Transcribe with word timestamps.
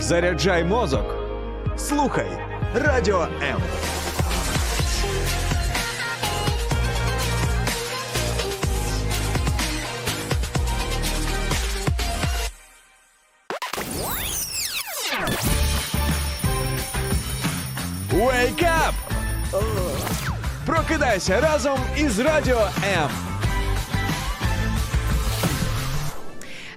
Заряджай 0.00 0.64
мозок. 0.64 1.14
Слухай 1.76 2.28
Радіо 2.74 3.28
М. 3.42 3.60
Wake 18.12 18.62
up! 18.62 18.94
Прокидайся 20.66 21.40
разом 21.40 21.78
із 21.96 22.18
Радіо 22.18 22.68
М. 22.96 23.10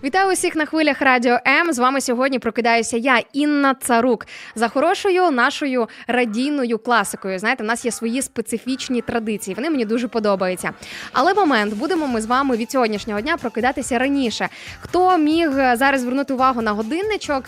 Вітаю 0.05 0.33
усіх 0.33 0.57
на 0.57 0.67
хвилях 0.67 1.03
Радіо 1.03 1.39
М. 1.47 1.73
З 1.73 1.79
вами 1.79 2.01
сьогодні 2.01 2.39
прокидаюся 2.39 2.97
я, 2.97 3.23
Інна 3.33 3.75
Царук, 3.75 4.27
за 4.55 4.69
хорошою 4.69 5.31
нашою 5.31 5.89
радійною 6.07 6.79
класикою. 6.79 7.39
Знаєте, 7.39 7.63
в 7.63 7.67
нас 7.67 7.85
є 7.85 7.91
свої 7.91 8.23
специфічні 8.23 9.01
традиції. 9.01 9.55
Вони 9.55 9.71
мені 9.71 9.85
дуже 9.85 10.09
подобаються. 10.09 10.71
Але 11.13 11.35
момент 11.35 11.75
будемо 11.75 12.07
ми 12.07 12.21
з 12.21 12.27
вами 12.27 12.57
від 12.57 12.71
сьогоднішнього 12.71 13.21
дня 13.21 13.37
прокидатися 13.37 13.99
раніше. 13.99 14.49
Хто 14.81 15.19
міг 15.19 15.59
е, 15.59 15.77
зараз 15.77 16.01
звернути 16.01 16.35
увагу 16.35 16.63
на 16.63 16.73
годинничок? 16.73 17.45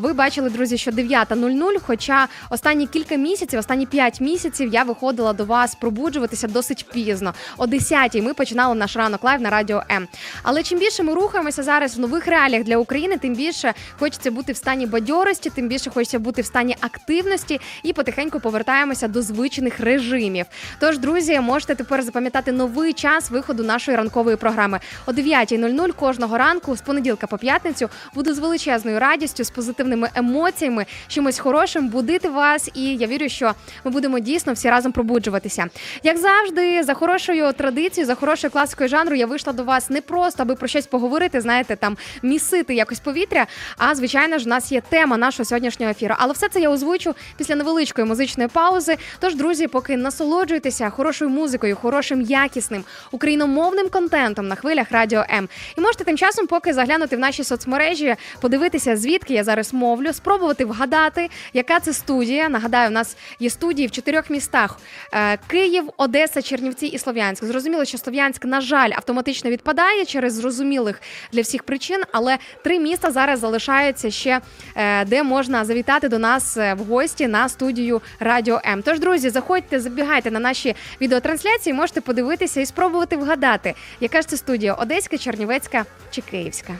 Ви 0.00 0.12
бачили, 0.12 0.50
друзі, 0.50 0.78
що 0.78 0.90
9.00, 0.90 1.76
Хоча 1.86 2.28
останні 2.50 2.86
кілька 2.86 3.16
місяців, 3.16 3.58
останні 3.58 3.86
5 3.86 4.20
місяців 4.20 4.70
я 4.72 4.82
виходила 4.82 5.32
до 5.32 5.44
вас 5.44 5.74
пробуджуватися 5.74 6.48
досить 6.48 6.86
пізно. 6.92 7.34
О 7.58 7.66
10-й 7.66 8.22
ми 8.22 8.34
починали 8.34 8.74
наш 8.74 8.96
ранок 8.96 9.24
live 9.24 9.40
на 9.40 9.50
радіо 9.50 9.82
М. 9.90 10.08
Але 10.42 10.62
чим 10.62 10.78
більше 10.78 11.02
ми 11.02 11.14
рухаємося 11.14 11.62
зараз 11.62 11.89
в 11.96 12.00
нових 12.00 12.26
реаліях 12.26 12.64
для 12.64 12.76
України, 12.76 13.18
тим 13.18 13.34
більше 13.34 13.74
хочеться 13.98 14.30
бути 14.30 14.52
в 14.52 14.56
стані 14.56 14.86
бадьорості, 14.86 15.50
тим 15.50 15.68
більше 15.68 15.90
хочеться 15.90 16.18
бути 16.18 16.42
в 16.42 16.46
стані 16.46 16.76
активності 16.80 17.60
і 17.82 17.92
потихеньку 17.92 18.40
повертаємося 18.40 19.08
до 19.08 19.22
звичних 19.22 19.80
режимів. 19.80 20.46
Тож, 20.78 20.98
друзі, 20.98 21.40
можете 21.40 21.74
тепер 21.74 22.02
запам'ятати 22.02 22.52
новий 22.52 22.92
час 22.92 23.30
виходу 23.30 23.62
нашої 23.62 23.96
ранкової 23.96 24.36
програми 24.36 24.80
о 25.06 25.12
9.00 25.12 25.92
кожного 25.92 26.38
ранку 26.38 26.76
з 26.76 26.80
понеділка 26.80 27.26
по 27.26 27.38
п'ятницю. 27.38 27.88
Буду 28.14 28.34
з 28.34 28.38
величезною 28.38 29.00
радістю, 29.00 29.44
з 29.44 29.50
позитивними 29.50 30.08
емоціями, 30.14 30.86
чимось 31.08 31.38
хорошим 31.38 31.88
будити 31.88 32.28
вас. 32.28 32.70
І 32.74 32.96
я 32.96 33.06
вірю, 33.06 33.28
що 33.28 33.52
ми 33.84 33.90
будемо 33.90 34.18
дійсно 34.18 34.52
всі 34.52 34.70
разом 34.70 34.92
пробуджуватися. 34.92 35.66
Як 36.02 36.18
завжди, 36.18 36.82
за 36.82 36.94
хорошою 36.94 37.52
традицією, 37.52 38.06
за 38.06 38.14
хорошою 38.14 38.50
класикою 38.50 38.88
жанру, 38.88 39.16
я 39.16 39.26
вийшла 39.26 39.52
до 39.52 39.64
вас 39.64 39.90
не 39.90 40.00
просто 40.00 40.42
аби 40.42 40.54
про 40.54 40.68
щось 40.68 40.86
поговорити, 40.86 41.40
знаєте, 41.40 41.76
там 41.80 41.96
місити 42.22 42.74
якось 42.74 43.00
повітря. 43.00 43.46
А 43.76 43.94
звичайно 43.94 44.38
ж, 44.38 44.44
у 44.44 44.48
нас 44.48 44.72
є 44.72 44.80
тема 44.80 45.16
нашого 45.16 45.44
сьогоднішнього 45.44 45.90
ефіру. 45.90 46.14
Але 46.18 46.32
все 46.32 46.48
це 46.48 46.60
я 46.60 46.70
озвучу 46.70 47.14
після 47.36 47.54
невеличкої 47.54 48.06
музичної 48.06 48.48
паузи. 48.48 48.96
Тож, 49.18 49.34
друзі, 49.34 49.66
поки 49.66 49.96
насолоджуйтеся 49.96 50.90
хорошою 50.90 51.30
музикою, 51.30 51.76
хорошим, 51.76 52.20
якісним 52.22 52.84
україномовним 53.10 53.88
контентом 53.88 54.48
на 54.48 54.54
хвилях 54.54 54.86
Радіо 54.90 55.24
М. 55.30 55.48
І 55.78 55.80
можете 55.80 56.04
тим 56.04 56.16
часом, 56.16 56.46
поки 56.46 56.72
заглянути 56.72 57.16
в 57.16 57.18
наші 57.18 57.44
соцмережі, 57.44 58.16
подивитися, 58.40 58.96
звідки 58.96 59.34
я 59.34 59.44
зараз 59.44 59.74
мовлю, 59.74 60.12
спробувати 60.12 60.64
вгадати, 60.64 61.30
яка 61.52 61.80
це 61.80 61.92
студія. 61.92 62.48
Нагадаю, 62.48 62.88
у 62.88 62.92
нас 62.92 63.16
є 63.40 63.50
студії 63.50 63.88
в 63.88 63.90
чотирьох 63.90 64.30
містах: 64.30 64.78
Е, 65.12 65.38
Київ, 65.46 65.84
Одеса, 65.96 66.42
Чернівці 66.42 66.86
і 66.86 66.98
Слов'янськ. 66.98 67.44
Зрозуміло, 67.44 67.84
що 67.84 67.98
Слов'янськ, 67.98 68.44
на 68.44 68.60
жаль, 68.60 68.90
автоматично 68.96 69.50
відпадає 69.50 70.04
через 70.04 70.34
зрозумілих 70.34 71.00
для 71.32 71.42
всіх 71.42 71.59
причин, 71.62 72.02
але 72.12 72.38
три 72.64 72.78
міста 72.78 73.10
зараз 73.10 73.40
залишаються 73.40 74.10
ще, 74.10 74.40
е, 74.76 75.04
де 75.04 75.22
можна 75.22 75.64
завітати 75.64 76.08
до 76.08 76.18
нас 76.18 76.56
е, 76.56 76.74
в 76.74 76.78
гості 76.78 77.26
на 77.26 77.48
студію 77.48 78.00
Радіо 78.20 78.60
М. 78.66 78.82
Тож, 78.82 79.00
друзі, 79.00 79.30
заходьте, 79.30 79.80
забігайте 79.80 80.30
на 80.30 80.40
наші 80.40 80.76
відеотрансляції, 81.00 81.74
можете 81.74 82.00
подивитися 82.00 82.60
і 82.60 82.66
спробувати 82.66 83.16
вгадати, 83.16 83.74
яка 84.00 84.22
ж 84.22 84.28
це 84.28 84.36
студія 84.36 84.74
Одеська, 84.74 85.18
Чернівецька 85.18 85.84
чи 86.10 86.20
Київська. 86.20 86.72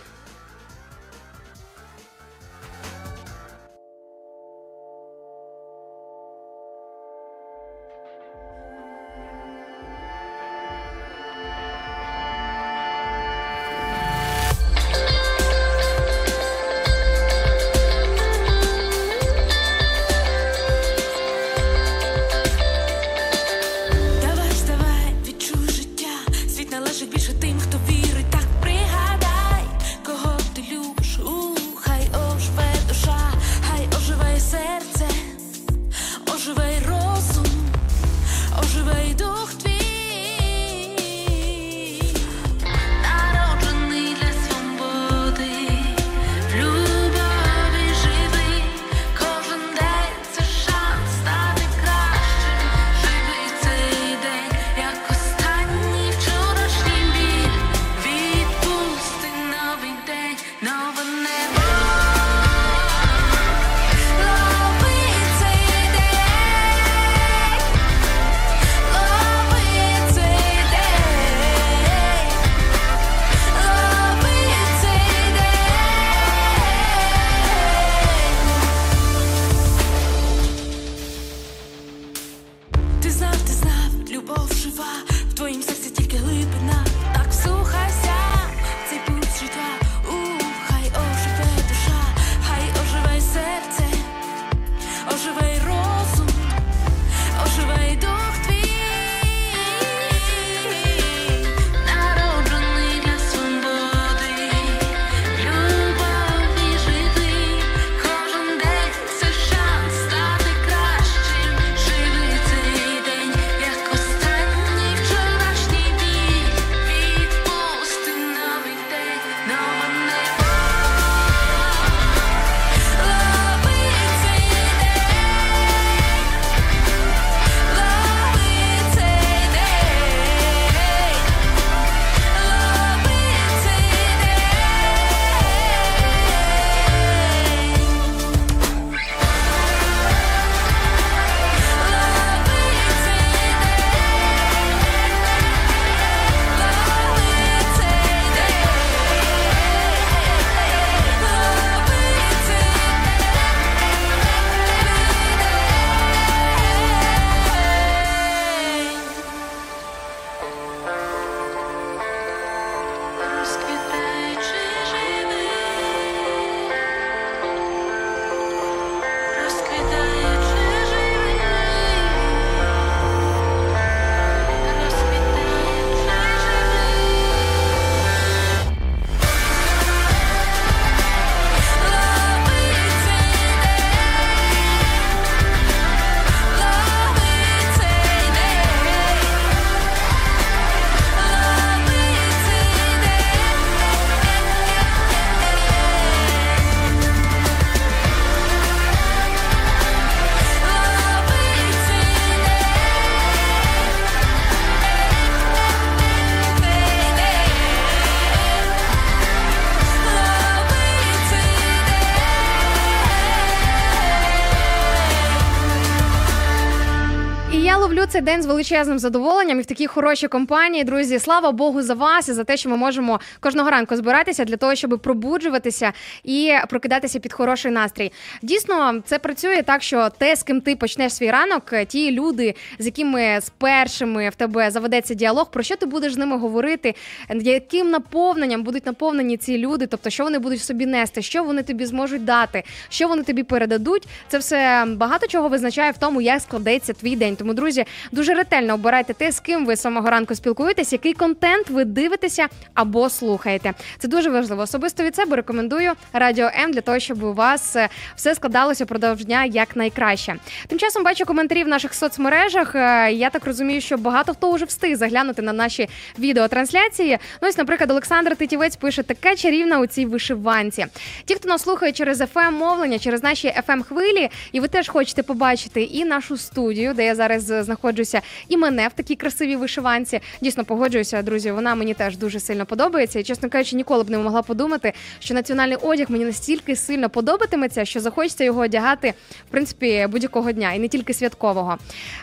Цей 218.20 218.24
день 218.24 218.42
з 218.42 218.46
величезним 218.46 218.98
задоволенням 218.98 219.58
і 219.58 219.62
в 219.62 219.66
такій 219.66 219.86
хорошій 219.86 220.28
компанії. 220.28 220.84
Друзі, 220.84 221.18
слава 221.18 221.52
Богу, 221.52 221.82
за 221.82 221.94
вас 221.94 222.28
і 222.28 222.32
за 222.32 222.44
те, 222.44 222.56
що 222.56 222.68
ми 222.68 222.76
можемо 222.76 223.20
кожного 223.40 223.70
ранку 223.70 223.96
збиратися 223.96 224.44
для 224.44 224.56
того, 224.56 224.74
щоб 224.74 225.00
пробуджуватися 225.02 225.92
і 226.24 226.52
прокидатися 226.68 227.18
під 227.18 227.32
хороший 227.32 227.72
настрій. 227.72 228.12
Дійсно, 228.42 229.02
це 229.06 229.18
працює 229.18 229.62
так, 229.62 229.82
що 229.82 230.08
те, 230.18 230.36
з 230.36 230.42
ким 230.42 230.60
ти 230.60 230.76
почнеш 230.76 231.12
свій 231.12 231.30
ранок, 231.30 231.72
ті 231.88 232.10
люди, 232.10 232.54
з 232.78 232.86
якими 232.86 233.40
з 233.40 233.50
першими 233.50 234.28
в 234.28 234.34
тебе 234.34 234.70
заведеться 234.70 235.14
діалог, 235.14 235.50
про 235.50 235.62
що 235.62 235.76
ти 235.76 235.86
будеш 235.86 236.12
з 236.12 236.16
ними 236.16 236.38
говорити, 236.38 236.94
яким 237.34 237.90
наповненням 237.90 238.62
будуть 238.62 238.86
наповнені 238.86 239.36
ці 239.36 239.58
люди, 239.58 239.86
тобто 239.86 240.10
що 240.10 240.24
вони 240.24 240.38
будуть 240.38 240.62
собі 240.62 240.86
нести, 240.86 241.22
що 241.22 241.44
вони 241.44 241.62
тобі 241.62 241.86
зможуть 241.86 242.24
дати, 242.24 242.62
що 242.88 243.08
вони 243.08 243.22
тобі 243.22 243.42
передадуть. 243.42 244.08
Це 244.28 244.38
все 244.38 244.86
багато 244.88 245.26
чого 245.26 245.48
визначає 245.48 245.90
в 245.90 245.98
тому, 245.98 246.20
як 246.20 246.40
складеться 246.40 246.92
твій 246.92 247.16
день. 247.16 247.36
Тому, 247.36 247.54
друзі, 247.54 247.84
дуже 248.12 248.34
ретельно 248.34 248.74
обирайте 248.74 249.14
те, 249.14 249.32
з 249.32 249.40
ким 249.40 249.66
ви 249.66 249.76
самого 249.76 250.10
ранку 250.10 250.34
спілкуєтесь, 250.34 250.92
який 250.92 251.12
контент 251.12 251.70
ви 251.70 251.84
дивитеся 251.84 252.46
або 252.74 253.10
слухаєте. 253.10 253.72
Це 253.98 254.08
дуже 254.08 254.30
важливо. 254.30 254.62
Особисто 254.62 255.02
від 255.02 255.16
себе 255.16 255.36
рекомендую 255.36 255.92
радіо 256.12 256.50
М 256.64 256.72
для 256.72 256.80
того, 256.80 256.98
щоб 256.98 257.22
у 257.22 257.32
вас 257.32 257.76
е, 257.76 257.88
все 258.16 258.34
складалося 258.34 258.86
продовж 258.86 259.24
дня 259.24 259.44
як 259.44 259.76
найкраще. 259.76 260.36
Тим 260.66 260.78
часом 260.78 261.04
бачу 261.04 261.24
коментарі 261.24 261.64
в 261.64 261.68
наших 261.68 261.94
соцмережах. 261.94 262.74
Е, 262.74 263.12
Я 263.12 263.30
так 263.30 263.44
розумію, 263.44 263.80
що 263.80 263.96
багато 263.96 264.32
хто 264.32 264.52
вже 264.52 264.64
встиг 264.64 264.96
заглянути 264.96 265.42
на 265.42 265.52
наші 265.52 265.88
відеотрансляції. 266.18 267.18
Ну 267.42 267.48
ось, 267.48 267.58
наприклад, 267.58 267.90
Олександр 267.90 268.36
Тетівець 268.36 268.76
пише 268.76 269.02
така 269.02 269.36
чарівна 269.36 269.80
у 269.80 269.86
цій 269.86 270.06
вишиванці. 270.06 270.86
Ті, 271.24 271.34
хто 271.34 271.48
нас 271.48 271.62
слухає 271.62 271.92
через 271.92 272.20
fm 272.20 272.50
мовлення, 272.50 272.98
через 272.98 273.22
наші 273.22 273.54
fm 273.68 273.82
хвилі, 273.82 274.28
і 274.52 274.60
ви 274.60 274.68
теж 274.68 274.88
хочете 274.88 275.22
побачити 275.22 275.82
і 275.82 276.04
нашу 276.04 276.36
студію, 276.36 276.94
де 276.94 277.04
я 277.04 277.14
зараз 277.14 277.68
знаходжуся, 278.04 278.20
і 278.48 278.56
мене 278.56 278.88
в 278.88 278.92
такій 278.92 279.16
красивій 279.16 279.56
вишиванці. 279.56 280.20
Дійсно 280.40 280.64
погоджуюся, 280.64 281.22
друзі. 281.22 281.50
Вона 281.50 281.74
мені 281.74 281.94
теж 281.94 282.16
дуже 282.16 282.40
сильно 282.40 282.66
подобається. 282.66 283.18
І 283.18 283.22
чесно 283.22 283.48
кажучи, 283.48 283.76
ніколи 283.76 284.04
б 284.04 284.10
не 284.10 284.18
могла 284.18 284.42
подумати, 284.42 284.92
що 285.18 285.34
національний 285.34 285.76
одяг 285.76 286.06
мені 286.10 286.24
настільки 286.24 286.76
сильно 286.76 287.10
подобатиметься, 287.10 287.84
що 287.84 288.00
захочеться 288.00 288.44
його 288.44 288.60
одягати 288.60 289.14
в 289.48 289.50
принципі 289.50 290.06
будь-якого 290.10 290.52
дня, 290.52 290.72
і 290.72 290.78
не 290.78 290.88
тільки 290.88 291.14
святкового. 291.14 291.78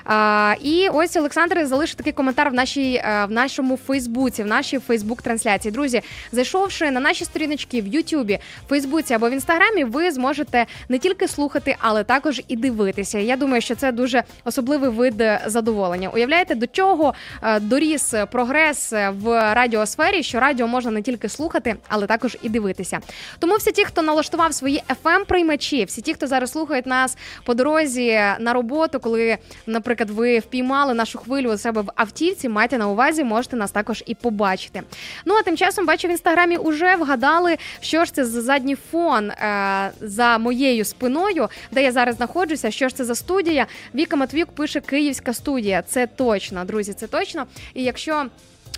А, 0.05 0.55
І 0.61 0.89
ось 0.93 1.15
Олександр 1.15 1.65
залишив 1.65 1.95
такий 1.95 2.13
коментар 2.13 2.49
в 2.49 2.53
нашій 2.53 2.93
е, 2.93 3.25
в 3.25 3.31
нашому 3.31 3.77
Фейсбуці, 3.77 4.43
в 4.43 4.47
нашій 4.47 4.79
Фейсбук-трансляції. 4.79 5.71
Друзі, 5.71 6.01
зайшовши 6.31 6.91
на 6.91 6.99
наші 6.99 7.25
сторіночки 7.25 7.81
в 7.81 7.87
Ютубі, 7.87 8.39
Фейсбуці 8.69 9.13
або 9.13 9.29
в 9.29 9.31
інстаграмі, 9.31 9.83
ви 9.83 10.11
зможете 10.11 10.65
не 10.89 10.97
тільки 10.99 11.27
слухати, 11.27 11.75
але 11.79 12.03
також 12.03 12.41
і 12.47 12.55
дивитися. 12.55 13.19
Я 13.19 13.37
думаю, 13.37 13.61
що 13.61 13.75
це 13.75 13.91
дуже 13.91 14.23
особливий 14.45 14.89
вид 14.89 15.23
задоволення. 15.45 15.66
Уявляєте, 16.13 16.55
до 16.55 16.67
чого 16.67 17.13
е, 17.43 17.59
доріс 17.59 18.13
прогрес 18.31 18.93
в 19.09 19.53
радіосфері, 19.53 20.23
що 20.23 20.39
радіо 20.39 20.67
можна 20.67 20.91
не 20.91 21.01
тільки 21.01 21.29
слухати, 21.29 21.75
але 21.87 22.07
також 22.07 22.37
і 22.41 22.49
дивитися. 22.49 22.99
Тому 23.39 23.55
всі 23.55 23.71
ті, 23.71 23.85
хто 23.85 24.01
налаштував 24.01 24.53
свої 24.53 24.83
fm 25.03 25.25
приймачі 25.25 25.85
всі 25.85 26.01
ті, 26.01 26.13
хто 26.13 26.27
зараз 26.27 26.51
слухають 26.51 26.85
нас 26.85 27.17
по 27.45 27.53
дорозі 27.53 28.19
на 28.39 28.53
роботу, 28.53 28.99
коли, 28.99 29.37
наприклад, 29.67 30.09
ви 30.09 30.39
впіймали 30.39 30.93
нашу 30.93 31.19
хвилю 31.19 31.51
у 31.51 31.57
себе 31.57 31.81
в 31.81 31.91
автівці, 31.95 32.49
майте 32.49 32.77
на 32.77 32.87
увазі, 32.87 33.23
можете 33.23 33.55
нас 33.55 33.71
також 33.71 34.03
і 34.05 34.15
побачити. 34.15 34.81
Ну 35.25 35.33
а 35.33 35.43
тим 35.43 35.57
часом 35.57 35.85
бачу 35.85 36.07
в 36.07 36.11
інстаграмі 36.11 36.57
уже 36.57 36.95
вгадали, 36.95 37.57
що 37.79 38.05
ж 38.05 38.13
це 38.13 38.25
за 38.25 38.41
задній 38.41 38.75
фон 38.91 39.29
е, 39.31 39.91
за 40.01 40.37
моєю 40.37 40.85
спиною, 40.85 41.49
де 41.71 41.83
я 41.83 41.91
зараз 41.91 42.15
знаходжуся. 42.15 42.71
Що 42.71 42.89
ж 42.89 42.95
це 42.95 43.05
за 43.05 43.15
студія? 43.15 43.65
Віка 43.95 44.15
Матвюк 44.15 44.49
пише 44.51 44.79
Київська 44.79 45.33
студія. 45.33 45.46
Це 45.87 46.07
точно, 46.07 46.65
друзі, 46.65 46.93
це 46.93 47.07
точно. 47.07 47.45
І 47.73 47.83
якщо 47.83 48.25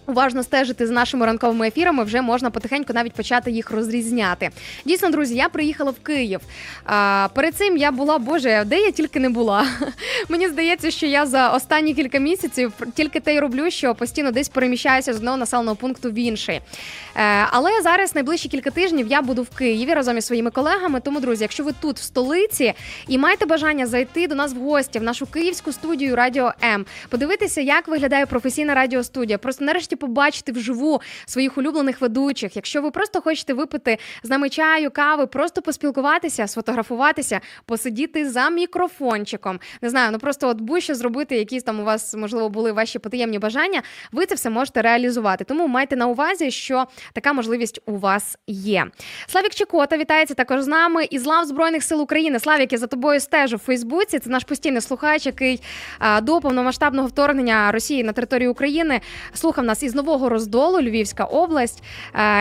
Уважно 0.10 0.44
стежити 0.44 0.88
з 0.88 0.90
нашими 0.90 1.26
ранковими 1.26 1.68
ефірами, 1.68 2.04
вже 2.04 2.22
можна 2.22 2.50
потихеньку 2.50 2.94
навіть 2.94 3.14
почати 3.14 3.52
їх 3.52 3.72
розрізняти. 3.72 4.50
Дійсно, 4.86 5.10
друзі, 5.10 5.36
я 5.36 5.50
приїхала 5.50 5.92
в 5.92 6.00
Київ. 6.00 6.40
А, 6.86 7.28
Перед 7.36 7.56
цим 7.56 7.78
я 7.78 7.92
була, 7.92 8.18
боже, 8.18 8.64
де 8.66 8.80
я 8.80 8.92
тільки 8.92 9.20
не 9.20 9.30
була. 9.30 9.66
Мені 10.30 10.48
здається, 10.48 10.92
що 10.92 11.06
я 11.06 11.26
за 11.26 11.50
останні 11.50 11.94
кілька 11.94 12.20
місяців 12.20 12.74
тільки 12.96 13.20
те 13.20 13.36
й 13.36 13.40
роблю, 13.40 13.72
що 13.72 13.96
постійно 13.96 14.32
десь 14.32 14.50
переміщаюся 14.50 15.14
з 15.14 15.18
одного 15.18 15.38
населеного 15.38 15.76
пункту 15.76 16.12
в 16.12 16.14
інший. 16.14 16.56
Е, 16.56 16.62
але 17.52 17.82
зараз 17.82 18.16
найближчі 18.16 18.50
кілька 18.50 18.72
тижнів 18.72 19.08
я 19.08 19.22
буду 19.22 19.44
в 19.44 19.50
Києві 19.50 19.94
разом 19.94 20.18
із 20.18 20.26
своїми 20.26 20.52
колегами. 20.52 21.00
Тому, 21.00 21.20
друзі, 21.20 21.44
якщо 21.44 21.64
ви 21.64 21.74
тут 21.82 22.00
в 22.00 22.04
столиці 22.04 22.74
і 23.08 23.18
маєте 23.18 23.46
бажання 23.46 23.88
зайти 23.88 24.28
до 24.28 24.36
нас 24.36 24.54
в 24.54 24.58
гості 24.58 25.00
в 25.00 25.04
нашу 25.04 25.26
київську 25.26 25.72
студію 25.72 26.16
Радіо 26.16 26.54
М, 26.64 26.86
подивитися, 27.10 27.62
як 27.62 27.88
виглядає 27.88 28.26
професійна 28.26 28.74
радіостудія. 28.74 29.38
Просто 29.38 29.66
нарешті 29.66 29.96
побачити 30.00 30.52
вживу 30.52 31.02
своїх 31.26 31.58
улюблених 31.58 32.02
ведучих. 32.02 32.56
Якщо 32.56 32.82
ви 32.82 32.92
просто 32.92 33.22
хочете 33.22 33.54
випити 33.54 33.98
з 34.24 34.30
нами 34.30 34.50
чаю, 34.50 34.92
кави, 34.92 35.28
просто 35.28 35.62
поспілкуватися, 35.62 36.48
сфотографуватися, 36.48 37.42
посидіти 37.66 38.30
за 38.30 38.50
мікрофончиком. 38.50 39.60
Не 39.82 39.90
знаю, 39.90 40.12
ну 40.12 40.20
просто 40.20 40.48
от 40.48 40.62
будь-що 40.62 40.96
зробити, 40.96 41.38
якісь 41.38 41.64
там 41.64 41.80
у 41.80 41.84
вас 41.84 42.14
можливо 42.14 42.50
були 42.50 42.72
ваші 42.72 43.00
потаємні 43.00 43.40
бажання. 43.40 43.82
Ви 44.12 44.26
це 44.26 44.36
все 44.36 44.50
можете 44.50 44.82
реалізувати. 44.82 45.44
Тому 45.44 45.68
майте 45.68 45.96
на 45.96 46.08
увазі, 46.08 46.52
що 46.52 46.86
така 47.14 47.34
можливість 47.34 47.82
у 47.86 47.98
вас 47.98 48.38
є. 48.48 48.86
Славік 49.28 49.54
Чекота 49.54 49.98
вітається 49.98 50.34
також 50.34 50.62
з 50.62 50.68
нами 50.68 51.08
із 51.10 51.26
лав 51.26 51.46
Збройних 51.46 51.84
сил 51.84 52.02
України. 52.02 52.40
Славік, 52.40 52.72
я 52.72 52.78
за 52.78 52.88
тобою 52.88 53.20
стежу 53.20 53.56
в 53.56 53.60
Фейсбуці. 53.60 54.20
Це 54.20 54.30
наш 54.30 54.44
постійний 54.44 54.82
слухач, 54.82 55.26
який 55.26 55.62
до 56.22 56.40
повномасштабного 56.42 57.08
вторгнення 57.08 57.72
Росії 57.72 58.04
на 58.04 58.14
територію 58.14 58.52
України 58.52 59.02
слухав 59.34 59.66
нас 59.66 59.79
із 59.84 59.96
нового 59.96 60.30
роздолу 60.30 60.82
Львівська 60.82 61.24
область. 61.24 61.84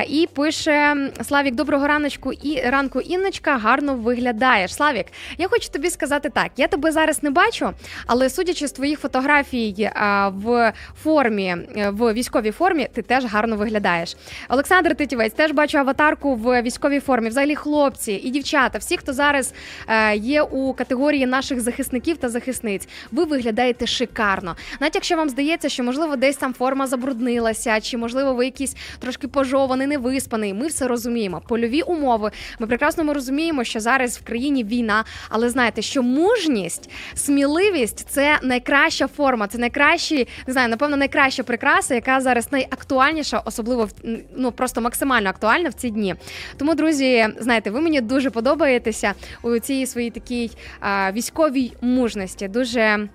І 0.09 0.29
пише 0.35 0.97
Славік, 1.23 1.55
доброго 1.55 1.87
раночку 1.87 2.33
і 2.33 2.61
ранку 2.61 3.01
Інночка 3.01 3.57
гарно 3.57 3.95
виглядаєш. 3.95 4.75
Славік, 4.75 5.07
я 5.39 5.49
хочу 5.49 5.69
тобі 5.69 5.91
сказати 5.91 6.31
так: 6.31 6.51
я 6.57 6.69
тебе 6.69 6.93
зараз 6.93 7.23
не 7.23 7.31
бачу, 7.31 7.71
але 8.07 8.31
судячи 8.31 8.69
з 8.69 8.73
твоїх 8.73 9.01
фотографій 9.01 9.91
в 10.35 10.73
формі, 11.03 11.57
в 11.89 12.13
військовій 12.13 12.51
формі, 12.51 12.89
ти 12.95 13.03
теж 13.03 13.25
гарно 13.25 13.57
виглядаєш. 13.57 14.17
Олександр 14.49 14.95
Титівець 14.97 15.33
теж 15.33 15.53
бачу 15.53 15.79
аватарку 15.79 16.35
в 16.35 16.63
військовій 16.63 17.01
формі. 17.01 17.29
Взагалі, 17.29 17.55
хлопці 17.55 18.13
і 18.13 18.31
дівчата, 18.31 18.79
всі, 18.79 18.97
хто 18.97 19.13
зараз 19.13 19.55
е, 19.89 20.17
є 20.17 20.43
у 20.43 20.73
категорії 20.73 21.27
наших 21.27 21.61
захисників 21.61 22.17
та 22.17 22.29
захисниць, 22.29 22.89
ви 23.13 23.25
виглядаєте 23.25 23.87
шикарно. 23.87 24.57
Навіть 24.81 24.95
якщо 24.95 25.17
вам 25.17 25.29
здається, 25.29 25.69
що 25.69 25.83
можливо 25.83 26.17
десь 26.17 26.37
там 26.37 26.55
форма 26.55 26.87
забруднилася, 27.29 27.81
чи 27.81 27.97
можливо 27.97 28.35
ви 28.35 28.45
якісь 28.45 28.77
трошки 28.99 29.29
пожований, 29.29 29.87
невиспаний. 29.87 30.55
Ми 30.55 30.67
все 30.67 30.89
розуміємо. 30.89 31.43
Польові 31.49 31.83
умови. 31.83 32.31
Ми 32.59 32.67
прекрасно 32.67 33.05
ми 33.05 33.13
розуміємо, 33.13 33.65
що 33.65 33.81
зараз 33.81 34.19
в 34.19 34.25
країні 34.25 34.65
війна, 34.65 35.05
але 35.29 35.49
знаєте, 35.51 35.83
що 35.83 36.03
мужність, 36.03 36.91
сміливість 37.15 38.07
це 38.09 38.39
найкраща 38.43 39.09
форма, 39.09 39.47
це 39.47 39.59
найкращі, 39.59 40.29
не 40.47 40.53
знаю, 40.53 40.69
напевно, 40.69 40.97
найкраща 40.97 41.43
прикраса, 41.43 41.95
яка 41.95 42.21
зараз 42.21 42.53
найактуальніша, 42.53 43.43
особливо 43.45 43.89
ну 44.37 44.53
просто 44.53 44.81
максимально 44.81 45.31
актуальна 45.31 45.69
в 45.69 45.75
ці 45.75 45.91
дні. 45.91 46.15
Тому, 46.57 46.75
друзі, 46.75 47.27
знаєте, 47.41 47.71
ви 47.71 47.81
мені 47.81 48.01
дуже 48.01 48.31
подобаєтеся 48.31 49.15
у 49.43 49.59
цій 49.59 49.87
своїй 49.87 50.11
такій 50.11 50.51
а, 50.81 51.13
військовій 51.13 51.73
мужності. 51.81 52.49
Дуже. 52.49 53.09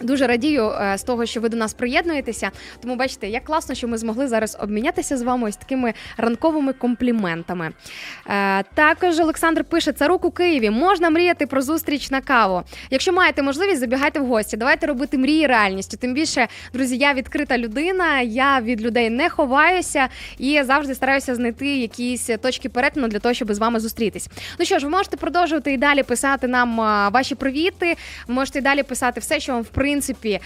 Дуже 0.00 0.26
радію 0.26 0.70
е, 0.70 0.98
з 0.98 1.02
того, 1.02 1.26
що 1.26 1.40
ви 1.40 1.48
до 1.48 1.56
нас 1.56 1.74
приєднуєтеся. 1.74 2.50
Тому 2.82 2.96
бачите, 2.96 3.28
як 3.28 3.44
класно, 3.44 3.74
що 3.74 3.88
ми 3.88 3.98
змогли 3.98 4.28
зараз 4.28 4.56
обмінятися 4.60 5.16
з 5.16 5.22
вами 5.22 5.48
ось 5.48 5.56
такими 5.56 5.94
ранковими 6.16 6.72
компліментами. 6.72 7.70
Е, 8.26 8.62
також 8.62 9.18
Олександр 9.18 9.64
пише: 9.64 9.92
Царук 9.92 10.24
у 10.24 10.30
Києві 10.30 10.70
можна 10.70 11.10
мріяти 11.10 11.46
про 11.46 11.62
зустріч 11.62 12.10
на 12.10 12.20
каву. 12.20 12.62
Якщо 12.90 13.12
маєте 13.12 13.42
можливість, 13.42 13.80
забігайте 13.80 14.20
в 14.20 14.26
гості. 14.26 14.56
Давайте 14.56 14.86
робити 14.86 15.18
мрії 15.18 15.46
реальністю. 15.46 15.96
Тим 15.96 16.14
більше, 16.14 16.48
друзі, 16.72 16.96
я 16.96 17.14
відкрита 17.14 17.58
людина, 17.58 18.20
я 18.20 18.60
від 18.60 18.82
людей 18.82 19.10
не 19.10 19.28
ховаюся 19.28 20.08
і 20.38 20.62
завжди 20.62 20.94
стараюся 20.94 21.34
знайти 21.34 21.76
якісь 21.76 22.30
точки 22.42 22.68
перетину 22.68 23.08
для 23.08 23.18
того, 23.18 23.34
щоб 23.34 23.54
з 23.54 23.58
вами 23.58 23.80
зустрітись. 23.80 24.28
Ну 24.58 24.64
що 24.64 24.78
ж, 24.78 24.84
ви 24.84 24.90
можете 24.90 25.16
продовжувати 25.16 25.72
і 25.72 25.76
далі 25.76 26.02
писати 26.02 26.48
нам 26.48 26.76
ваші 27.12 27.34
привіти. 27.34 27.96
Ви 28.28 28.34
можете 28.34 28.58
і 28.58 28.62
далі 28.62 28.82
писати 28.82 29.20
все, 29.20 29.40
що 29.40 29.52
вам 29.52 29.62
в 29.62 29.68
принципі 29.68 29.89
принципі 29.90 30.40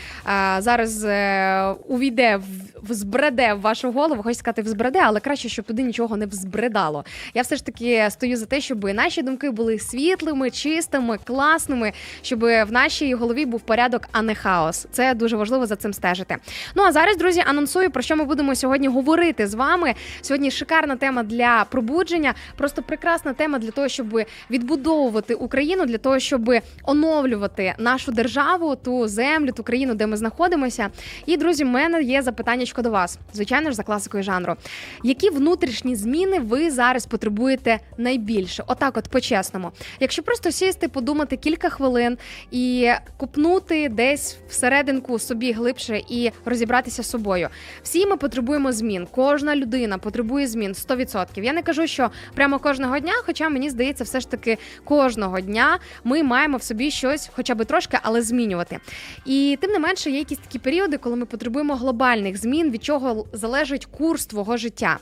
зараз 0.59 1.05
е, 1.05 1.75
увійде 1.89 2.37
в 2.37 2.93
збреде 2.95 3.55
в 3.55 3.61
вашу 3.61 3.93
голову, 3.93 4.23
хочу 4.23 4.39
сказати, 4.39 4.63
взбреде, 4.63 5.01
але 5.05 5.21
краще, 5.21 5.49
щоб 5.49 5.65
туди 5.65 5.83
нічого 5.83 6.17
не 6.17 6.27
взбредало. 6.27 7.05
Я 7.35 7.43
все 7.43 7.57
ж 7.57 7.67
таки 7.67 8.07
стою 8.11 8.37
за 8.37 8.47
те, 8.47 8.61
щоб 8.61 8.85
наші 8.85 9.23
думки 9.23 9.51
були 9.51 9.79
світлими, 9.79 10.51
чистими, 10.51 11.19
класними, 11.25 11.93
щоб 12.23 12.41
в 12.41 12.67
нашій 12.71 13.15
голові 13.15 13.47
був 13.47 13.61
порядок, 13.61 14.03
а 14.13 14.23
не 14.23 14.35
хаос. 14.35 14.87
Це 14.91 15.15
дуже 15.15 15.37
важливо 15.37 15.67
за 15.67 15.77
цим 15.77 15.93
стежити. 15.93 16.37
Ну 16.75 16.83
а 16.83 16.93
зараз, 16.93 17.17
друзі, 17.17 17.43
анонсую 17.47 17.91
про 17.91 18.03
що 18.03 18.17
ми 18.17 18.25
будемо 18.25 18.55
сьогодні 18.55 18.89
говорити 18.89 19.47
з 19.47 19.55
вами. 19.55 19.95
Сьогодні 20.23 20.51
шикарна 20.51 20.97
тема 20.97 21.23
для 21.23 21.67
пробудження, 21.71 22.35
просто 22.57 22.83
прекрасна 22.83 23.33
тема 23.33 23.59
для 23.59 23.71
того, 23.71 23.89
щоб 23.89 24.21
відбудовувати 24.51 25.35
Україну, 25.35 25.87
для 25.87 25.99
того, 25.99 26.19
щоб 26.19 26.55
оновлювати 26.85 27.75
нашу 27.79 28.13
державу, 28.13 28.77
ту 28.77 29.09
землю 29.09 29.34
землю, 29.35 29.53
ту 29.53 29.63
країну, 29.63 29.95
де 29.95 30.07
ми 30.07 30.17
знаходимося. 30.17 30.91
І 31.27 31.37
друзі, 31.37 31.65
в 31.65 31.67
мене 31.67 32.03
є 32.03 32.23
запитання 32.23 32.65
до 32.79 32.91
вас, 32.91 33.19
звичайно 33.33 33.71
ж, 33.71 33.77
за 33.77 33.83
класикою 33.83 34.23
жанру. 34.23 34.55
Які 35.03 35.31
внутрішні 35.31 35.97
зміни 35.97 36.39
ви 36.39 36.71
зараз 36.71 37.07
потребуєте 37.07 37.81
найбільше? 37.99 38.65
Отак, 38.67 38.97
от 38.97 39.09
по-чесному. 39.09 39.73
Якщо 40.01 40.23
просто 40.23 40.51
сісти, 40.51 40.89
подумати 40.89 41.37
кілька 41.37 41.69
хвилин 41.69 42.19
і 42.51 42.91
купнути 43.17 43.89
десь 43.89 44.37
всерединку 44.49 45.19
собі 45.19 45.53
глибше 45.53 46.01
і 46.09 46.31
розібратися 46.45 47.03
з 47.03 47.11
собою. 47.11 47.49
Всі 47.83 48.07
ми 48.07 48.17
потребуємо 48.17 48.73
змін. 48.73 49.07
Кожна 49.11 49.57
людина 49.57 49.99
потребує 49.99 50.47
змін 50.47 50.73
100%. 50.73 51.43
Я 51.43 51.53
не 51.53 51.63
кажу, 51.63 51.87
що 51.87 52.11
прямо 52.35 52.59
кожного 52.59 52.99
дня, 52.99 53.13
хоча 53.27 53.49
мені 53.49 53.71
здається, 53.71 54.05
все 54.05 54.21
ж 54.21 54.31
таки 54.31 54.59
кожного 54.85 55.41
дня 55.41 55.79
ми 56.05 56.23
маємо 56.23 56.57
в 56.57 56.63
собі 56.63 56.91
щось, 56.91 57.31
хоча 57.35 57.55
б 57.55 57.65
трошки, 57.65 57.99
але 58.03 58.23
змінювати. 58.23 58.79
І 59.25 59.59
тим 59.61 59.71
не 59.71 59.79
менше, 59.79 60.11
є 60.11 60.19
якісь 60.19 60.39
такі 60.39 60.59
періоди, 60.59 60.99
коли 60.99 61.17
ми 61.17 61.27
потребуємо 61.27 61.75
глобальних 61.75 62.37
змін, 62.37 62.71
від 62.71 62.85
чого 62.85 63.27
залежить 63.33 63.87
курс 63.87 64.27
твого 64.27 64.57
життя. 64.57 64.99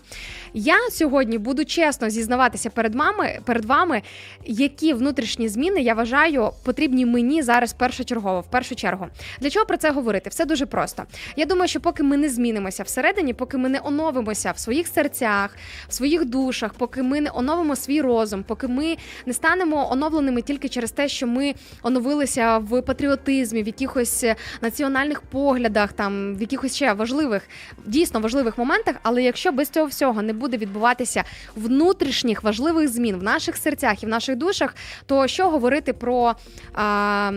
Я 0.55 0.91
сьогодні 0.91 1.39
буду 1.39 1.65
чесно 1.65 2.11
зізнаватися 2.11 2.71
перед 2.71 2.95
мами, 2.95 3.41
перед 3.45 3.65
вами, 3.65 4.03
які 4.45 4.93
внутрішні 4.95 5.49
зміни 5.49 5.81
я 5.81 5.95
вважаю 5.95 6.51
потрібні 6.65 7.07
мені 7.07 7.43
зараз 7.43 7.73
першочергово, 7.73 8.41
в 8.41 8.51
першу 8.51 8.75
чергу. 8.75 9.07
Для 9.41 9.51
чого 9.51 9.67
про 9.67 9.77
це 9.77 9.91
говорити? 9.91 10.31
Все 10.31 10.45
дуже 10.45 10.67
просто. 10.67 11.03
Я 11.37 11.47
думаю, 11.47 11.69
що 11.69 11.81
поки 11.81 12.03
ми 12.03 12.17
не 12.17 12.29
змінимося 12.29 12.83
всередині, 12.83 13.35
поки 13.35 13.59
ми 13.59 13.69
не 13.69 13.81
оновимося 13.85 14.53
в 14.53 14.59
своїх 14.59 14.87
серцях, 14.87 15.57
в 15.89 15.95
своїх 15.95 16.25
душах, 16.25 16.75
поки 16.75 17.03
ми 17.03 17.21
не 17.21 17.31
оновимо 17.35 17.77
свій 17.77 18.01
розум, 18.01 18.45
поки 18.49 18.69
ми 18.69 18.97
не 19.27 19.33
станемо 19.33 19.93
оновленими 19.93 20.43
тільки 20.43 20.69
через 20.69 20.91
те, 20.91 21.09
що 21.09 21.27
ми 21.27 21.55
оновилися 21.83 22.59
в 22.59 22.83
патріотизмі, 22.83 23.63
в 23.63 23.67
якихось 23.67 24.12
національних 24.61 25.23
поглядах, 25.23 25.93
там 25.93 26.37
в 26.37 26.41
якихось 26.41 26.77
ще 26.77 26.93
важливих, 26.93 27.43
дійсно 27.87 28.21
важливих 28.21 28.59
моментах. 28.59 28.97
Але 29.03 29.23
якщо 29.23 29.53
без 29.53 29.69
цього 29.69 29.87
всього 29.87 30.23
не 30.23 30.33
буде 30.33 30.57
відбуватися 30.57 31.25
внутрішніх 31.57 32.43
важливих 32.43 32.89
змін 32.89 33.17
в 33.17 33.23
наших 33.23 33.57
серцях 33.57 34.03
і 34.03 34.07
в 34.07 34.09
наших 34.09 34.37
душах, 34.37 34.75
то 35.07 35.27
що 35.27 35.51
говорити 35.51 35.93
про. 35.93 36.35
А, 36.75 37.33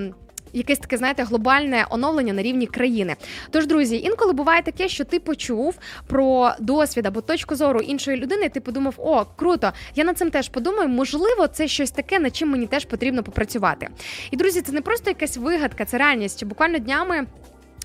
Якесь 0.55 0.79
таке, 0.79 0.97
знаєте, 0.97 1.23
глобальне 1.23 1.85
оновлення 1.89 2.33
на 2.33 2.41
рівні 2.41 2.67
країни. 2.67 3.15
Тож, 3.51 3.67
друзі, 3.67 3.97
інколи 3.97 4.33
буває 4.33 4.61
таке, 4.61 4.87
що 4.87 5.03
ти 5.03 5.19
почув 5.19 5.77
про 6.07 6.51
досвід 6.59 7.05
або 7.05 7.21
точку 7.21 7.55
зору 7.55 7.79
іншої 7.79 8.17
людини, 8.17 8.45
і 8.45 8.49
ти 8.49 8.59
подумав, 8.61 8.93
о, 8.97 9.25
круто, 9.35 9.71
я 9.95 10.03
над 10.03 10.17
цим 10.17 10.31
теж 10.31 10.49
подумаю. 10.49 10.89
Можливо, 10.89 11.47
це 11.47 11.67
щось 11.67 11.91
таке, 11.91 12.19
над 12.19 12.35
чим 12.35 12.49
мені 12.49 12.67
теж 12.67 12.85
потрібно 12.85 13.23
попрацювати. 13.23 13.87
І 14.31 14.37
друзі, 14.37 14.61
це 14.61 14.71
не 14.71 14.81
просто 14.81 15.09
якась 15.09 15.37
вигадка, 15.37 15.85
це 15.85 15.97
реальність. 15.97 16.45
Буквально 16.45 16.77
днями. 16.79 17.25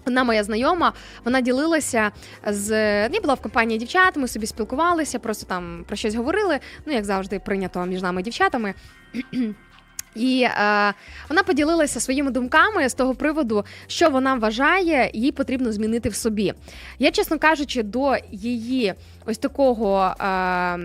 Одна 0.07 0.25
моя 0.25 0.45
знайома, 0.45 0.93
вона 1.25 1.41
ділилася 1.41 2.11
з 2.47 2.71
я 3.09 3.21
була 3.21 3.35
в 3.35 3.41
компанії 3.41 3.79
дівчат. 3.79 4.17
Ми 4.17 4.29
собі 4.29 4.47
спілкувалися, 4.47 5.19
просто 5.19 5.47
там 5.47 5.85
про 5.87 5.97
щось 5.97 6.15
говорили. 6.15 6.59
Ну 6.87 6.93
як 6.93 7.05
завжди, 7.05 7.39
прийнято 7.39 7.87
між 7.87 8.03
нами 8.03 8.23
дівчатами. 8.23 8.75
І 10.15 10.43
е, 10.43 10.95
вона 11.29 11.43
поділилася 11.43 12.01
своїми 12.01 12.31
думками 12.31 12.89
з 12.89 12.95
того 12.95 13.15
приводу, 13.15 13.65
що 13.87 14.11
вона 14.11 14.35
вважає, 14.35 15.11
їй 15.15 15.33
потрібно 15.33 15.73
змінити 15.73 16.09
в 16.09 16.15
собі. 16.15 16.55
Я, 16.99 17.11
чесно 17.11 17.39
кажучи, 17.39 17.83
до 17.83 18.17
її 18.33 18.95
ось 19.27 19.39
такого, 19.39 20.15
е, 20.21 20.79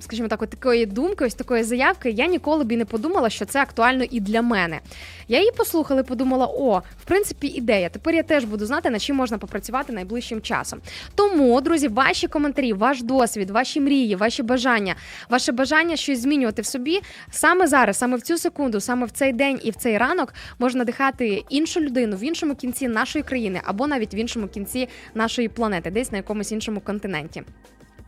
скажімо 0.00 0.28
так, 0.28 0.46
такої 0.46 0.86
думки, 0.86 1.24
ось 1.24 1.34
такої 1.34 1.62
заявки, 1.62 2.10
я 2.10 2.26
ніколи 2.26 2.64
б 2.64 2.72
і 2.72 2.76
не 2.76 2.84
подумала, 2.84 3.30
що 3.30 3.44
це 3.44 3.62
актуально 3.62 4.04
і 4.10 4.20
для 4.20 4.42
мене. 4.42 4.80
Я 5.28 5.38
її 5.38 5.50
послухала 5.56 6.00
і 6.00 6.04
подумала: 6.04 6.46
о, 6.46 6.82
в 7.02 7.04
принципі, 7.04 7.46
ідея. 7.46 7.88
Тепер 7.88 8.14
я 8.14 8.22
теж 8.22 8.44
буду 8.44 8.66
знати, 8.66 8.90
над 8.90 9.02
чим 9.02 9.16
можна 9.16 9.38
попрацювати 9.38 9.92
найближчим 9.92 10.40
часом. 10.40 10.80
Тому, 11.14 11.60
друзі, 11.60 11.88
ваші 11.88 12.28
коментарі, 12.28 12.72
ваш 12.72 13.02
досвід, 13.02 13.50
ваші 13.50 13.80
мрії, 13.80 14.16
ваші 14.16 14.42
бажання, 14.42 14.94
ваше 15.28 15.52
бажання 15.52 15.96
щось 15.96 16.20
змінювати 16.20 16.62
в 16.62 16.66
собі 16.66 17.00
саме 17.30 17.66
зараз, 17.66 17.98
саме 17.98 18.16
в 18.16 18.22
цю 18.22 18.38
секунду, 18.38 18.67
саме 18.80 19.06
в 19.06 19.10
цей 19.10 19.32
день 19.32 19.60
і 19.64 19.70
в 19.70 19.74
цей 19.74 19.98
ранок 19.98 20.34
можна 20.58 20.78
надихати 20.78 21.44
іншу 21.48 21.80
людину 21.80 22.16
в 22.16 22.22
іншому 22.22 22.54
кінці 22.54 22.88
нашої 22.88 23.22
країни 23.22 23.60
або 23.64 23.86
навіть 23.86 24.14
в 24.14 24.16
іншому 24.16 24.48
кінці 24.48 24.88
нашої 25.14 25.48
планети, 25.48 25.90
десь 25.90 26.12
на 26.12 26.18
якомусь 26.18 26.52
іншому 26.52 26.80
континенті. 26.80 27.42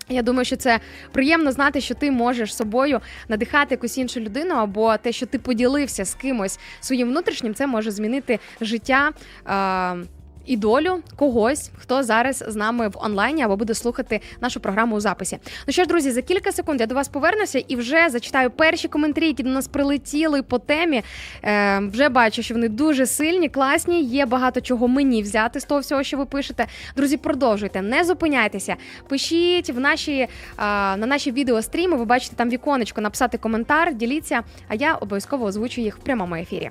Я 0.09 0.23
думаю, 0.23 0.45
що 0.45 0.57
це 0.57 0.81
приємно 1.13 1.53
знати, 1.53 1.81
що 1.81 1.95
ти 1.95 2.11
можеш 2.11 2.57
собою 2.57 3.01
надихати 3.29 3.75
якусь 3.75 3.99
іншу 3.99 4.21
людину, 4.21 4.55
або 4.55 4.97
те, 4.97 5.13
що 5.13 5.27
ти 5.27 5.39
поділився 5.39 6.05
з 6.05 6.15
кимось 6.15 6.59
своїм 6.81 7.09
внутрішнім, 7.09 7.55
це 7.55 7.67
може 7.67 7.91
змінити 7.91 8.39
життя. 8.61 9.11
Е- 9.49 10.20
і 10.47 10.57
долю 10.57 10.99
когось, 11.17 11.71
хто 11.79 12.03
зараз 12.03 12.45
з 12.49 12.57
нами 12.57 12.89
в 12.89 12.93
онлайні 12.95 13.43
або 13.43 13.57
буде 13.57 13.75
слухати 13.75 14.21
нашу 14.41 14.61
програму 14.61 14.97
у 14.97 15.01
записі. 15.01 15.39
Ну 15.67 15.73
що 15.73 15.83
ж, 15.83 15.89
друзі, 15.89 16.11
за 16.11 16.23
кілька 16.23 16.53
секунд 16.53 16.81
я 16.81 16.87
до 16.87 16.95
вас 16.95 17.09
повернуся 17.09 17.59
і 17.59 17.77
вже 17.77 18.09
зачитаю 18.11 18.51
перші 18.51 18.89
коментарі, 18.89 19.27
які 19.27 19.43
до 19.43 19.51
нас 19.51 19.69
прилетіли 19.69 20.43
по 20.43 20.59
темі. 20.59 21.03
Е, 21.45 21.79
Вже 21.79 22.09
бачу, 22.09 22.43
що 22.43 22.55
вони 22.55 22.69
дуже 22.69 23.07
сильні, 23.07 23.49
класні. 23.49 24.03
Є 24.03 24.27
багато 24.27 24.61
чого 24.61 24.89
мені 24.89 25.23
взяти 25.23 25.61
з 25.61 25.65
того 25.65 25.81
всього, 25.81 26.03
що 26.03 26.17
ви 26.17 26.27
пишете. 26.27 26.67
Друзі, 26.97 27.17
продовжуйте, 27.17 27.83
не 27.83 28.05
зупиняйтеся. 28.05 28.77
Пишіть 29.09 29.71
в 29.71 29.81
наші 29.81 30.13
е, 30.13 30.29
на 30.57 31.07
наші 31.07 31.33
відеостріми. 31.33 31.97
Ви 31.97 32.05
бачите 32.05 32.37
там 32.37 32.51
віконечко, 32.51 33.01
написати 33.01 33.39
коментар, 33.39 33.95
діліться. 33.95 34.43
А 34.69 34.75
я 34.75 34.95
обов'язково 34.95 35.45
озвучу 35.47 35.81
їх 35.81 35.97
в 35.97 36.01
прямому 36.01 36.35
ефірі. 36.35 36.71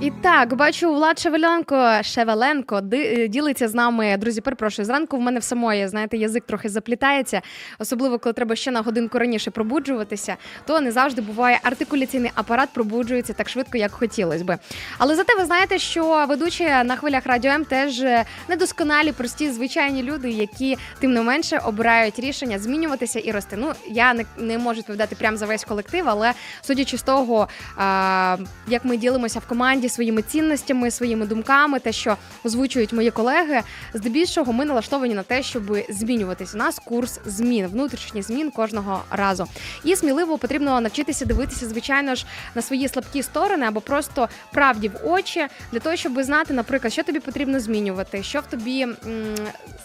І 0.00 0.10
так, 0.10 0.54
бачу, 0.54 0.94
Влад 0.94 1.18
Шевеленко 1.18 2.02
Шевеленко 2.02 2.80
ди, 2.80 3.28
ділиться 3.28 3.68
з 3.68 3.74
нами. 3.74 4.16
Друзі, 4.16 4.40
перепрошую, 4.40 4.86
зранку 4.86 5.16
в 5.16 5.20
мене 5.20 5.40
в 5.40 5.42
самої, 5.42 5.88
знаєте, 5.88 6.16
язик 6.16 6.44
трохи 6.46 6.68
заплітається, 6.68 7.42
особливо 7.78 8.18
коли 8.18 8.32
треба 8.32 8.56
ще 8.56 8.70
на 8.70 8.80
годинку 8.80 9.18
раніше 9.18 9.50
пробуджуватися, 9.50 10.36
то 10.66 10.80
не 10.80 10.92
завжди 10.92 11.22
буває 11.22 11.60
артикуляційний 11.62 12.30
апарат 12.34 12.68
пробуджується 12.72 13.32
так 13.32 13.48
швидко, 13.48 13.78
як 13.78 13.92
хотілося 13.92 14.44
би. 14.44 14.58
Але 14.98 15.16
зате 15.16 15.34
ви 15.38 15.44
знаєте, 15.44 15.78
що 15.78 16.26
ведучі 16.28 16.64
на 16.64 16.96
хвилях 16.96 17.26
радіо 17.26 17.50
М 17.50 17.64
теж 17.64 18.04
недосконалі, 18.48 19.12
прості, 19.12 19.50
звичайні 19.50 20.02
люди, 20.02 20.30
які 20.30 20.78
тим 20.98 21.12
не 21.12 21.22
менше 21.22 21.58
обирають 21.64 22.18
рішення 22.18 22.58
змінюватися 22.58 23.18
і 23.18 23.30
рости. 23.32 23.56
Ну 23.58 23.72
я 23.88 24.14
не, 24.14 24.24
не 24.38 24.58
можу 24.58 24.78
відповідати 24.78 25.16
прямо 25.16 25.36
за 25.36 25.46
весь 25.46 25.64
колектив, 25.64 26.04
але 26.08 26.32
судячи 26.62 26.98
з 26.98 27.02
того, 27.02 27.48
а, 27.76 28.36
як 28.68 28.84
ми 28.84 28.96
ділимося 28.96 29.38
в 29.38 29.46
команді 29.46 29.85
своїми 29.88 30.22
цінностями, 30.22 30.90
своїми 30.90 31.26
думками, 31.26 31.80
те, 31.80 31.92
що 31.92 32.16
озвучують 32.44 32.92
мої 32.92 33.10
колеги. 33.10 33.60
Здебільшого 33.94 34.52
ми 34.52 34.64
налаштовані 34.64 35.14
на 35.14 35.22
те, 35.22 35.42
щоб 35.42 35.76
змінюватись. 35.88 36.54
У 36.54 36.58
нас 36.58 36.78
курс 36.78 37.20
змін, 37.26 37.66
внутрішніх 37.66 38.24
змін 38.24 38.50
кожного 38.50 39.02
разу. 39.10 39.46
І 39.84 39.96
сміливо 39.96 40.38
потрібно 40.38 40.80
навчитися 40.80 41.24
дивитися, 41.24 41.66
звичайно 41.66 42.14
ж, 42.14 42.26
на 42.54 42.62
свої 42.62 42.88
слабкі 42.88 43.22
сторони 43.22 43.66
або 43.66 43.80
просто 43.80 44.28
правді 44.52 44.88
в 44.88 45.10
очі 45.10 45.46
для 45.72 45.78
того, 45.78 45.96
щоб 45.96 46.22
знати, 46.22 46.54
наприклад, 46.54 46.92
що 46.92 47.02
тобі 47.02 47.20
потрібно 47.20 47.60
змінювати, 47.60 48.22
що 48.22 48.40
в 48.40 48.46
тобі, 48.46 48.86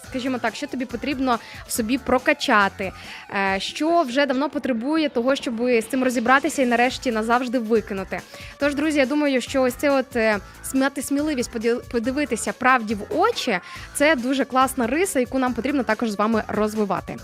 скажімо 0.08 0.38
так, 0.38 0.54
що 0.54 0.66
тобі 0.66 0.84
потрібно 0.84 1.38
в 1.66 1.72
собі 1.72 1.98
прокачати, 1.98 2.92
е, 3.34 3.60
що 3.60 4.02
вже 4.02 4.26
давно 4.26 4.50
потребує 4.50 5.08
того, 5.08 5.36
щоб 5.36 5.54
з 5.58 5.82
цим 5.82 6.04
розібратися 6.04 6.62
і 6.62 6.66
нарешті 6.66 7.12
назавжди 7.12 7.58
викинути. 7.58 8.20
Тож, 8.58 8.74
друзі, 8.74 8.98
я 8.98 9.06
думаю, 9.06 9.40
що 9.40 9.62
ось 9.62 9.74
це 9.74 9.90
от 9.92 10.16
е, 10.16 10.38
мати 10.74 11.02
сміливість 11.02 11.50
подивитися 11.92 12.52
правді 12.52 12.94
в 12.94 13.18
очі, 13.18 13.58
це 13.94 14.16
дуже 14.16 14.44
класна 14.44 14.86
риса, 14.86 15.20
яку 15.20 15.38
нам 15.38 15.54
потрібно 15.54 15.82
також 15.82 16.10
з 16.10 16.18
вами 16.18 16.42
розвивати. 16.48 17.16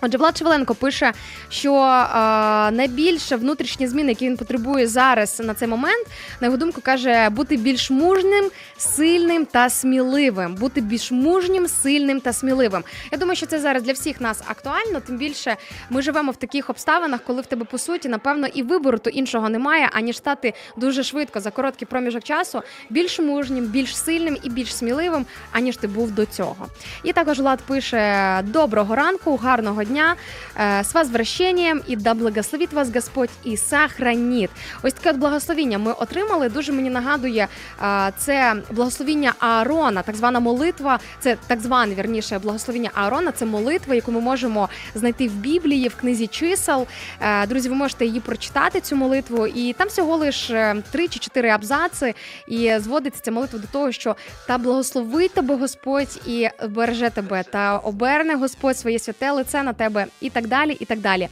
Отже, 0.00 0.18
Влад 0.18 0.38
Шевеленко 0.38 0.74
пише, 0.74 1.12
що 1.48 1.74
е, 1.74 2.70
найбільше 2.70 3.36
внутрішні 3.36 3.88
зміни, 3.88 4.08
які 4.08 4.26
він 4.26 4.36
потребує 4.36 4.86
зараз 4.86 5.40
на 5.40 5.54
цей 5.54 5.68
момент, 5.68 6.06
на 6.40 6.46
його 6.46 6.56
думку, 6.56 6.80
каже 6.80 7.28
бути 7.30 7.56
більш 7.56 7.90
мужним, 7.90 8.50
сильним 8.76 9.44
та 9.44 9.70
сміливим. 9.70 10.54
Бути 10.54 10.80
більш 10.80 11.12
мужнім, 11.12 11.68
сильним 11.68 12.20
та 12.20 12.32
сміливим. 12.32 12.84
Я 13.12 13.18
думаю, 13.18 13.36
що 13.36 13.46
це 13.46 13.58
зараз 13.58 13.82
для 13.82 13.92
всіх 13.92 14.20
нас 14.20 14.42
актуально. 14.46 15.00
Тим 15.00 15.16
більше 15.16 15.56
ми 15.90 16.02
живемо 16.02 16.32
в 16.32 16.36
таких 16.36 16.70
обставинах, 16.70 17.20
коли 17.26 17.42
в 17.42 17.46
тебе 17.46 17.64
по 17.64 17.78
суті, 17.78 18.08
напевно, 18.08 18.46
і 18.46 18.62
вибору 18.62 18.98
то 18.98 19.10
іншого 19.10 19.48
немає, 19.48 19.88
аніж 19.92 20.16
стати 20.16 20.54
дуже 20.76 21.02
швидко 21.02 21.40
за 21.40 21.50
короткий 21.50 21.88
проміжок 21.88 22.24
часу 22.24 22.62
більш 22.90 23.18
мужнім, 23.18 23.64
більш 23.64 23.96
сильним 23.96 24.36
і 24.42 24.50
більш 24.50 24.76
сміливим, 24.76 25.26
аніж 25.52 25.76
ти 25.76 25.86
був 25.86 26.10
до 26.10 26.26
цього. 26.26 26.66
І 27.02 27.12
також 27.12 27.40
Влад 27.40 27.60
пише: 27.62 28.42
доброго 28.42 28.94
ранку, 28.94 29.36
гарного 29.36 29.82
дня, 29.88 30.16
е, 30.56 30.84
з 30.84 30.94
вас 30.94 31.10
вращенням 31.10 31.80
і 31.86 31.96
да 31.96 32.14
благословить 32.14 32.72
вас 32.72 32.94
Господь 32.94 33.30
і 33.44 33.56
сохранит. 33.56 34.50
Ось 34.82 34.92
таке 34.92 35.10
от 35.10 35.16
благословіння 35.16 35.78
ми 35.78 35.92
отримали. 35.92 36.48
Дуже 36.48 36.72
мені 36.72 36.90
нагадує 36.90 37.48
е, 37.82 38.12
це 38.18 38.54
благословіння 38.70 39.32
Аарона, 39.38 40.02
так 40.02 40.16
звана 40.16 40.40
молитва. 40.40 40.98
Це 41.20 41.36
так 41.46 41.60
зване 41.60 41.94
вірніше 41.94 42.38
благословіння 42.38 42.90
Аарона. 42.94 43.32
Це 43.32 43.46
молитва, 43.46 43.94
яку 43.94 44.12
ми 44.12 44.20
можемо 44.20 44.68
знайти 44.94 45.28
в 45.28 45.32
Біблії, 45.32 45.88
в 45.88 45.96
книзі 45.96 46.26
чисел. 46.26 46.86
Е, 47.20 47.46
Друзі, 47.46 47.68
ви 47.68 47.74
можете 47.74 48.06
її 48.06 48.20
прочитати, 48.20 48.80
цю 48.80 48.96
молитву, 48.96 49.46
і 49.46 49.72
там 49.72 49.88
всього 49.88 50.16
лише 50.16 50.82
три 50.90 51.08
чи 51.08 51.18
чотири 51.18 51.48
абзаци. 51.48 52.14
І 52.48 52.72
зводиться 52.78 53.20
ця 53.22 53.30
молитва 53.30 53.58
до 53.58 53.66
того, 53.66 53.92
що 53.92 54.16
та 54.46 54.58
благословить 54.58 55.34
тебе 55.34 55.54
Господь 55.54 56.20
і 56.26 56.48
береже 56.68 57.10
тебе, 57.10 57.42
та 57.42 57.78
оберне 57.78 58.34
Господь 58.34 58.78
своє 58.78 58.98
святе 58.98 59.30
лице 59.30 59.62
на 59.62 59.72
тебе, 59.76 60.06
і 60.20 60.30
так 60.30 60.46
далі. 60.46 60.76
і 60.80 60.84
так 60.84 61.00
далі. 61.00 61.28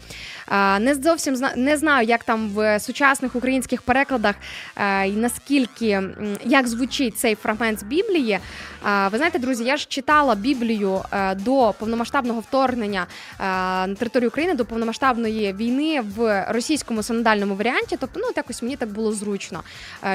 Не 0.80 0.94
зовсім 1.02 1.36
не 1.56 1.76
знаю, 1.76 2.06
як 2.06 2.24
там 2.24 2.48
в 2.48 2.80
сучасних 2.80 3.36
українських 3.36 3.82
перекладах 3.82 4.34
е, 4.76 5.08
і 5.08 5.12
наскільки 5.12 6.02
як 6.44 6.68
звучить 6.68 7.18
цей 7.18 7.34
фрагмент 7.34 7.80
з 7.80 7.82
Біблії. 7.82 8.38
Ви 9.10 9.18
знаєте, 9.18 9.38
друзі, 9.38 9.64
я 9.64 9.76
ж 9.76 9.86
читала 9.88 10.34
Біблію 10.34 11.02
е, 11.12 11.34
до 11.34 11.74
повномасштабного 11.78 12.40
вторгнення 12.40 13.06
е, 13.40 13.44
на 13.86 13.94
територію 13.94 14.28
України, 14.28 14.54
до 14.54 14.64
повномасштабної 14.64 15.52
війни 15.52 16.00
в 16.16 16.46
російському 16.48 17.02
синодальному 17.02 17.56
варіанті. 17.56 17.96
Тобто, 18.00 18.20
ну 18.22 18.30
якось 18.36 18.62
мені 18.62 18.76
так 18.76 18.88
було 18.88 19.12
зручно. 19.12 19.62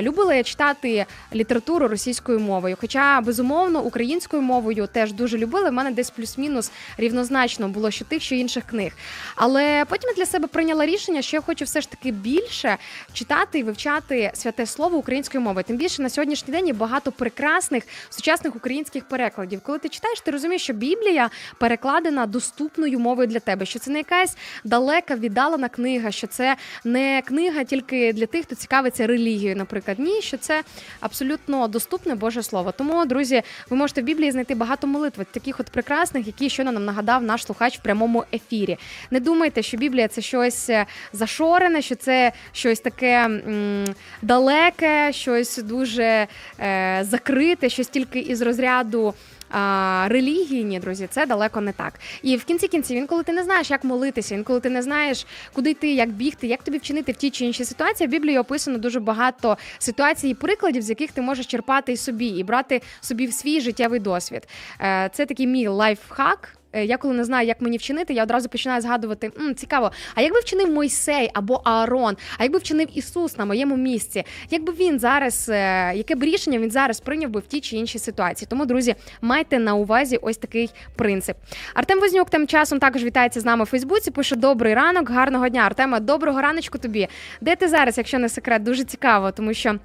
Любила 0.02 0.34
я 0.34 0.44
читати 0.44 1.06
літературу 1.34 1.88
російською 1.88 2.40
мовою. 2.40 2.78
Хоча, 2.82 3.22
безумовно, 3.22 3.82
українською 3.82 4.42
мовою 4.42 4.88
теж 4.92 5.14
дуже 5.14 5.38
любила. 5.38 5.70
В 5.70 5.74
мене 5.74 5.92
десь 5.92 6.10
плюс-мінус 6.10 6.72
рівнозначно 6.98 7.68
було 7.68 7.92
що 7.92 8.06
тих, 8.20 8.26
що 8.26 8.36
інших 8.36 8.64
книг. 8.64 8.92
Але 9.36 9.86
потім 9.90 10.10
я 10.10 10.16
для 10.16 10.26
себе 10.26 10.48
прийняла 10.48 10.86
рішення, 10.86 11.22
що 11.22 11.38
я 11.38 11.42
хочу 11.42 11.66
все 11.66 11.82
ж 11.82 11.90
таки 11.90 12.12
більше 12.12 12.78
читати 13.14 13.60
і 13.60 13.64
вивчати 13.64 14.32
святе 14.34 14.66
слово 14.66 14.98
українською 14.98 15.44
мовою. 15.44 15.64
Тим 15.64 15.78
більше 15.78 16.02
на 16.02 16.10
сьогоднішній 16.10 16.54
день 16.54 16.68
є 16.68 16.74
багато 16.74 17.12
прекрасних 17.12 17.84
сучасних 18.10 18.56
українських 18.56 19.08
перекладів. 19.08 19.62
Коли 19.62 19.80
ти 19.80 19.90
читаєш, 19.90 20.22
ти 20.22 20.32
розумієш, 20.32 20.62
що 20.64 20.74
Біблія 20.74 21.30
перекладена 21.58 22.26
доступною 22.26 23.00
мовою 23.00 23.28
для 23.28 23.40
тебе, 23.40 23.66
що 23.66 23.80
це 23.80 23.92
не 23.92 23.98
якась 23.98 24.38
далека 24.64 25.16
віддалена 25.16 25.70
книга, 25.70 26.12
що 26.12 26.28
це 26.28 26.56
не 26.84 27.22
книга 27.26 27.64
тільки 27.64 28.14
для 28.14 28.26
тих, 28.26 28.46
хто 28.46 28.56
цікавиться 28.56 29.08
релігією, 29.08 29.56
наприклад. 29.56 30.00
Ні, 30.00 30.22
що 30.22 30.38
це 30.38 30.64
абсолютно 31.00 31.68
доступне 31.68 32.16
Боже 32.16 32.44
Слово. 32.44 32.72
Тому, 32.72 33.06
друзі, 33.06 33.42
ви 33.70 33.78
можете 33.78 34.02
в 34.02 34.06
Біблії 34.06 34.32
знайти 34.32 34.56
багато 34.56 34.88
молитв, 34.88 35.26
таких 35.32 35.60
от 35.60 35.70
прекрасних, 35.70 36.28
які 36.28 36.50
щойно 36.50 36.72
нам 36.72 36.86
нагадав 36.86 37.24
наш 37.24 37.46
слухач 37.46 37.80
в 37.80 37.82
прямому 37.82 38.09
ефірі. 38.34 38.78
Не 39.12 39.20
думайте, 39.20 39.62
що 39.62 39.78
Біблія 39.78 40.08
це 40.08 40.22
щось 40.22 40.70
е, 40.70 40.86
зашорене, 41.14 41.82
що 41.82 41.96
це 41.96 42.32
щось 42.52 42.80
таке 42.80 43.26
м, 43.26 43.86
далеке, 44.22 45.12
щось 45.14 45.58
дуже 45.58 46.28
е, 46.60 47.00
закрите, 47.10 47.70
щось 47.70 47.88
тільки 47.88 48.20
із 48.20 48.42
розряду. 48.42 49.14
А, 49.52 50.06
релігії, 50.10 50.64
ні, 50.64 50.80
друзі, 50.80 51.08
це 51.10 51.26
далеко 51.26 51.62
не 51.62 51.72
так. 51.72 51.94
І 52.24 52.38
в 52.38 52.44
кінці 52.44 52.68
кінців, 52.68 52.98
інколи 52.98 53.24
ти 53.24 53.32
не 53.32 53.44
знаєш, 53.44 53.72
як 53.72 53.84
молитися, 53.84 54.36
інколи 54.36 54.60
ти 54.60 54.70
не 54.70 54.82
знаєш, 54.82 55.26
куди 55.54 55.70
йти, 55.70 55.94
як 55.94 56.10
бігти, 56.10 56.48
як 56.48 56.64
тобі 56.64 56.78
вчинити 56.78 57.12
в 57.12 57.16
тій 57.16 57.30
чи 57.30 57.46
іншій 57.46 57.66
ситуації. 57.66 58.08
В 58.08 58.12
Біблії 58.12 58.38
описано 58.38 58.78
дуже 58.78 59.00
багато 59.00 59.58
ситуацій 59.80 60.30
і 60.30 60.34
прикладів, 60.34 60.82
з 60.82 60.90
яких 60.90 61.12
ти 61.12 61.22
можеш 61.22 61.46
черпати 61.46 61.92
і 61.92 61.98
собі, 61.98 62.28
і 62.28 62.44
брати 62.44 62.82
собі 63.02 63.28
в 63.28 63.34
свій 63.34 63.62
життєвий 63.62 64.00
досвід. 64.00 64.48
Е, 64.82 65.10
Це 65.14 65.26
такий 65.26 65.48
мій 65.48 65.68
лайфхак. 65.68 66.59
Е, 66.74 66.86
Я 66.86 66.98
коли 66.98 67.14
не 67.14 67.24
знаю, 67.24 67.48
як 67.48 67.62
мені 67.62 67.78
вчинити, 67.78 68.14
я 68.14 68.24
одразу 68.24 68.50
починаю 68.50 68.82
згадувати 68.82 69.32
М, 69.40 69.56
цікаво. 69.56 69.92
А 70.16 70.22
як 70.22 70.34
би 70.34 70.40
вчинив 70.40 70.70
Мойсей 70.72 71.30
або 71.34 71.62
Аарон? 71.64 72.18
А 72.38 72.44
як 72.44 72.52
би 72.52 72.60
вчинив 72.60 72.88
Ісус 72.94 73.38
на 73.38 73.46
моєму 73.46 73.78
місці? 73.78 74.24
Як 74.50 74.64
би 74.64 74.74
він 74.74 75.00
зараз, 75.00 75.50
е, 75.50 75.92
яке 75.96 76.16
б 76.16 76.24
рішення 76.24 76.60
він 76.60 76.72
зараз 76.72 77.00
прийняв 77.00 77.30
би 77.30 77.40
в 77.40 77.46
тій 77.46 77.62
чи 77.62 77.76
іншій 77.78 78.00
ситуації? 78.00 78.48
Тому, 78.50 78.66
друзі, 78.66 78.96
майте 79.22 79.60
на 79.60 79.76
увазі 79.76 80.20
ось 80.22 80.38
такий 80.38 80.70
принцип. 80.96 81.38
Артем 81.74 82.00
Вознюк 82.00 82.30
тим 82.30 82.48
часом 82.48 82.80
також 82.80 83.04
вітається 83.04 83.40
з 83.40 83.46
нами 83.46 83.64
у 83.64 83.66
Фейсбуці. 83.66 84.12
Пише 84.12 84.36
добрий 84.36 84.74
ранок, 84.74 85.10
гарного 85.10 85.50
дня. 85.50 85.62
Артема, 85.62 86.00
доброго 86.00 86.42
раночку 86.42 86.78
тобі. 86.78 87.08
Де 87.42 87.56
ти 87.56 87.68
зараз, 87.68 87.98
якщо 87.98 88.20
не 88.20 88.30
секрет? 88.30 88.64
Дуже 88.64 88.84
цікаво, 88.84 89.32
тому 89.32 89.54
що. 89.54 89.76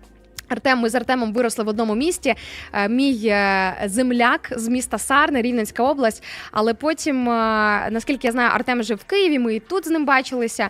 Артем, 0.54 0.78
ми 0.78 0.88
з 0.90 0.94
Артемом 0.94 1.32
виросли 1.32 1.64
в 1.64 1.68
одному 1.68 1.94
місті. 1.94 2.34
Е, 2.72 2.88
Мій 2.88 3.26
е, 3.26 3.74
земляк 3.86 4.52
з 4.56 4.68
міста 4.68 4.98
Сарни, 4.98 5.42
Рівненська 5.42 5.82
область. 5.82 6.22
Але 6.52 6.74
потім, 6.74 7.28
е, 7.28 7.88
наскільки 7.90 8.26
я 8.26 8.32
знаю, 8.32 8.50
Артем 8.54 8.82
жив 8.82 8.98
в 8.98 9.04
Києві. 9.04 9.38
Ми 9.38 9.54
і 9.54 9.60
тут 9.60 9.88
з 9.88 9.90
ним 9.90 10.04
бачилися 10.04 10.68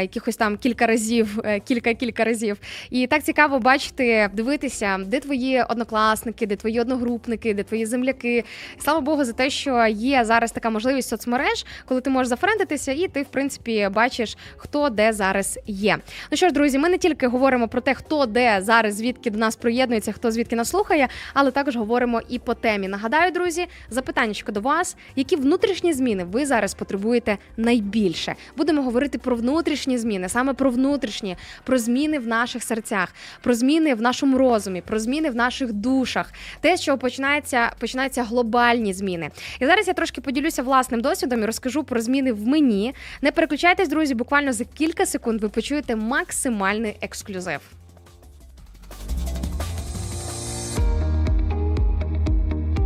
якихось 0.00 0.36
там 0.36 0.56
кілька 0.56 0.86
разів, 0.86 1.38
кілька-кілька 1.64 2.24
разів. 2.24 2.56
І 2.90 3.06
так 3.06 3.22
цікаво 3.22 3.58
бачити, 3.58 4.30
дивитися, 4.32 4.98
де 5.06 5.20
твої 5.20 5.62
однокласники, 5.68 6.46
де 6.46 6.56
твої 6.56 6.80
одногрупники, 6.80 7.54
де 7.54 7.62
твої 7.62 7.86
земляки. 7.86 8.44
Слава 8.78 9.00
Богу, 9.00 9.24
за 9.24 9.32
те, 9.32 9.50
що 9.50 9.86
є 9.86 10.24
зараз 10.24 10.52
така 10.52 10.70
можливість 10.70 11.08
соцмереж, 11.08 11.66
коли 11.86 12.00
ти 12.00 12.10
можеш 12.10 12.28
зафрендитися, 12.28 12.92
і 12.92 13.08
ти, 13.08 13.22
в 13.22 13.28
принципі, 13.28 13.88
бачиш, 13.92 14.36
хто 14.56 14.88
де 14.90 15.12
зараз 15.12 15.58
є. 15.66 15.98
Ну 16.30 16.36
що 16.36 16.48
ж, 16.48 16.54
друзі, 16.54 16.78
ми 16.78 16.88
не 16.88 16.98
тільки 16.98 17.26
говоримо 17.26 17.68
про 17.68 17.80
те, 17.80 17.94
хто 17.94 18.26
де 18.26 18.58
зараз, 18.62 18.97
звідки 18.98 19.30
до 19.30 19.38
нас 19.38 19.56
приєднується, 19.56 20.12
хто 20.12 20.30
звідки 20.30 20.56
нас 20.56 20.68
слухає, 20.68 21.08
але 21.34 21.50
також 21.50 21.76
говоримо 21.76 22.20
і 22.28 22.38
по 22.38 22.54
темі. 22.54 22.88
Нагадаю, 22.88 23.32
друзі, 23.32 23.66
запитання 23.90 24.34
до 24.48 24.60
вас, 24.60 24.96
які 25.16 25.36
внутрішні 25.36 25.92
зміни 25.92 26.24
ви 26.24 26.46
зараз 26.46 26.74
потребуєте 26.74 27.38
найбільше. 27.56 28.34
Будемо 28.56 28.82
говорити 28.82 29.18
про 29.18 29.36
внутрішні 29.36 29.98
зміни, 29.98 30.28
саме 30.28 30.54
про 30.54 30.70
внутрішні, 30.70 31.36
про 31.64 31.78
зміни 31.78 32.18
в 32.18 32.26
наших 32.26 32.62
серцях, 32.62 33.14
про 33.42 33.54
зміни 33.54 33.94
в 33.94 34.02
нашому 34.02 34.38
розумі, 34.38 34.80
про 34.80 34.98
зміни 34.98 35.30
в 35.30 35.34
наших 35.34 35.72
душах. 35.72 36.32
Те, 36.60 36.76
що 36.76 36.98
починається, 36.98 37.72
починаються 37.78 38.22
глобальні 38.22 38.92
зміни. 38.92 39.30
І 39.60 39.66
зараз 39.66 39.88
я 39.88 39.94
трошки 39.94 40.20
поділюся 40.20 40.62
власним 40.62 41.00
досвідом 41.00 41.42
і 41.42 41.46
розкажу 41.46 41.84
про 41.84 42.00
зміни 42.00 42.32
в 42.32 42.46
мені. 42.46 42.94
Не 43.22 43.32
переключайтесь, 43.32 43.88
друзі, 43.88 44.14
буквально 44.14 44.52
за 44.52 44.64
кілька 44.64 45.06
секунд 45.06 45.42
ви 45.42 45.48
почуєте 45.48 45.96
максимальний 45.96 46.96
ексклюзив. 47.00 47.60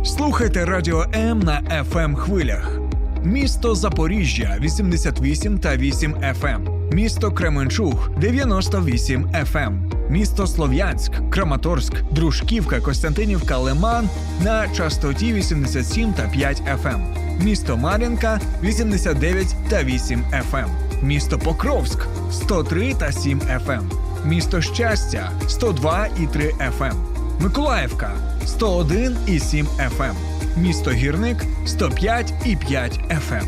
Слухайте 0.05 0.65
Радіо 0.65 1.05
М 1.15 1.39
на 1.39 1.61
fm 1.91 2.15
хвилях. 2.15 2.79
Місто 3.23 3.75
Запоріжжя 3.75 4.57
88 4.59 5.59
та 5.59 5.77
8 5.77 6.15
FM. 6.15 6.93
Місто 6.93 7.31
Кременчуг 7.31 8.09
98 8.17 9.27
FM. 9.27 9.91
Місто 10.09 10.47
Слов'янськ, 10.47 11.11
Краматорськ, 11.29 11.93
Дружківка, 12.11 12.81
Костянтинівка, 12.81 13.57
Лиман 13.57 14.09
на 14.43 14.67
частоті 14.67 15.33
87 15.33 16.13
та 16.13 16.27
5 16.27 16.61
FM. 16.83 16.99
Місто 17.43 17.77
Мар'їнка 17.77 18.39
89 18.63 19.55
та 19.69 19.83
8 19.83 20.23
FM. 20.51 20.67
Місто 21.01 21.39
Покровськ 21.39 22.07
103 22.31 22.93
та 22.93 23.11
7 23.11 23.39
FM. 23.39 23.81
Місто 24.25 24.61
Щастя 24.61 25.31
102 25.47 26.07
і 26.19 26.27
3 26.27 26.53
FM. 26.79 26.93
Миколаївка 27.39 28.11
101 28.45 29.17
і 29.27 29.39
7 29.39 29.67
FM. 29.67 30.13
Місто 30.57 30.91
Гірник 30.91 31.37
105 31.65 32.33
і 32.45 32.55
5 32.55 32.99
FM. 32.99 33.43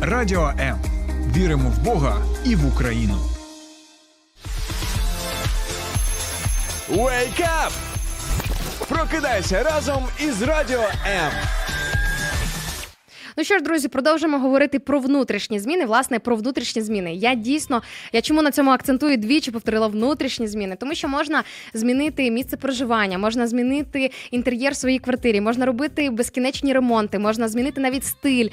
Радіо 0.00 0.52
М. 0.60 0.78
Віримо 1.36 1.68
в 1.70 1.78
Бога 1.84 2.16
і 2.44 2.56
в 2.56 2.66
Україну. 2.66 3.16
Wake 6.90 7.40
up! 7.40 7.70
Прокидайся 8.88 9.62
разом 9.62 10.04
із 10.20 10.42
Радіо 10.42 10.82
М. 11.06 11.32
Ну 13.38 13.44
що 13.44 13.58
ж, 13.58 13.64
друзі, 13.64 13.88
продовжимо 13.88 14.38
говорити 14.38 14.78
про 14.78 15.00
внутрішні 15.00 15.58
зміни. 15.58 15.84
Власне, 15.84 16.18
про 16.18 16.36
внутрішні 16.36 16.82
зміни. 16.82 17.14
Я 17.14 17.34
дійсно, 17.34 17.82
я 18.12 18.20
чому 18.20 18.42
на 18.42 18.50
цьому 18.50 18.70
акцентую 18.70 19.16
двічі, 19.16 19.50
повторила 19.50 19.86
внутрішні 19.86 20.46
зміни, 20.46 20.76
тому 20.80 20.94
що 20.94 21.08
можна 21.08 21.42
змінити 21.74 22.30
місце 22.30 22.56
проживання, 22.56 23.18
можна 23.18 23.46
змінити 23.46 24.10
інтер'єр 24.30 24.76
своїй 24.76 24.98
квартирі, 24.98 25.40
можна 25.40 25.66
робити 25.66 26.10
безкінечні 26.10 26.72
ремонти, 26.72 27.18
можна 27.18 27.48
змінити 27.48 27.80
навіть 27.80 28.04
стиль. 28.04 28.48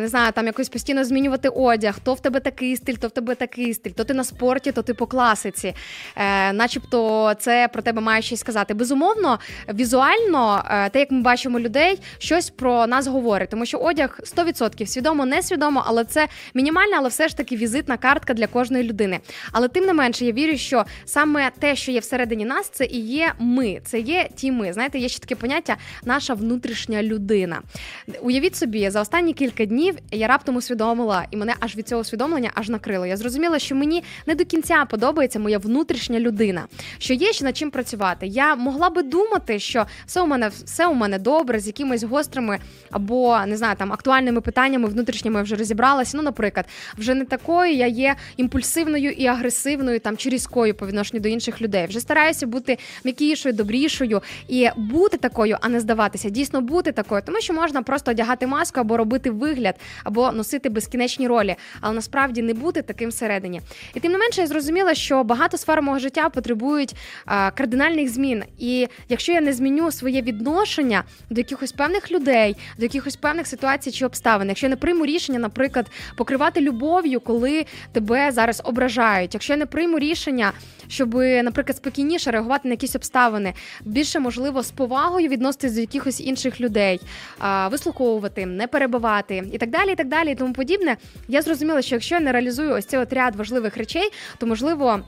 Не 0.00 0.08
знаю, 0.08 0.32
там 0.32 0.46
якось 0.46 0.68
постійно 0.68 1.04
змінювати 1.04 1.48
одяг. 1.48 1.98
То 2.04 2.14
в 2.14 2.20
тебе 2.20 2.40
такий 2.40 2.76
стиль, 2.76 2.94
то 2.94 3.08
в 3.08 3.10
тебе 3.10 3.34
такий 3.34 3.74
стиль, 3.74 3.90
то 3.90 4.04
ти 4.04 4.14
на 4.14 4.24
спорті, 4.24 4.72
то 4.72 4.82
ти 4.82 4.94
по 4.94 5.06
класиці. 5.06 5.74
Е, 6.16 6.52
Начебто, 6.52 7.32
це 7.38 7.68
про 7.72 7.82
тебе 7.82 8.00
має 8.00 8.22
щось 8.22 8.40
сказати. 8.40 8.74
Безумовно, 8.74 9.38
візуально, 9.74 10.64
е, 10.70 10.88
те, 10.90 10.98
як 10.98 11.10
ми 11.10 11.20
бачимо 11.20 11.60
людей, 11.60 12.00
щось 12.18 12.50
про 12.50 12.86
нас 12.86 13.06
говорить, 13.06 13.50
тому 13.50 13.66
що 13.66 13.78
одяг 13.78 14.13
100% 14.36 14.86
свідомо, 14.86 15.26
несвідомо, 15.26 15.82
але 15.86 16.04
це 16.04 16.28
мінімальна, 16.54 16.96
але 16.98 17.08
все 17.08 17.28
ж 17.28 17.36
таки 17.36 17.56
візитна 17.56 17.96
картка 17.96 18.34
для 18.34 18.46
кожної 18.46 18.84
людини. 18.84 19.20
Але 19.52 19.68
тим 19.68 19.84
не 19.84 19.92
менше, 19.92 20.24
я 20.24 20.32
вірю, 20.32 20.56
що 20.56 20.84
саме 21.04 21.50
те, 21.58 21.76
що 21.76 21.92
є 21.92 22.00
всередині 22.00 22.44
нас, 22.44 22.68
це 22.68 22.84
і 22.84 22.98
є 22.98 23.32
ми. 23.38 23.80
Це 23.84 24.00
є 24.00 24.28
ті 24.36 24.52
ми. 24.52 24.72
Знаєте, 24.72 24.98
є 24.98 25.08
ще 25.08 25.18
таке 25.20 25.34
поняття 25.34 25.76
наша 26.04 26.34
внутрішня 26.34 27.02
людина. 27.02 27.62
Уявіть 28.22 28.56
собі, 28.56 28.90
за 28.90 29.00
останні 29.00 29.32
кілька 29.32 29.64
днів 29.64 29.94
я 30.10 30.26
раптом 30.26 30.56
усвідомила, 30.56 31.26
і 31.30 31.36
мене 31.36 31.54
аж 31.60 31.76
від 31.76 31.88
цього 31.88 32.00
усвідомлення 32.00 32.50
аж 32.54 32.68
накрило. 32.68 33.06
Я 33.06 33.16
зрозуміла, 33.16 33.58
що 33.58 33.74
мені 33.74 34.04
не 34.26 34.34
до 34.34 34.44
кінця 34.44 34.84
подобається 34.84 35.38
моя 35.38 35.58
внутрішня 35.58 36.20
людина, 36.20 36.66
що 36.98 37.14
є 37.14 37.32
ще 37.32 37.44
над 37.44 37.56
чим 37.56 37.70
працювати. 37.70 38.26
Я 38.26 38.54
могла 38.54 38.90
би 38.90 39.02
думати, 39.02 39.58
що 39.58 39.86
все 40.06 40.20
у 40.20 40.26
мене 40.26 40.48
все 40.64 40.86
у 40.86 40.94
мене 40.94 41.18
добре, 41.18 41.60
з 41.60 41.66
якимись 41.66 42.02
гострими 42.02 42.58
або 42.90 43.40
не 43.46 43.56
знаю, 43.56 43.76
там 43.76 43.92
актуальними 44.04 44.40
питаннями 44.40 44.88
внутрішніми 44.88 45.42
вже 45.42 45.56
розібралася. 45.56 46.16
Ну, 46.16 46.22
наприклад, 46.22 46.66
вже 46.98 47.14
не 47.14 47.24
такою 47.24 47.72
я 47.74 47.86
є 47.86 48.16
імпульсивною 48.36 49.10
і 49.10 49.26
агресивною 49.26 50.00
там 50.00 50.16
чи 50.16 50.30
різкою 50.30 50.74
по 50.74 50.86
відношенню 50.86 51.20
до 51.20 51.28
інших 51.28 51.62
людей. 51.62 51.86
Вже 51.86 52.00
стараюся 52.00 52.46
бути 52.46 52.78
м'якішою, 53.04 53.54
добрішою 53.54 54.22
і 54.48 54.68
бути 54.76 55.16
такою, 55.16 55.56
а 55.60 55.68
не 55.68 55.80
здаватися. 55.80 56.30
Дійсно 56.30 56.60
бути 56.60 56.92
такою, 56.92 57.22
тому 57.26 57.40
що 57.40 57.52
можна 57.52 57.82
просто 57.82 58.10
одягати 58.10 58.46
маску 58.46 58.80
або 58.80 58.96
робити 58.96 59.30
вигляд, 59.30 59.74
або 60.04 60.32
носити 60.32 60.68
безкінечні 60.68 61.28
ролі, 61.28 61.56
але 61.80 61.94
насправді 61.94 62.42
не 62.42 62.54
бути 62.54 62.82
таким 62.82 63.10
всередині. 63.10 63.60
І 63.94 64.00
тим 64.00 64.12
не 64.12 64.18
менше, 64.18 64.40
я 64.40 64.46
зрозуміла, 64.46 64.94
що 64.94 65.24
багато 65.24 65.58
сфер 65.58 65.82
мого 65.82 65.98
життя 65.98 66.28
потребують 66.28 66.94
а, 67.26 67.50
кардинальних 67.50 68.08
змін. 68.08 68.42
І 68.58 68.86
якщо 69.08 69.32
я 69.32 69.40
не 69.40 69.52
зміню 69.52 69.92
своє 69.92 70.22
відношення 70.22 71.04
до 71.30 71.40
якихось 71.40 71.72
певних 71.72 72.12
людей, 72.12 72.56
до 72.78 72.84
якихось 72.84 73.16
певних 73.16 73.46
ситуацій 73.46 73.93
чи 73.94 74.06
обставин, 74.06 74.48
якщо 74.48 74.66
я 74.66 74.70
не 74.70 74.76
прийму 74.76 75.06
рішення, 75.06 75.38
наприклад, 75.38 75.86
покривати 76.16 76.60
любов'ю, 76.60 77.20
коли 77.20 77.66
тебе 77.92 78.32
зараз 78.32 78.62
ображають, 78.64 79.34
якщо 79.34 79.52
я 79.52 79.56
не 79.56 79.66
прийму 79.66 79.98
рішення, 79.98 80.52
щоб, 80.88 81.14
наприклад, 81.14 81.76
спокійніше 81.76 82.30
реагувати 82.30 82.68
на 82.68 82.72
якісь 82.72 82.96
обставини, 82.96 83.54
більше 83.84 84.20
можливо 84.20 84.62
з 84.62 84.70
повагою 84.70 85.28
відноситись 85.28 85.72
до 85.72 85.80
якихось 85.80 86.20
інших 86.20 86.60
людей, 86.60 87.00
вислуховувати, 87.70 88.46
не 88.46 88.66
перебивати 88.66 89.42
і 89.52 89.58
так 89.58 89.70
далі, 89.70 89.92
і 89.92 89.94
так 89.94 90.08
далі, 90.08 90.32
і 90.32 90.34
тому 90.34 90.52
подібне. 90.52 90.96
Я 91.28 91.42
зрозуміла, 91.42 91.82
що 91.82 91.94
якщо 91.94 92.14
я 92.14 92.20
не 92.20 92.32
реалізую 92.32 92.74
ось 92.74 92.86
цей 92.86 93.00
от 93.00 93.12
ряд 93.12 93.36
важливих 93.36 93.76
речей, 93.76 94.10
то 94.38 94.46
можливо. 94.46 95.00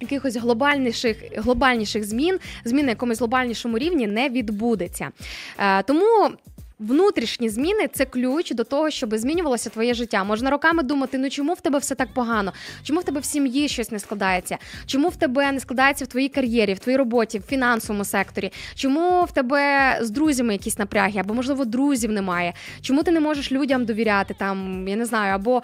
Якихось 0.00 0.36
глобальніших 0.36 1.16
глобальніших 1.36 2.04
змін, 2.04 2.38
змін 2.64 2.84
на 2.84 2.90
якомусь 2.90 3.18
глобальнішому 3.18 3.78
рівні 3.78 4.06
не 4.06 4.28
відбудеться. 4.28 5.10
Е, 5.58 5.82
тому 5.82 6.30
Внутрішні 6.78 7.48
зміни 7.48 7.88
це 7.92 8.04
ключ 8.04 8.50
до 8.50 8.64
того, 8.64 8.90
щоб 8.90 9.16
змінювалося 9.16 9.70
твоє 9.70 9.94
життя. 9.94 10.24
Можна 10.24 10.50
роками 10.50 10.82
думати, 10.82 11.18
ну 11.18 11.30
чому 11.30 11.52
в 11.52 11.60
тебе 11.60 11.78
все 11.78 11.94
так 11.94 12.08
погано? 12.14 12.52
Чому 12.82 13.00
в 13.00 13.04
тебе 13.04 13.20
в 13.20 13.24
сім'ї 13.24 13.68
щось 13.68 13.90
не 13.90 13.98
складається? 13.98 14.58
Чому 14.86 15.08
в 15.08 15.16
тебе 15.16 15.52
не 15.52 15.60
складається 15.60 16.04
в 16.04 16.08
твоїй 16.08 16.28
кар'єрі, 16.28 16.74
в 16.74 16.78
твоїй 16.78 16.98
роботі, 16.98 17.38
в 17.38 17.42
фінансовому 17.42 18.04
секторі? 18.04 18.52
Чому 18.74 19.24
в 19.24 19.32
тебе 19.32 19.98
з 20.02 20.10
друзями 20.10 20.52
якісь 20.52 20.78
напряги, 20.78 21.20
або 21.20 21.34
можливо 21.34 21.64
друзів 21.64 22.12
немає? 22.12 22.52
Чому 22.80 23.02
ти 23.02 23.10
не 23.10 23.20
можеш 23.20 23.52
людям 23.52 23.84
довіряти? 23.84 24.34
Там 24.38 24.88
я 24.88 24.96
не 24.96 25.04
знаю, 25.04 25.34
або 25.34 25.62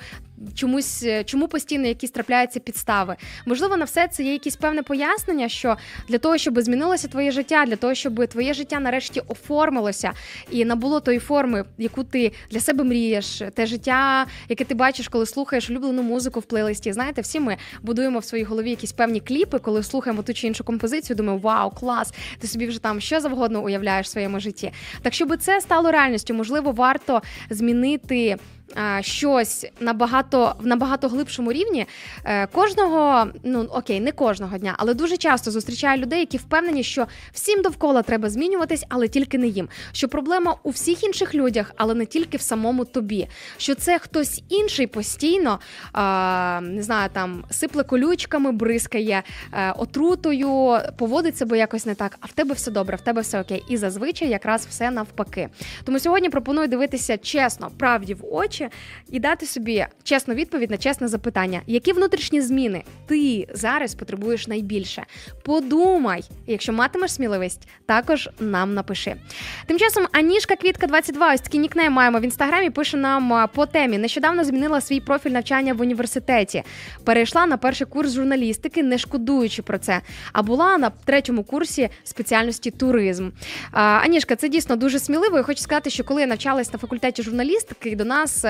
чомусь 0.54 1.04
чому 1.24 1.48
постійно 1.48 1.86
якісь 1.86 2.10
трапляються 2.10 2.60
підстави? 2.60 3.16
Можливо, 3.46 3.76
на 3.76 3.84
все 3.84 4.08
це 4.08 4.22
є 4.22 4.32
якісь 4.32 4.56
певне 4.56 4.82
пояснення, 4.82 5.48
що 5.48 5.76
для 6.08 6.18
того, 6.18 6.38
щоб 6.38 6.60
змінилося 6.60 7.08
твоє 7.08 7.30
життя, 7.30 7.64
для 7.66 7.76
того, 7.76 7.94
щоб 7.94 8.26
твоє 8.26 8.54
життя 8.54 8.80
нарешті 8.80 9.22
оформилося 9.28 10.12
і 10.50 10.64
набуло 10.64 10.99
тої 11.00 11.18
форми, 11.18 11.64
яку 11.78 12.04
ти 12.04 12.32
для 12.50 12.60
себе 12.60 12.84
мрієш, 12.84 13.42
те 13.54 13.66
життя, 13.66 14.26
яке 14.48 14.64
ти 14.64 14.74
бачиш, 14.74 15.08
коли 15.08 15.26
слухаєш 15.26 15.70
улюблену 15.70 16.02
музику 16.02 16.40
в 16.40 16.42
плейлисті. 16.42 16.92
Знаєте, 16.92 17.20
всі 17.20 17.40
ми 17.40 17.56
будуємо 17.82 18.18
в 18.18 18.24
своїй 18.24 18.44
голові 18.44 18.70
якісь 18.70 18.92
певні 18.92 19.20
кліпи, 19.20 19.58
коли 19.58 19.82
слухаємо 19.82 20.22
ту 20.22 20.34
чи 20.34 20.46
іншу 20.46 20.64
композицію. 20.64 21.16
Думаємо, 21.16 21.40
вау, 21.40 21.70
клас! 21.70 22.14
Ти 22.38 22.46
собі 22.46 22.66
вже 22.66 22.82
там 22.82 23.00
що 23.00 23.20
завгодно 23.20 23.64
уявляєш 23.64 24.06
в 24.06 24.10
своєму 24.10 24.40
житті. 24.40 24.72
Так 25.02 25.14
щоб 25.14 25.36
це 25.40 25.60
стало 25.60 25.90
реальністю, 25.90 26.34
можливо, 26.34 26.72
варто 26.72 27.22
змінити 27.50 28.36
щось 29.00 29.66
набагато 29.80 30.54
в 30.58 30.66
набагато 30.66 31.08
глибшому 31.08 31.52
рівні. 31.52 31.86
Е, 32.24 32.46
кожного, 32.46 33.26
ну 33.42 33.62
окей, 33.70 34.00
не 34.00 34.12
кожного 34.12 34.58
дня, 34.58 34.74
але 34.78 34.94
дуже 34.94 35.16
часто 35.16 35.50
зустрічаю 35.50 36.00
людей, 36.00 36.20
які 36.20 36.36
впевнені, 36.36 36.82
що 36.82 37.06
всім 37.32 37.62
довкола 37.62 38.02
треба 38.02 38.30
змінюватись, 38.30 38.84
але 38.88 39.08
тільки 39.08 39.38
не 39.38 39.46
їм. 39.46 39.68
Що 39.92 40.08
проблема 40.08 40.56
у 40.62 40.70
всіх 40.70 41.04
інших 41.04 41.34
людях, 41.34 41.72
але 41.76 41.94
не 41.94 42.06
тільки 42.06 42.36
в 42.36 42.42
самому 42.42 42.84
тобі. 42.84 43.28
Що 43.56 43.74
це 43.74 43.98
хтось 43.98 44.42
інший 44.48 44.86
постійно 44.86 45.58
не 46.60 46.82
знаю, 46.82 47.10
там 47.12 47.44
сипле 47.50 47.84
колючками, 47.84 48.52
бризкає 48.52 49.22
е, 49.52 49.72
отрутою, 49.72 50.78
поводить 50.96 51.36
себе 51.36 51.58
якось 51.58 51.86
не 51.86 51.94
так. 51.94 52.16
А 52.20 52.26
в 52.26 52.32
тебе 52.32 52.54
все 52.54 52.70
добре, 52.70 52.96
в 52.96 53.00
тебе 53.00 53.20
все 53.20 53.40
окей. 53.40 53.64
І 53.68 53.76
зазвичай 53.76 54.28
якраз 54.28 54.66
все 54.66 54.90
навпаки. 54.90 55.48
Тому 55.84 56.00
сьогодні 56.00 56.30
пропоную 56.30 56.68
дивитися 56.68 57.18
чесно, 57.18 57.70
правді 57.78 58.14
в 58.14 58.34
очі 58.34 58.59
очі 58.60 58.74
і 59.10 59.20
дати 59.20 59.46
собі 59.46 59.86
чесну 60.02 60.34
відповідь 60.34 60.70
на 60.70 60.76
чесне 60.76 61.08
запитання, 61.08 61.60
які 61.66 61.92
внутрішні 61.92 62.40
зміни 62.40 62.82
ти 63.06 63.48
зараз 63.54 63.94
потребуєш 63.94 64.46
найбільше. 64.46 65.04
Подумай, 65.44 66.24
якщо 66.46 66.72
матимеш 66.72 67.12
сміливість, 67.12 67.68
також 67.86 68.28
нам 68.40 68.74
напиши. 68.74 69.16
Тим 69.66 69.78
часом 69.78 70.06
Анішка 70.12 70.56
Квітка 70.56 70.86
22, 70.86 71.34
ось 71.34 71.40
такий 71.40 71.60
нікнейм 71.60 71.92
маємо 71.92 72.18
в 72.18 72.22
інстаграмі. 72.22 72.70
Пише 72.70 72.96
нам 72.96 73.48
по 73.54 73.66
темі. 73.66 73.98
Нещодавно 73.98 74.44
змінила 74.44 74.80
свій 74.80 75.00
профіль 75.00 75.30
навчання 75.30 75.74
в 75.74 75.80
університеті. 75.80 76.62
Перейшла 77.04 77.46
на 77.46 77.56
перший 77.56 77.86
курс 77.86 78.12
журналістики, 78.12 78.82
не 78.82 78.98
шкодуючи 78.98 79.62
про 79.62 79.78
це. 79.78 80.00
А 80.32 80.42
була 80.42 80.78
на 80.78 80.90
третьому 80.90 81.44
курсі 81.44 81.88
спеціальності 82.04 82.70
туризм. 82.70 83.30
Анішка, 83.72 84.36
це 84.36 84.48
дійсно 84.48 84.76
дуже 84.76 84.98
сміливо. 84.98 85.36
Я 85.36 85.42
Хочу 85.42 85.62
сказати, 85.62 85.90
що 85.90 86.04
коли 86.04 86.20
я 86.20 86.26
навчалась 86.26 86.72
на 86.72 86.78
факультеті 86.78 87.22
журналістики, 87.22 87.96
до 87.96 88.04
нас 88.04 88.44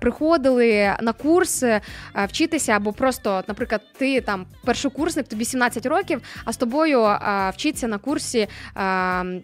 приходили 0.00 0.96
на 1.00 1.12
курс 1.12 1.62
е, 1.62 1.80
вчитися, 2.14 2.72
або 2.72 2.92
просто, 2.92 3.44
наприклад, 3.48 3.80
ти 3.98 4.20
там 4.20 4.46
першокурсник, 4.64 5.28
тобі 5.28 5.44
17 5.44 5.86
років, 5.86 6.20
а 6.44 6.52
з 6.52 6.56
тобою 6.56 7.04
е, 7.04 7.50
вчиться 7.54 7.88
на 7.88 7.98
курсі 7.98 8.48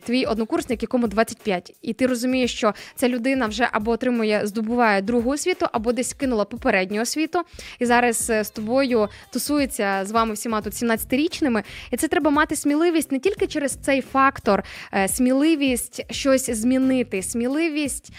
твій 0.05 0.25
однокурсник, 0.25 0.83
якому 0.83 1.09
25. 1.09 1.77
І 1.83 1.93
ти 1.93 2.07
розумієш, 2.07 2.55
що 2.55 2.75
ця 2.95 3.09
людина 3.09 3.47
вже 3.47 3.69
або 3.73 3.91
отримує, 3.91 4.47
здобуває 4.47 5.03
другу 5.03 5.31
освіту, 5.31 5.67
або 5.73 5.93
десь 5.93 6.13
кинула 6.13 6.45
попередню 6.45 7.03
освіту, 7.03 7.43
і 7.79 7.87
зараз 7.87 8.33
з 8.41 8.51
тобою 8.51 9.09
тусується 9.31 10.05
з 10.05 10.11
вами 10.11 10.35
всіма 10.35 10.61
тут 10.61 10.73
17-річними. 10.73 11.63
І 11.91 11.97
це 11.97 12.09
треба 12.09 12.31
мати 12.31 12.57
сміливість 12.57 13.13
не 13.13 13.19
тільки 13.19 13.47
через 13.47 13.73
цей 13.73 14.01
фактор, 14.01 14.65
сміливість 15.07 16.13
щось 16.13 16.51
змінити, 16.51 17.23
сміливість 17.23 18.13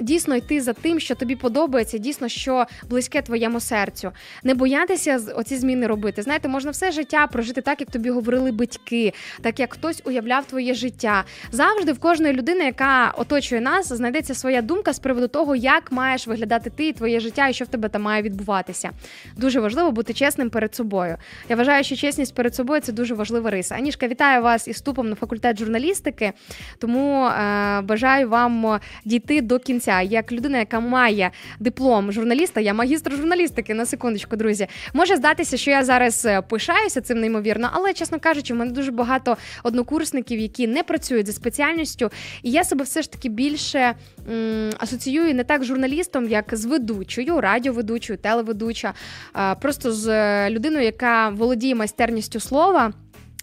дійсно 0.00 0.36
йти 0.36 0.60
за 0.60 0.72
тим, 0.72 1.00
що 1.00 1.14
тобі 1.14 1.36
подобається, 1.36 1.98
дійсно, 1.98 2.28
що 2.28 2.66
близьке 2.88 3.22
твоєму 3.22 3.60
серцю. 3.60 4.10
Не 4.44 4.54
боятися 4.54 5.20
оці 5.34 5.56
зміни 5.56 5.86
робити. 5.86 6.22
Знаєте, 6.22 6.48
можна 6.48 6.70
все 6.70 6.92
життя 6.92 7.26
прожити 7.26 7.60
так, 7.60 7.80
як 7.80 7.90
тобі 7.90 8.10
говорили 8.10 8.52
батьки, 8.52 9.12
так 9.42 9.60
як 9.60 9.72
хтось 9.72 10.02
уявляв 10.04 10.44
твоє 10.44 10.74
життя. 10.74 11.24
Завжди 11.52 11.92
в 11.92 11.98
кожної 11.98 12.34
людини, 12.34 12.64
яка 12.64 13.14
оточує 13.16 13.60
нас, 13.60 13.92
знайдеться 13.92 14.34
своя 14.34 14.62
думка 14.62 14.92
з 14.92 14.98
приводу 14.98 15.28
того, 15.28 15.56
як 15.56 15.92
маєш 15.92 16.26
виглядати 16.26 16.70
ти 16.70 16.88
і 16.88 16.92
твоє 16.92 17.20
життя, 17.20 17.48
і 17.48 17.52
що 17.52 17.64
в 17.64 17.68
тебе 17.68 17.88
там 17.88 18.02
має 18.02 18.22
відбуватися. 18.22 18.90
Дуже 19.36 19.60
важливо 19.60 19.92
бути 19.92 20.14
чесним 20.14 20.50
перед 20.50 20.74
собою. 20.74 21.16
Я 21.48 21.56
вважаю, 21.56 21.84
що 21.84 21.96
чесність 21.96 22.34
перед 22.34 22.54
собою 22.54 22.80
це 22.80 22.92
дуже 22.92 23.14
важлива 23.14 23.50
риса. 23.50 23.74
Аніжка, 23.74 24.08
вітаю 24.08 24.42
вас 24.42 24.68
із 24.68 24.76
вступом 24.76 25.08
на 25.08 25.14
факультет 25.14 25.58
журналістики, 25.58 26.32
тому 26.78 27.26
е, 27.26 27.80
бажаю 27.80 28.28
вам 28.28 28.80
дійти 29.04 29.40
до 29.40 29.59
кінця. 29.60 30.02
Як 30.02 30.32
людина, 30.32 30.58
яка 30.58 30.80
має 30.80 31.30
диплом 31.60 32.12
журналіста, 32.12 32.60
я 32.60 32.74
магістр 32.74 33.12
журналістики 33.12 33.74
на 33.74 33.86
секундочку, 33.86 34.36
друзі. 34.36 34.66
Може 34.94 35.16
здатися, 35.16 35.56
що 35.56 35.70
я 35.70 35.84
зараз 35.84 36.26
е, 36.26 36.42
пишаюся 36.42 37.00
цим 37.00 37.20
неймовірно, 37.20 37.70
але 37.72 37.92
чесно 37.92 38.20
кажучи, 38.20 38.54
в 38.54 38.56
мене 38.56 38.70
дуже 38.70 38.90
багато 38.90 39.36
однокурсників, 39.62 40.40
які 40.40 40.66
не 40.66 40.82
працюють 40.82 41.26
за 41.26 41.32
спеціальністю, 41.32 42.10
і 42.42 42.50
я 42.50 42.64
себе 42.64 42.84
все 42.84 43.02
ж 43.02 43.12
таки 43.12 43.28
більше 43.28 43.94
м, 44.32 44.70
асоціюю 44.78 45.34
не 45.34 45.44
так 45.44 45.62
з 45.62 45.66
журналістом, 45.66 46.28
як 46.28 46.44
з 46.52 46.64
ведучою, 46.64 47.40
радіоведучою, 47.40 48.18
телеведуча, 48.18 48.94
просто 49.60 49.92
з 49.92 50.08
е, 50.08 50.50
людиною, 50.50 50.84
яка 50.84 51.28
володіє 51.28 51.74
майстерністю 51.74 52.40
слова. 52.40 52.92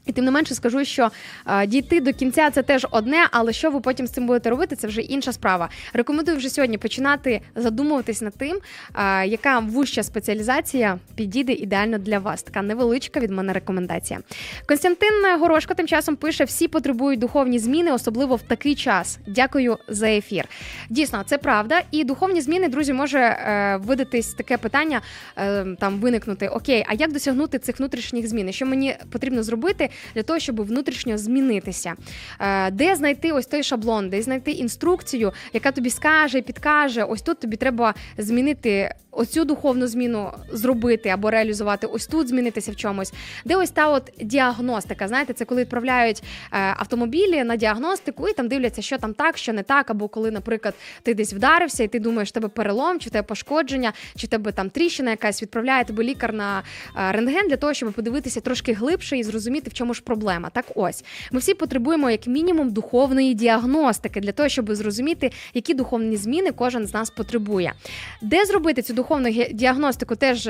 І 0.08 0.12
тим 0.12 0.26
не 0.26 0.32
менше 0.32 0.56
скажу, 0.56 0.86
що 0.86 1.10
е, 1.48 1.68
дійти 1.68 2.02
до 2.02 2.14
кінця 2.14 2.50
це 2.52 2.64
теж 2.64 2.88
одне, 2.92 3.28
але 3.32 3.54
що 3.54 3.72
ви 3.72 3.80
потім 3.80 4.08
з 4.08 4.12
цим 4.12 4.28
будете 4.28 4.50
робити, 4.50 4.76
це 4.76 4.88
вже 4.88 5.02
інша 5.02 5.34
справа. 5.34 5.70
Рекомендую 5.94 6.38
вже 6.38 6.50
сьогодні 6.50 6.78
починати 6.78 7.42
задумуватись 7.56 8.22
над 8.22 8.38
тим, 8.38 8.58
е, 8.96 9.28
яка 9.28 9.60
вуща 9.60 10.04
спеціалізація 10.04 11.00
підійде 11.16 11.54
ідеально 11.54 11.98
для 11.98 12.20
вас. 12.20 12.44
Така 12.44 12.62
невеличка 12.62 13.20
від 13.20 13.32
мене 13.32 13.54
рекомендація. 13.54 14.20
Константин 14.68 15.40
Горошко 15.40 15.74
тим 15.74 15.88
часом 15.88 16.16
пише: 16.16 16.44
всі 16.44 16.68
потребують 16.68 17.20
духовні 17.20 17.60
зміни, 17.60 17.92
особливо 17.92 18.36
в 18.36 18.42
такий 18.42 18.76
час. 18.76 19.20
Дякую 19.28 19.78
за 19.88 20.10
ефір. 20.10 20.46
Дійсно, 20.90 21.24
це 21.26 21.38
правда. 21.38 21.82
І 21.92 22.04
духовні 22.04 22.42
зміни, 22.42 22.68
друзі, 22.68 22.94
може 22.94 23.20
е, 23.20 23.78
видатись 23.84 24.34
таке 24.34 24.58
питання, 24.58 25.02
е, 25.38 25.66
там 25.80 26.00
виникнути: 26.00 26.48
Окей, 26.48 26.86
а 26.88 26.94
як 26.94 27.14
досягнути 27.14 27.60
цих 27.60 27.80
внутрішніх 27.80 28.28
змін? 28.28 28.52
Що 28.52 28.66
мені 28.66 28.96
потрібно 29.12 29.44
зробити 29.44 29.90
для 30.16 30.24
того, 30.24 30.40
щоб 30.40 30.62
внутрішньо 30.62 31.18
змінитися? 31.18 31.94
Е, 32.40 32.72
де 32.72 32.96
знайти 32.96 33.32
ось 33.32 33.46
той 33.46 33.64
шаблон, 33.64 34.10
де 34.10 34.22
знайти 34.22 34.52
інструкцію, 34.52 35.34
яка 35.54 35.72
тобі 35.72 35.90
скаже, 35.90 36.42
підкаже: 36.42 37.04
ось 37.04 37.22
тут 37.22 37.40
тобі 37.40 37.56
треба 37.56 37.94
змінити 38.18 38.96
оцю 39.18 39.46
духовну 39.46 39.88
зміну, 39.88 40.32
зробити 40.52 41.10
або 41.10 41.32
реалізувати, 41.32 41.88
ось 41.88 42.08
тут 42.08 42.28
змінитися 42.28 42.72
в 42.72 42.76
чомусь. 42.76 43.14
Де 43.46 43.56
ось 43.56 43.70
та 43.70 43.90
от 43.90 44.12
діагностика? 44.22 45.08
Знаєте, 45.08 45.34
це 45.34 45.46
коли 45.46 45.62
відправляють 45.62 46.24
е, 46.24 46.58
автомобілі 46.78 47.44
на 47.44 47.56
діагностику 47.56 48.28
і 48.28 48.34
там 48.34 48.48
дивляться, 48.48 48.82
що 48.82 48.98
там 48.98 49.14
так, 49.14 49.38
що 49.38 49.54
не 49.54 49.64
так, 49.64 49.90
або 49.90 50.08
коли, 50.08 50.32
наприклад, 50.32 50.74
ти 51.04 51.14
десь 51.14 51.34
вдарився, 51.34 51.84
і 51.84 51.88
ти 51.88 52.00
думаєш, 52.00 52.30
в 52.30 52.32
тебе 52.32 52.48
перелом, 52.48 53.00
чи 53.00 53.10
в 53.10 53.12
тебе 53.12 53.24
пошкодження, 53.24 53.94
чи 54.16 54.28
в 54.28 54.30
тебе 54.30 54.52
там 54.52 54.70
тріщина 54.70 55.12
якась 55.12 55.42
відправляє 55.42 55.86
тебе 55.86 56.04
лікар 56.04 56.34
на 56.34 56.64
е, 56.98 57.12
рентген 57.12 57.48
для 57.48 57.58
того, 57.58 57.74
щоб 57.74 57.94
подивитися 57.94 58.42
трошки 58.42 58.74
глибше 58.74 59.18
і 59.18 59.24
зрозуміти, 59.24 59.70
в 59.70 59.74
чому 59.74 59.94
ж 59.94 60.02
проблема. 60.02 60.50
Так 60.50 60.66
ось 60.76 61.04
ми 61.32 61.40
всі 61.40 61.54
потребуємо 61.54 62.12
як 62.12 62.28
мінімум 62.28 62.70
духовної 62.70 63.34
діагностики 63.34 64.20
для 64.20 64.32
того, 64.32 64.50
щоб 64.50 64.76
зрозуміти, 64.76 65.32
які 65.54 65.74
духовні 65.74 66.18
зміни 66.18 66.52
кожен 66.52 66.88
з 66.88 66.94
нас 66.94 67.10
потребує. 67.10 67.74
Де 68.22 68.46
зробити 68.46 68.82
цю 68.82 68.94
духовну 68.94 69.07
ге- 69.16 69.54
діагностику, 69.54 70.16
теж. 70.16 70.50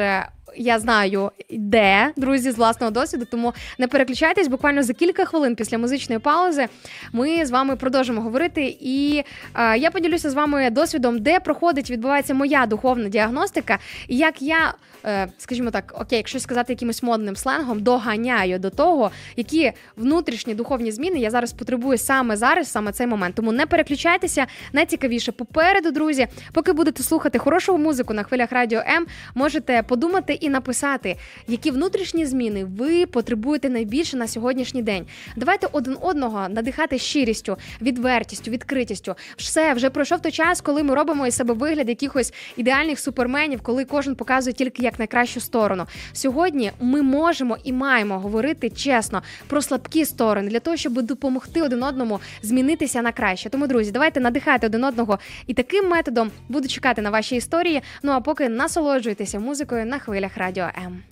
Я 0.56 0.80
знаю, 0.80 1.32
де, 1.50 2.12
друзі, 2.16 2.52
з 2.52 2.58
власного 2.58 2.92
досвіду, 2.92 3.26
тому 3.32 3.54
не 3.78 3.88
переключайтесь. 3.88 4.48
Буквально 4.48 4.84
за 4.84 4.94
кілька 4.94 5.26
хвилин 5.26 5.56
після 5.56 5.78
музичної 5.78 6.20
паузи 6.20 6.68
ми 7.12 7.46
з 7.46 7.52
вами 7.52 7.76
продовжимо 7.76 8.22
говорити. 8.22 8.78
І 8.82 9.24
е, 9.56 9.78
я 9.78 9.92
поділюся 9.92 10.30
з 10.30 10.34
вами 10.34 10.70
досвідом, 10.70 11.20
де 11.20 11.40
проходить, 11.40 11.92
відбувається 11.92 12.34
моя 12.34 12.66
духовна 12.66 13.10
діагностика, 13.10 13.80
і 14.08 14.18
як 14.18 14.42
я, 14.42 14.74
е, 15.06 15.28
скажімо 15.38 15.72
так, 15.72 15.94
окей, 16.02 16.18
якщо 16.18 16.40
сказати 16.40 16.74
якимось 16.74 17.04
модним 17.04 17.36
сленгом, 17.36 17.84
доганяю 17.84 18.60
до 18.60 18.70
того, 18.70 19.12
які 19.36 19.72
внутрішні 19.98 20.56
духовні 20.56 20.92
зміни 20.92 21.20
я 21.20 21.30
зараз 21.30 21.54
потребую 21.54 21.98
саме 21.98 22.36
зараз, 22.38 22.72
саме 22.72 22.92
цей 22.92 23.08
момент. 23.08 23.36
Тому 23.36 23.52
не 23.52 23.66
переключайтеся. 23.66 24.46
Найцікавіше 24.74 25.32
попереду, 25.32 25.92
друзі. 25.92 26.28
Поки 26.54 26.74
будете 26.74 27.04
слухати 27.04 27.40
хорошу 27.40 27.78
музику 27.78 28.14
на 28.14 28.24
хвилях 28.24 28.52
радіо 28.52 28.80
М, 28.80 29.08
можете 29.36 29.84
подумати 29.84 30.37
і 30.42 30.50
написати, 30.50 31.16
які 31.48 31.72
внутрішні 31.72 32.26
зміни 32.26 32.66
ви 32.66 33.06
потребуєте 33.06 33.70
найбільше 33.70 34.18
на 34.18 34.28
сьогоднішній 34.28 34.82
день. 34.82 35.06
Давайте 35.36 35.68
один 35.72 35.98
одного 36.02 36.50
надихати 36.50 36.98
щирістю, 36.98 37.58
відвертістю, 37.82 38.52
відкритістю. 38.52 39.16
Все 39.38 39.74
вже 39.74 39.90
пройшов 39.90 40.22
той 40.22 40.32
час, 40.32 40.62
коли 40.62 40.84
ми 40.84 40.96
робимо 40.96 41.28
із 41.28 41.36
себе 41.36 41.54
вигляд 41.54 41.90
якихось 41.90 42.34
ідеальних 42.58 43.00
суперменів, 43.00 43.62
коли 43.62 43.86
кожен 43.86 44.16
показує 44.16 44.54
тільки 44.54 44.84
як 44.84 45.00
найкращу 45.00 45.40
сторону. 45.40 45.86
Сьогодні 46.14 46.72
ми 46.80 47.02
можемо 47.02 47.58
і 47.64 47.74
маємо 47.74 48.20
говорити 48.20 48.70
чесно 48.70 49.22
про 49.48 49.62
слабкі 49.62 50.06
сторони 50.06 50.50
для 50.50 50.60
того, 50.60 50.78
щоб 50.78 51.02
допомогти 51.02 51.62
один 51.62 51.84
одному 51.84 52.20
змінитися 52.42 53.02
на 53.02 53.12
краще. 53.12 53.50
Тому, 53.50 53.68
друзі, 53.68 53.92
давайте 53.92 54.20
надихати 54.20 54.68
один 54.68 54.84
одного 54.84 55.20
і 55.48 55.54
таким 55.54 55.90
методом 55.90 56.32
буду 56.50 56.68
чекати 56.68 57.02
на 57.02 57.10
ваші 57.10 57.36
історії. 57.36 57.82
Ну 58.04 58.12
а 58.12 58.20
поки 58.20 58.50
насолоджуйтеся 58.50 59.40
музикою 59.40 59.86
на 59.86 60.00
хвилях 60.00 60.27
радіо 60.36 60.70
М. 60.86 61.04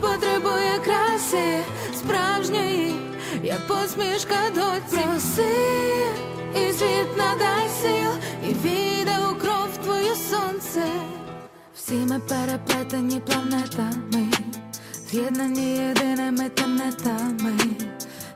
Потребує 0.00 0.78
краси 0.84 1.58
справжньої, 1.94 2.94
як 3.42 3.66
посмішка 3.66 4.36
доці. 4.54 5.02
Проси, 5.04 5.54
і 6.54 6.72
світ 6.72 7.16
надай 7.18 7.68
сил, 7.82 8.10
і 8.50 8.52
війде 8.66 9.16
у 9.32 9.34
кров 9.34 9.68
твоє 9.84 10.14
сонце. 10.14 10.84
Всі 11.74 11.94
ми 11.94 12.20
переплетені 12.20 13.20
планетами, 13.20 14.28
з'єднані 15.10 15.76
єдиними 15.76 16.48
тенетами. 16.48 17.52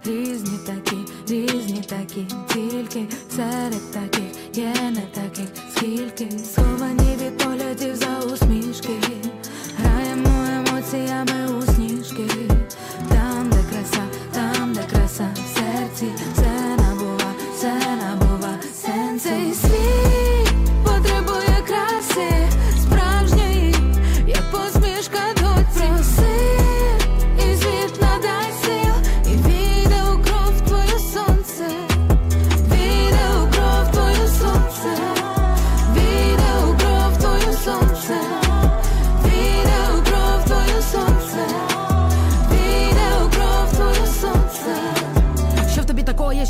Різні 0.05 0.59
такі, 0.67 0.97
різні 1.31 1.83
такі, 1.87 2.27
тільки 2.53 3.07
серед 3.37 3.93
таких 3.93 4.31
є 4.55 4.91
не 4.91 5.01
таких, 5.01 5.49
скільки. 5.77 6.29
Сховані 6.39 7.17
від 7.23 7.39
поглядів 7.39 7.97
за 7.97 8.19
усмішки, 8.33 8.93
граємо 9.79 10.47
емоціями 10.57 11.59
у 11.59 11.63
сніжки, 11.63 12.27
там, 13.09 13.51
де 13.51 13.65
краса, 13.71 14.05
там, 14.33 14.73
де 14.73 14.83
краса, 14.91 15.29
в 15.35 15.59
серці, 15.59 16.13
все 16.35 16.77
набува, 16.77 17.35
все 17.57 17.73
набува 17.97 18.55
сенсей 18.75 19.55
світ 19.55 20.20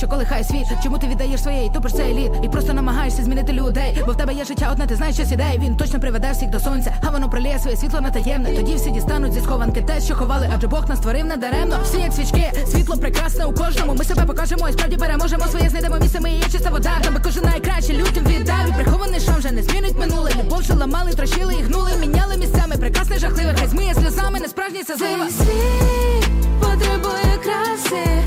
що 0.00 0.08
колихає 0.08 0.44
світ? 0.44 0.66
Чому 0.82 0.98
ти 0.98 1.06
віддаєш 1.06 1.42
своє 1.42 1.64
і 1.64 1.70
тупиш 1.70 1.92
цей 1.92 2.14
лід? 2.14 2.32
І 2.42 2.48
просто 2.48 2.72
намагаєшся 2.72 3.22
змінити 3.22 3.52
людей, 3.52 4.02
бо 4.06 4.12
в 4.12 4.16
тебе 4.16 4.34
є 4.34 4.44
життя 4.44 4.68
одне, 4.72 4.86
ти 4.86 4.96
знаєш, 4.96 5.14
що 5.16 5.24
ідеї 5.24 5.58
Він 5.58 5.76
точно 5.76 6.00
приведе 6.00 6.32
всіх 6.32 6.50
до 6.50 6.60
сонця, 6.60 6.94
а 7.02 7.10
воно 7.10 7.30
проліє 7.30 7.58
своє 7.58 7.76
світло 7.76 8.00
на 8.00 8.10
таємне. 8.10 8.56
Тоді 8.56 8.74
всі 8.74 8.90
дістануть 8.90 9.32
зі 9.32 9.40
схованки 9.40 9.82
те, 9.82 10.00
що 10.00 10.14
ховали, 10.14 10.50
адже 10.54 10.66
Бог 10.66 10.88
нас 10.88 10.98
створив 10.98 11.24
недаремно. 11.24 11.76
Всі 11.84 11.98
як 11.98 12.12
свічки, 12.12 12.52
світло 12.66 12.96
прекрасне 12.96 13.44
у 13.44 13.52
кожному. 13.52 13.94
Ми 13.94 14.04
себе 14.04 14.24
покажемо 14.24 14.68
і 14.68 14.72
справді 14.72 14.96
переможемо 14.96 15.46
своє 15.46 15.68
знайдемо 15.68 15.96
місце. 15.96 16.20
Ми 16.20 16.30
є 16.30 16.42
чиста 16.42 16.70
вода. 16.70 16.92
Би 17.14 17.20
кожен 17.24 17.44
найкраще 17.44 17.92
людям 17.92 18.24
віддав. 18.24 18.68
І 18.68 18.72
прихований 18.72 19.20
шам 19.20 19.36
вже 19.38 19.50
не 19.50 19.62
змінить 19.62 19.98
минуле. 19.98 20.30
Любов 20.44 20.62
що 20.62 20.74
ламали, 20.74 21.10
трощили 21.10 21.54
і 21.54 21.62
гнули, 21.62 21.90
міняли 22.00 22.36
місцями. 22.36 22.76
Прекрасне, 22.76 23.18
жахливе, 23.18 23.54
хай 23.58 23.68
змиє 23.68 23.94
сльозами, 23.94 24.40
не 24.40 24.48
справжній 24.48 24.82
злива. 24.82 25.26
Цей 25.26 25.46
світ 25.46 26.30
потребує 26.60 27.38
краси 27.44 28.20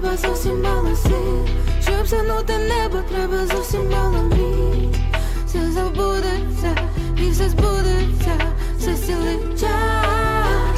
треба 0.00 0.16
зовсім 0.16 0.62
мало 0.62 0.96
сил. 0.96 1.46
Щоб 1.82 2.06
занути 2.06 2.58
небо, 2.58 2.98
треба 3.08 3.46
зовсім 3.46 3.90
мало 3.90 4.22
мрій. 4.22 4.88
Все 5.46 5.70
забудеться 5.70 6.76
і 7.16 7.30
все 7.30 7.48
збудеться, 7.48 8.54
все 8.78 8.94
цілий 8.94 9.38
час. 9.60 10.76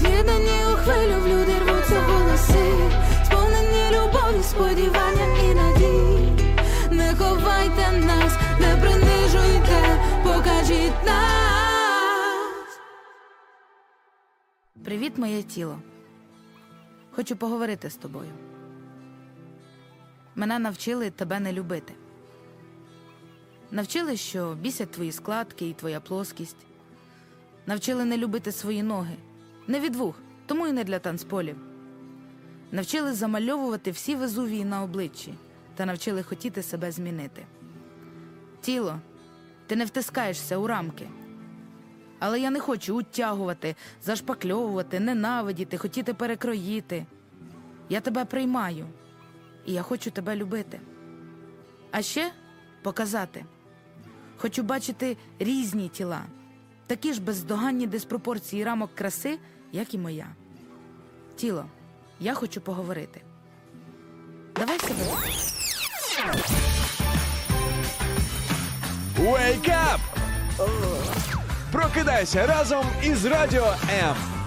З'єднані 0.00 0.64
у 0.72 0.76
хвилю 0.76 1.20
в 1.22 1.26
люди 1.28 1.52
рвуться 1.58 2.00
голоси, 2.00 2.72
сповнені 3.24 3.90
любові, 3.90 4.42
сподівання 4.42 5.26
і 5.44 5.54
надій. 5.54 6.44
Не 6.90 7.14
ховайте 7.14 7.92
нас, 7.92 8.32
не 8.60 8.76
принижуйте, 8.76 10.00
покажіть 10.22 11.04
нас. 11.06 12.78
Привіт, 14.84 15.18
моє 15.18 15.42
тіло. 15.42 15.78
Хочу 17.18 17.36
поговорити 17.36 17.90
з 17.90 17.96
тобою. 17.96 18.30
Мене 20.34 20.58
навчили 20.58 21.10
тебе 21.10 21.40
не 21.40 21.52
любити. 21.52 21.92
Навчили, 23.70 24.16
що 24.16 24.54
бісять 24.54 24.90
твої 24.90 25.12
складки 25.12 25.68
і 25.68 25.72
твоя 25.72 26.00
плоскість. 26.00 26.56
Навчили 27.66 28.04
не 28.04 28.16
любити 28.16 28.52
свої 28.52 28.82
ноги. 28.82 29.16
Не 29.66 29.80
від 29.80 29.96
вух, 29.96 30.14
тому 30.46 30.66
і 30.66 30.72
не 30.72 30.84
для 30.84 30.98
танцполів. 30.98 31.56
Навчили 32.72 33.12
замальовувати 33.12 33.90
всі 33.90 34.16
везувії 34.16 34.64
на 34.64 34.82
обличчі 34.82 35.34
та 35.74 35.86
навчили 35.86 36.22
хотіти 36.22 36.62
себе 36.62 36.92
змінити. 36.92 37.46
Тіло, 38.60 39.00
ти 39.66 39.76
не 39.76 39.84
втискаєшся 39.84 40.56
у 40.56 40.66
рамки. 40.66 41.08
Але 42.18 42.40
я 42.40 42.50
не 42.50 42.60
хочу 42.60 42.98
утягувати, 42.98 43.76
зашпакльовувати, 44.02 45.00
ненавидіти, 45.00 45.78
хотіти 45.78 46.14
перекроїти. 46.14 47.06
Я 47.88 48.00
тебе 48.00 48.24
приймаю, 48.24 48.86
і 49.66 49.72
я 49.72 49.82
хочу 49.82 50.10
тебе 50.10 50.36
любити. 50.36 50.80
А 51.90 52.02
ще 52.02 52.32
показати. 52.82 53.44
Хочу 54.36 54.62
бачити 54.62 55.16
різні 55.38 55.88
тіла, 55.88 56.22
такі 56.86 57.12
ж 57.12 57.20
бездоганні 57.22 57.86
диспропорції 57.86 58.64
рамок 58.64 58.94
краси, 58.94 59.38
як 59.72 59.94
і 59.94 59.98
моя. 59.98 60.26
Тіло, 61.36 61.64
я 62.20 62.34
хочу 62.34 62.60
поговорити. 62.60 63.20
Давай 64.54 64.78
себе. 64.78 65.04
Wake 69.18 69.68
up! 69.68 71.37
Прокидайся 71.72 72.46
разом 72.46 72.86
із 73.02 73.24
Радіо 73.24 73.74
М. 74.02 74.37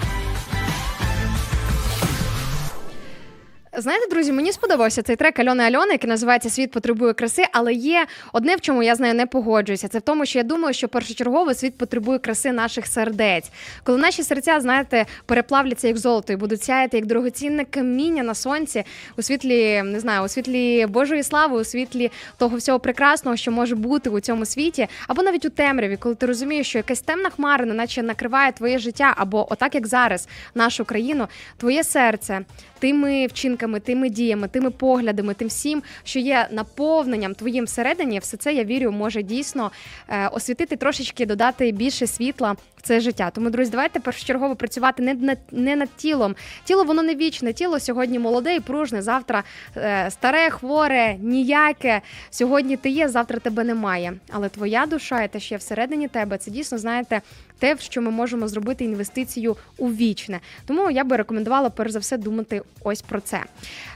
Знаєте, 3.78 4.08
друзі, 4.10 4.32
мені 4.32 4.52
сподобався 4.52 5.02
цей 5.02 5.16
трек 5.16 5.40
Альони 5.40 5.64
Альони, 5.64 5.92
який 5.92 6.10
називається 6.10 6.50
Світ 6.50 6.72
потребує 6.72 7.14
краси, 7.14 7.46
але 7.52 7.74
є 7.74 8.06
одне, 8.34 8.56
в 8.56 8.62
чому 8.62 8.84
я 8.84 8.96
з 8.96 9.00
нею 9.00 9.14
не 9.14 9.26
погоджуюся. 9.26 9.88
Це 9.88 9.98
в 9.98 10.02
тому, 10.02 10.26
що 10.26 10.40
я 10.40 10.44
думаю, 10.44 10.74
що 10.74 10.88
першочергово 10.88 11.54
світ 11.54 11.78
потребує 11.78 12.20
краси 12.20 12.52
наших 12.52 12.88
сердець. 12.88 13.52
Коли 13.84 13.98
наші 13.98 14.24
серця, 14.24 14.60
знаєте, 14.60 15.06
переплавляться 15.26 15.88
як 15.88 15.98
золото 15.98 16.34
і 16.34 16.36
будуть 16.36 16.64
сяяти 16.64 16.98
як 16.98 17.06
дорогоцінне 17.06 17.66
каміння 17.66 18.24
на 18.24 18.36
сонці 18.36 18.84
у 19.18 19.22
світлі, 19.22 19.82
не 19.84 20.00
знаю, 20.00 20.24
у 20.24 20.28
світлі 20.28 20.86
Божої 20.86 21.24
слави, 21.24 21.62
у 21.62 21.64
світлі 21.64 22.12
того 22.38 22.58
всього 22.58 22.80
прекрасного, 22.80 23.38
що 23.38 23.52
може 23.52 23.76
бути 23.76 24.10
у 24.10 24.20
цьому 24.20 24.46
світі, 24.46 24.88
або 25.08 25.24
навіть 25.24 25.46
у 25.46 25.50
темряві, 25.50 25.98
коли 25.98 26.16
ти 26.16 26.26
розумієш, 26.26 26.68
що 26.68 26.78
якась 26.78 27.02
темна 27.02 27.30
хмара, 27.30 27.66
наче 27.66 28.04
накриває 28.04 28.52
твоє 28.52 28.80
життя, 28.80 29.14
або 29.18 29.54
отак 29.54 29.76
як 29.76 29.88
зараз, 29.88 30.28
нашу 30.56 30.86
країну, 30.86 31.28
твоє 31.58 31.84
серце 31.84 32.46
тими 32.82 33.28
вчинками, 33.28 33.61
тими 33.80 34.10
діями, 34.10 34.48
тими 34.48 34.70
поглядами, 34.70 35.34
тим 35.34 35.48
всім, 35.48 35.84
що 36.04 36.20
є 36.20 36.48
наповненням 36.52 37.36
твоїм 37.36 37.66
всередині, 37.66 38.20
все 38.20 38.38
це 38.38 38.54
я 38.54 38.64
вірю, 38.64 38.92
може 38.92 39.24
дійсно 39.24 39.72
е, 40.10 40.28
освітити 40.28 40.76
трошечки, 40.76 41.26
додати 41.26 41.72
більше 41.72 42.08
світла 42.08 42.56
це 42.82 43.00
життя. 43.00 43.30
Тому, 43.30 43.50
друзі, 43.50 43.72
давайте 43.72 44.00
першочергово 44.00 44.56
працювати 44.56 45.04
не 45.04 45.14
над 45.14 45.38
не 45.52 45.76
над 45.76 45.90
тілом. 45.96 46.36
Тіло 46.64 46.84
воно 46.84 47.04
не 47.04 47.16
вічне. 47.16 47.54
Тіло 47.54 47.80
сьогодні 47.80 48.20
молоде 48.20 48.56
і 48.56 48.60
пружне. 48.60 49.02
Завтра 49.02 49.44
е, 49.78 50.12
старе, 50.12 50.50
хворе, 50.50 51.16
ніяке. 51.20 52.02
Сьогодні 52.30 52.78
ти 52.78 52.90
є, 52.90 53.10
завтра 53.10 53.40
тебе 53.40 53.64
немає. 53.64 54.14
Але 54.32 54.50
твоя 54.50 54.86
душа 54.86 55.24
і 55.24 55.28
те, 55.28 55.40
що 55.40 55.56
є 55.56 55.58
всередині 55.58 56.08
тебе, 56.08 56.38
це 56.38 56.52
дійсно 56.52 56.78
знаєте. 56.78 57.22
Те, 57.60 57.78
що 57.80 58.02
ми 58.02 58.12
можемо 58.12 58.48
зробити 58.48 58.84
інвестицію 58.84 59.56
у 59.78 59.88
вічне, 59.88 60.40
тому 60.66 60.92
я 60.92 61.04
би 61.04 61.18
рекомендувала 61.18 61.70
перш 61.70 61.92
за 61.92 62.00
все 62.00 62.18
думати 62.18 62.62
ось 62.84 63.02
про 63.02 63.22
це. 63.22 63.44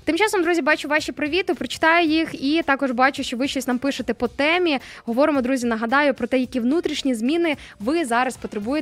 Тим 0.03 0.17
часом, 0.17 0.43
друзі, 0.43 0.61
бачу 0.61 0.87
ваші 0.87 1.11
привіти, 1.11 1.53
прочитаю 1.53 2.07
їх, 2.07 2.43
і 2.43 2.61
також 2.63 2.91
бачу, 2.91 3.23
що 3.23 3.37
ви 3.37 3.47
щось 3.47 3.67
нам 3.67 3.79
пишете 3.79 4.13
по 4.13 4.27
темі. 4.27 4.79
Говоримо, 5.05 5.41
друзі, 5.41 5.67
нагадаю 5.67 6.13
про 6.13 6.27
те, 6.27 6.39
які 6.39 6.59
внутрішні 6.59 7.15
зміни 7.15 7.57
ви 7.79 8.05
зараз 8.05 8.37
потребуєте 8.37 8.74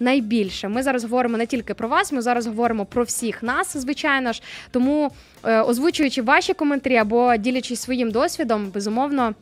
найбільше. 0.00 0.68
Ми 0.68 0.82
зараз 0.82 1.04
говоримо 1.04 1.38
не 1.38 1.46
тільки 1.46 1.74
про 1.74 1.88
вас, 1.88 2.12
ми 2.12 2.22
зараз 2.22 2.46
говоримо 2.46 2.84
про 2.84 3.02
всіх 3.02 3.42
нас, 3.42 3.76
звичайно 3.76 4.32
ж. 4.32 4.42
Тому 4.70 5.10
е, 5.44 5.60
озвучуючи 5.60 6.22
ваші 6.22 6.54
коментарі 6.54 6.96
або 6.96 7.36
ділячись 7.36 7.80
своїм 7.80 8.10
досвідом, 8.10 8.70
безумовно. 8.70 9.34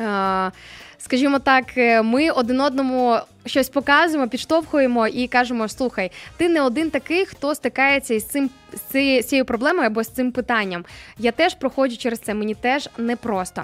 Е, 0.00 0.50
скажімо 0.98 1.38
так, 1.38 1.64
е, 1.76 2.02
ми 2.02 2.30
один 2.30 2.60
одному 2.60 3.18
щось 3.46 3.68
показуємо, 3.68 4.28
підштовхуємо 4.28 5.06
і 5.06 5.28
кажемо: 5.28 5.68
слухай, 5.68 6.10
ти 6.36 6.48
не 6.48 6.62
один 6.62 6.90
такий, 6.90 7.26
хто 7.26 7.54
стикається 7.54 8.14
із 8.14 8.24
цим 8.24 8.50
з 8.72 9.22
цією 9.22 9.44
проблемою 9.44 9.86
або 9.86 10.02
з 10.02 10.08
цим 10.08 10.32
питанням. 10.32 10.84
Я 11.18 11.32
теж 11.32 11.54
проходжу 11.54 11.96
через 11.96 12.18
це, 12.18 12.34
мені 12.34 12.54
теж 12.54 12.88
непросто. 12.98 13.62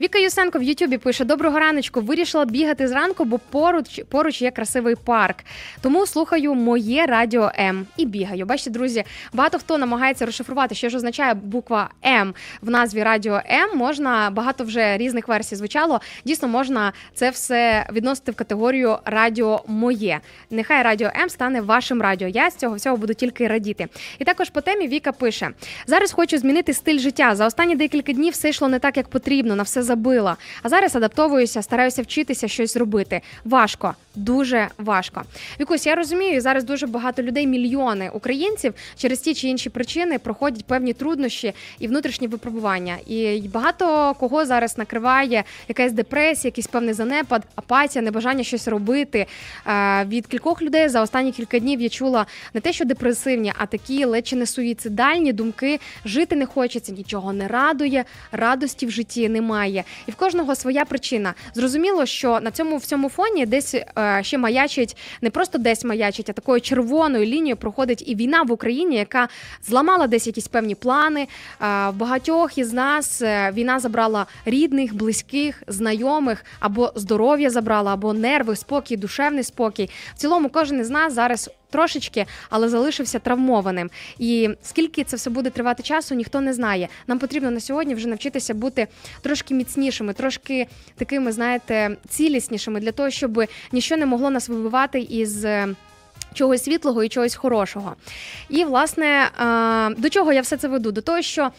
Віка 0.00 0.18
Юсенко 0.18 0.58
в 0.58 0.62
Ютубі 0.62 0.98
пише: 0.98 1.24
Доброго 1.24 1.58
раночку, 1.58 2.00
вирішила 2.00 2.44
бігати 2.44 2.88
зранку, 2.88 3.24
бо 3.24 3.38
поруч 3.38 4.02
поруч 4.08 4.42
є 4.42 4.50
красивий 4.50 4.94
парк. 4.94 5.36
Тому 5.80 6.06
слухаю 6.06 6.54
моє 6.54 7.06
радіо 7.06 7.50
М 7.58 7.86
і 7.96 8.06
бігаю. 8.06 8.46
Бачите, 8.46 8.70
друзі, 8.70 9.04
багато 9.32 9.58
хто 9.58 9.78
намагається 9.78 10.26
розшифрувати, 10.26 10.74
що 10.74 10.88
ж 10.88 10.96
означає 10.96 11.34
буква 11.34 11.90
М 12.04 12.34
в 12.62 12.70
назві 12.70 13.02
Радіо 13.02 13.40
М. 13.50 13.78
Можна 13.78 14.30
багато 14.30 14.64
вже 14.64 14.96
різних 14.96 15.28
версій 15.28 15.56
звучало. 15.56 16.00
Дійсно, 16.24 16.48
можна 16.48 16.92
це 17.14 17.30
все 17.30 17.86
відносити 17.92 18.32
в 18.32 18.34
категорію 18.34 18.98
радіо 19.04 19.64
моє. 19.66 20.20
Нехай 20.50 20.82
радіо 20.82 21.10
М 21.22 21.28
стане 21.28 21.60
вашим 21.60 22.02
радіо. 22.02 22.28
Я 22.28 22.50
з 22.50 22.56
цього 22.56 22.76
всього 22.76 22.96
буду 22.96 23.14
тільки 23.14 23.48
радіти. 23.48 23.86
І 24.18 24.24
також 24.24 24.45
по 24.50 24.60
темі 24.60 24.88
Віка 24.88 25.12
пише: 25.12 25.50
зараз 25.86 26.12
хочу 26.12 26.38
змінити 26.38 26.72
стиль 26.74 26.98
життя. 26.98 27.34
За 27.34 27.46
останні 27.46 27.76
декілька 27.76 28.12
днів 28.12 28.32
все 28.32 28.48
йшло 28.48 28.68
не 28.68 28.78
так, 28.78 28.96
як 28.96 29.08
потрібно, 29.08 29.56
на 29.56 29.62
все 29.62 29.82
забила. 29.82 30.36
А 30.62 30.68
зараз 30.68 30.96
адаптовуюся, 30.96 31.62
стараюся 31.62 32.02
вчитися 32.02 32.48
щось 32.48 32.76
робити. 32.76 33.20
Важко, 33.44 33.94
дуже 34.16 34.68
важко. 34.78 35.22
Вікусь, 35.60 35.86
я 35.86 35.94
розумію, 35.94 36.40
зараз 36.40 36.64
дуже 36.64 36.86
багато 36.86 37.22
людей, 37.22 37.46
мільйони 37.46 38.10
українців 38.12 38.74
через 38.96 39.20
ті 39.20 39.34
чи 39.34 39.48
інші 39.48 39.70
причини 39.70 40.18
проходять 40.18 40.64
певні 40.64 40.92
труднощі 40.92 41.52
і 41.78 41.88
внутрішні 41.88 42.28
випробування. 42.28 42.96
І 43.06 43.40
багато 43.54 44.14
кого 44.18 44.46
зараз 44.46 44.78
накриває 44.78 45.44
якась 45.68 45.92
депресія, 45.92 46.48
якийсь 46.48 46.66
певний 46.66 46.94
занепад, 46.94 47.42
апатія, 47.54 48.02
небажання 48.04 48.44
щось 48.44 48.68
робити. 48.68 49.26
Від 50.06 50.26
кількох 50.26 50.62
людей 50.62 50.88
за 50.88 51.02
останні 51.02 51.32
кілька 51.32 51.58
днів 51.58 51.80
я 51.80 51.88
чула 51.88 52.26
не 52.54 52.60
те, 52.60 52.72
що 52.72 52.84
депресивні, 52.84 53.52
а 53.58 53.66
такі 53.66 54.04
ледь 54.04 54.26
чи 54.26 54.36
не 54.36 54.46
суїцидальні 54.46 55.32
думки. 55.32 55.80
Жити 56.04 56.36
не 56.36 56.46
хочеться, 56.46 56.92
нічого 56.92 57.32
не 57.32 57.48
радує, 57.48 58.04
радості 58.32 58.86
в 58.86 58.90
житті 58.90 59.28
немає. 59.28 59.84
І 60.06 60.10
в 60.10 60.14
кожного 60.14 60.54
своя 60.54 60.84
причина. 60.84 61.34
Зрозуміло, 61.54 62.06
що 62.06 62.40
на 62.40 62.50
цьому 62.50 62.76
в 62.76 62.84
цьому 62.84 63.08
фоні 63.08 63.46
десь 63.46 63.74
е, 63.74 63.90
ще 64.22 64.38
маячить, 64.38 64.96
не 65.22 65.30
просто 65.30 65.58
десь 65.58 65.84
маячить, 65.84 66.30
а 66.30 66.32
такою 66.32 66.60
червоною 66.60 67.24
лінією 67.26 67.56
проходить 67.56 68.04
і 68.06 68.14
війна 68.14 68.42
в 68.42 68.52
Україні, 68.52 68.96
яка 68.96 69.28
зламала 69.66 70.06
десь 70.06 70.26
якісь 70.26 70.48
певні 70.48 70.74
плани. 70.74 71.20
Е, 71.20 71.26
в 71.60 71.92
багатьох 71.92 72.58
із 72.58 72.72
нас 72.72 73.22
е, 73.22 73.50
війна 73.54 73.78
забрала 73.78 74.26
рідних, 74.44 74.94
близьких, 74.94 75.62
знайомих 75.66 76.44
або 76.60 76.92
здоров'я 76.94 77.50
забрала, 77.50 77.92
або 77.92 78.12
нерви, 78.12 78.56
спокій, 78.56 78.96
душевний 78.96 79.42
спокій. 79.42 79.90
В 80.14 80.18
цілому, 80.18 80.48
кожен 80.48 80.80
із 80.80 80.90
нас 80.90 81.12
зараз 81.12 81.50
трошечки, 81.70 82.26
але 82.50 82.68
залишився 82.68 83.18
травмованим. 83.18 83.90
І 84.18 84.50
скільки 84.62 85.04
це 85.04 85.16
все 85.16 85.30
буде 85.30 85.50
тривати 85.50 85.82
часу, 85.82 86.14
ніхто 86.14 86.40
не 86.40 86.52
знає. 86.52 86.88
Нам 87.06 87.18
потрібно 87.18 87.50
на 87.50 87.60
сьогодні 87.60 87.94
вже 87.94 88.08
навчитися 88.08 88.54
бути 88.54 88.86
трошки 89.20 89.54
міцнішими, 89.54 90.12
трошки 90.12 90.66
такими, 90.96 91.32
знаєте, 91.32 91.96
ціліснішими 92.08 92.80
для 92.80 92.92
того, 92.92 93.10
щоб 93.10 93.44
нічого 93.72 93.98
не 93.98 94.06
могло 94.06 94.30
нас 94.30 94.48
вибивати 94.48 95.00
із. 95.00 95.44
Е, 95.44 95.68
чогось 96.34 96.64
світлого 96.64 97.04
і 97.04 97.08
чогось 97.08 97.34
хорошого. 97.34 97.96
І, 98.48 98.64
власне, 98.64 99.06
е, 99.06 100.00
до 100.00 100.08
чого 100.08 100.32
я 100.32 100.40
все 100.40 100.56
це 100.56 100.68
веду? 100.68 100.92
До 100.92 101.00
того, 101.00 101.22
що 101.22 101.50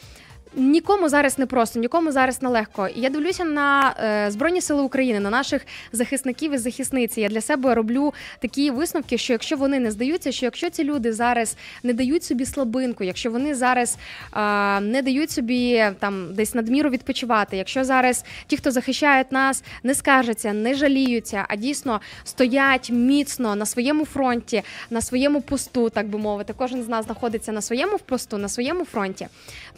Нікому 0.59 1.09
зараз 1.09 1.39
не 1.39 1.45
просто, 1.45 1.79
нікому 1.79 2.11
зараз 2.11 2.41
не 2.41 2.49
легко. 2.49 2.89
Я 2.95 3.09
дивлюся 3.09 3.45
на 3.45 3.95
е, 3.99 4.31
Збройні 4.31 4.61
Сили 4.61 4.81
України, 4.81 5.19
на 5.19 5.29
наших 5.29 5.65
захисників 5.91 6.53
і 6.53 6.57
захисниці. 6.57 7.21
Я 7.21 7.29
для 7.29 7.41
себе 7.41 7.75
роблю 7.75 8.13
такі 8.39 8.71
висновки, 8.71 9.17
що 9.17 9.33
якщо 9.33 9.57
вони 9.57 9.79
не 9.79 9.91
здаються, 9.91 10.31
що 10.31 10.45
якщо 10.45 10.69
ці 10.69 10.83
люди 10.83 11.13
зараз 11.13 11.57
не 11.83 11.93
дають 11.93 12.23
собі 12.23 12.45
слабинку, 12.45 13.03
якщо 13.03 13.31
вони 13.31 13.55
зараз 13.55 13.97
е, 14.35 14.79
не 14.79 15.01
дають 15.01 15.31
собі 15.31 15.85
там 15.99 16.33
десь 16.33 16.55
надміру 16.55 16.89
відпочивати, 16.89 17.57
якщо 17.57 17.83
зараз 17.83 18.25
ті, 18.47 18.57
хто 18.57 18.71
захищають 18.71 19.31
нас, 19.31 19.63
не 19.83 19.95
скаржаться, 19.95 20.53
не 20.53 20.73
жаліються, 20.73 21.45
а 21.49 21.55
дійсно 21.55 22.01
стоять 22.23 22.89
міцно 22.89 23.55
на 23.55 23.65
своєму 23.65 24.05
фронті, 24.05 24.63
на 24.89 25.01
своєму 25.01 25.41
посту, 25.41 25.89
так 25.89 26.07
би 26.07 26.19
мовити, 26.19 26.53
кожен 26.57 26.83
з 26.83 26.87
нас 26.87 27.05
знаходиться 27.05 27.51
на 27.51 27.61
своєму 27.61 27.97
посту, 27.97 28.37
на 28.37 28.49
своєму 28.49 28.85
фронті, 28.85 29.27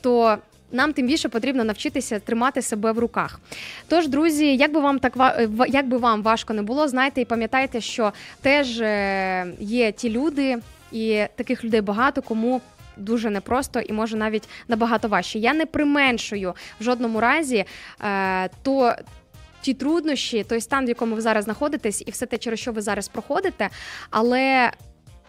то 0.02 0.38
нам 0.72 0.94
тим 0.94 1.08
більше 1.08 1.30
потрібно 1.30 1.64
навчитися 1.64 2.20
тримати 2.20 2.62
себе 2.62 2.92
в 2.92 3.00
руках. 3.00 3.40
Тож, 3.88 4.08
друзі, 4.08 4.56
як 4.56 4.74
би 4.74 4.80
вам 4.80 5.00
так 5.00 5.16
ва- 5.16 5.66
як 5.68 5.88
би 5.88 5.98
вам 5.98 6.22
важко 6.22 6.54
не 6.54 6.62
було, 6.62 6.88
знайте 6.88 7.22
і 7.22 7.26
пам'ятайте, 7.26 7.82
що 7.82 8.14
теж 8.42 8.80
е, 8.82 9.48
є 9.60 9.92
ті 9.92 10.10
люди, 10.10 10.58
і 10.92 11.24
таких 11.36 11.64
людей 11.64 11.82
багато 11.82 12.22
кому. 12.22 12.62
Дуже 12.98 13.30
непросто 13.30 13.80
і 13.80 13.94
може 13.94 14.18
навіть 14.18 14.50
набагато 14.68 15.08
важче. 15.08 15.40
Я 15.40 15.54
не 15.54 15.66
применшую 15.66 16.54
в 16.80 16.84
жодному 16.84 17.20
разі 17.20 17.66
е, 18.02 18.50
то 18.64 18.94
ті 19.62 19.74
труднощі, 19.74 20.44
той 20.44 20.62
стан, 20.62 20.86
в 20.86 20.90
якому 20.90 21.16
ви 21.16 21.22
зараз 21.22 21.44
знаходитесь, 21.44 22.04
і 22.08 22.12
все 22.12 22.26
те, 22.26 22.38
через 22.38 22.60
що 22.60 22.72
ви 22.72 22.82
зараз 22.82 23.08
проходите. 23.08 23.70
Але 24.10 24.72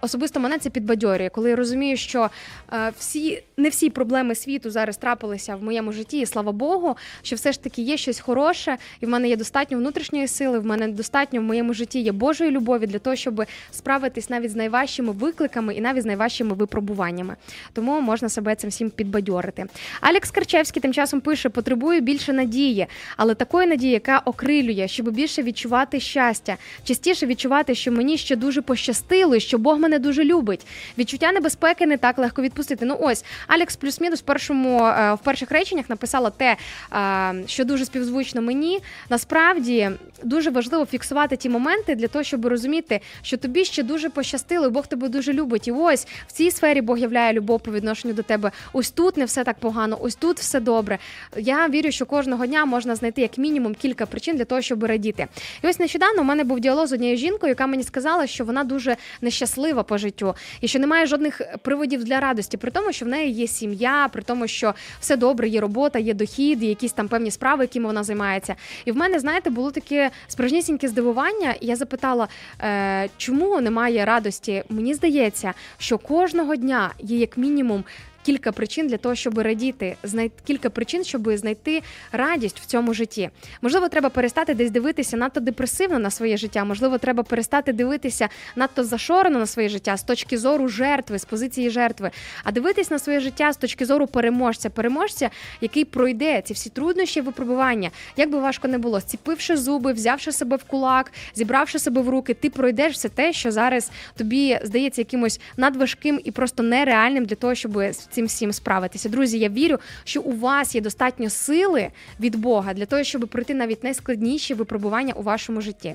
особисто 0.01 0.41
мене 0.41 0.59
це 0.59 0.71
підбадьорює, 0.71 1.29
коли 1.29 1.51
я 1.51 1.57
розумію, 1.57 1.97
що 1.97 2.31
е, 2.73 2.93
всі 2.99 3.43
не 3.57 3.69
всі 3.69 3.91
проблеми 3.91 4.35
світу 4.35 4.71
зараз 4.71 4.97
трапилися 4.97 5.57
в 5.57 5.63
моєму 5.63 5.93
житті, 5.93 6.19
і 6.19 6.27
слава 6.27 6.53
Богу, 6.53 6.97
що 7.23 7.37
все 7.37 7.53
ж 7.53 7.63
таки 7.63 7.83
є 7.83 7.97
щось 7.97 8.21
хороше, 8.21 8.77
і 9.01 9.07
в 9.07 9.09
мене 9.09 9.29
є 9.29 9.37
достатньо 9.37 9.79
внутрішньої 9.79 10.29
сили. 10.29 10.59
В 10.59 10.67
мене 10.67 10.89
достатньо 10.89 11.41
в 11.41 11.45
моєму 11.45 11.75
житті 11.75 12.01
є 12.01 12.13
Божої 12.13 12.51
любові 12.51 12.87
для 12.87 12.99
того, 12.99 13.17
щоб 13.17 13.45
справитись 13.71 14.31
навіть 14.31 14.51
з 14.51 14.57
найважчими 14.57 15.13
викликами 15.13 15.75
і 15.75 15.81
навіть 15.81 16.03
з 16.03 16.07
найважчими 16.07 16.55
випробуваннями. 16.55 17.37
Тому 17.73 18.01
можна 18.01 18.29
себе 18.29 18.55
цим 18.55 18.71
всім 18.71 18.91
підбадьорити. 18.91 19.67
Алекс 20.01 20.31
Карчевський 20.31 20.83
тим 20.83 20.93
часом 20.93 21.21
пише: 21.21 21.49
потребую 21.49 22.01
більше 22.01 22.33
надії, 22.33 22.87
але 23.17 23.35
такої 23.35 23.67
надії, 23.67 23.93
яка 23.93 24.19
окрилює, 24.19 24.89
щоб 24.89 25.11
більше 25.11 25.43
відчувати 25.43 26.01
щастя, 26.01 26.57
частіше 26.85 27.27
відчувати, 27.27 27.75
що 27.75 27.93
мені 27.93 28.19
ще 28.19 28.37
дуже 28.37 28.63
пощастило, 28.63 29.37
і 29.37 29.41
що 29.41 29.59
Бог 29.59 29.79
мене 29.79 29.90
дуже 29.99 30.25
любить. 30.25 30.67
Відчуття 30.99 31.33
небезпеки 31.33 31.87
не 31.87 31.97
так 31.97 32.19
легко 32.19 32.43
відпустити. 32.43 32.87
Ну 32.87 32.97
ось 33.01 33.25
Алекс 33.47 33.77
плюс-мінус 33.77 34.21
в 34.21 34.23
першому 34.23 34.85
е, 34.85 35.15
в 35.15 35.19
перших 35.19 35.51
реченнях 35.51 35.91
написала 35.91 36.31
те, 36.31 36.57
е, 36.93 37.35
що 37.47 37.65
дуже 37.65 37.85
співзвучно 37.85 38.43
мені. 38.43 38.81
Насправді 39.11 39.91
дуже 40.23 40.51
важливо 40.51 40.87
фіксувати 40.87 41.37
ті 41.37 41.49
моменти 41.49 41.95
для 41.95 42.09
того, 42.09 42.25
щоб 42.25 42.47
розуміти, 42.47 43.01
що 43.23 43.37
тобі 43.37 43.65
ще 43.65 43.83
дуже 43.83 44.11
пощастило, 44.11 44.67
і 44.67 44.71
Бог 44.71 44.87
тебе 44.87 45.09
дуже 45.09 45.33
любить. 45.33 45.69
І 45.69 45.73
ось 45.73 46.07
в 46.27 46.33
цій 46.33 46.51
сфері 46.51 46.81
Бог 46.81 46.99
являє 46.99 47.33
любов 47.33 47.61
по 47.61 47.73
відношенню 47.73 48.15
до 48.15 48.23
тебе. 48.23 48.51
Ось 48.73 48.91
тут 48.91 49.17
не 49.17 49.25
все 49.25 49.45
так 49.45 49.59
погано, 49.59 49.99
ось 50.01 50.15
тут 50.15 50.39
все 50.39 50.61
добре. 50.61 50.99
Я 51.37 51.69
вірю, 51.69 51.91
що 51.91 52.07
кожного 52.07 52.47
дня 52.47 52.65
можна 52.65 52.95
знайти 52.95 53.21
як 53.21 53.39
мінімум 53.39 53.75
кілька 53.75 54.07
причин 54.07 54.37
для 54.37 54.45
того, 54.45 54.63
щоб 54.63 54.85
радіти. 54.85 55.27
І 55.63 55.69
ось 55.69 55.79
нещодавно 55.79 56.23
у 56.23 56.25
мене 56.25 56.45
був 56.45 56.61
діалог 56.61 56.87
з 56.87 56.93
однією 56.93 57.19
жінкою, 57.19 57.51
яка 57.51 57.67
мені 57.67 57.83
сказала, 57.83 58.27
що 58.27 58.45
вона 58.45 58.65
дуже 58.65 58.97
нещаслива 59.21 59.80
по 59.85 59.99
життю 59.99 60.35
і 60.61 60.69
що 60.69 60.79
немає 60.79 61.07
жодних 61.07 61.41
приводів 61.63 62.05
для 62.05 62.21
радості, 62.21 62.57
при 62.57 62.71
тому, 62.71 62.93
що 62.93 63.05
в 63.05 63.09
неї 63.09 63.33
є 63.33 63.47
сім'я, 63.47 64.09
при 64.13 64.23
тому, 64.23 64.47
що 64.49 64.75
все 65.01 65.17
добре, 65.17 65.49
є 65.49 65.61
робота, 65.61 65.99
є 65.99 66.15
дохід, 66.15 66.63
якісь 66.63 66.93
там 66.93 67.09
певні 67.09 67.31
справи, 67.31 67.65
якими 67.65 67.87
вона 67.87 68.05
займається. 68.05 68.55
І 68.85 68.93
в 68.93 68.97
мене, 68.97 69.19
знаєте, 69.19 69.51
було 69.51 69.71
таке 69.71 70.11
справжнісіньке 70.29 70.89
здивування. 70.89 71.55
Я 71.61 71.77
запитала, 71.77 72.29
е, 72.61 73.09
чому 73.17 73.61
немає 73.61 74.05
радості? 74.05 74.63
Мені 74.69 74.95
здається, 74.95 75.53
що 75.79 75.99
кожного 75.99 76.57
дня 76.57 76.91
є 76.99 77.19
як 77.19 77.37
мінімум. 77.37 77.85
Кілька 78.23 78.53
причин 78.53 78.87
для 78.87 78.97
того, 78.97 79.15
щоб 79.15 79.39
радіти, 79.39 79.97
знайти 80.03 80.35
кілька 80.47 80.71
причин, 80.71 81.05
щоб 81.05 81.37
знайти 81.37 81.83
радість 82.13 82.61
в 82.61 82.67
цьому 82.67 82.95
житті. 82.95 83.31
Можливо, 83.63 83.89
треба 83.89 84.09
перестати 84.09 84.55
десь 84.55 84.71
дивитися 84.71 85.17
надто 85.17 85.41
депресивно 85.41 85.99
на 85.99 86.11
своє 86.11 86.37
життя. 86.37 86.65
Можливо, 86.65 86.99
треба 86.99 87.23
перестати 87.23 87.73
дивитися 87.73 88.29
надто 88.57 88.85
зашорено 88.85 89.39
на 89.39 89.47
своє 89.47 89.69
життя 89.69 89.97
з 89.97 90.03
точки 90.03 90.39
зору 90.39 90.69
жертви, 90.69 91.19
з 91.19 91.25
позиції 91.25 91.71
жертви, 91.71 92.11
а 92.45 92.53
дивитись 92.53 92.91
на 92.91 92.99
своє 92.99 93.21
життя 93.21 93.53
з 93.53 93.57
точки 93.57 93.87
зору 93.87 94.07
переможця, 94.07 94.71
переможця, 94.71 95.31
який 95.61 95.85
пройде 95.85 96.43
ці 96.43 96.55
всі 96.55 96.71
труднощі, 96.71 97.21
випробування. 97.21 97.91
Як 98.17 98.31
би 98.31 98.39
важко 98.39 98.69
не 98.69 98.79
було, 98.79 99.01
зціпивши 99.01 99.57
зуби, 99.57 99.93
взявши 99.93 100.33
себе 100.33 100.57
в 100.57 100.65
кулак, 100.65 101.13
зібравши 101.35 101.79
себе 101.79 102.01
в 102.01 102.09
руки, 102.09 102.35
ти 102.35 102.51
пройдеш 102.51 102.93
все 102.93 103.09
те, 103.09 103.33
що 103.33 103.51
зараз 103.51 103.91
тобі 104.17 104.59
здається 104.63 105.01
якимось 105.01 105.41
надважким 105.57 106.21
і 106.25 106.31
просто 106.31 106.63
нереальним 106.63 107.25
для 107.25 107.37
того, 107.37 107.55
щоб 107.55 107.83
цим 108.11 108.27
всім 108.27 108.53
справитися. 108.53 109.09
Друзі, 109.09 109.39
я 109.39 109.49
вірю, 109.49 109.79
що 110.05 110.21
у 110.21 110.33
вас 110.33 110.75
є 110.75 110.81
достатньо 110.81 111.31
сили 111.31 111.89
від 112.21 112.37
Бога 112.37 112.75
для 112.75 112.87
того, 112.87 113.05
щоб 113.05 113.29
пройти 113.29 113.55
навіть 113.55 113.85
найскладніші 113.85 114.55
випробування 114.55 115.15
у 115.15 115.23
вашому 115.23 115.61
житті. 115.61 115.95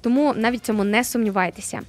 Тому 0.00 0.34
навіть 0.36 0.64
цьому 0.64 0.84
не 0.84 1.04
сумнівайтеся. 1.04 1.80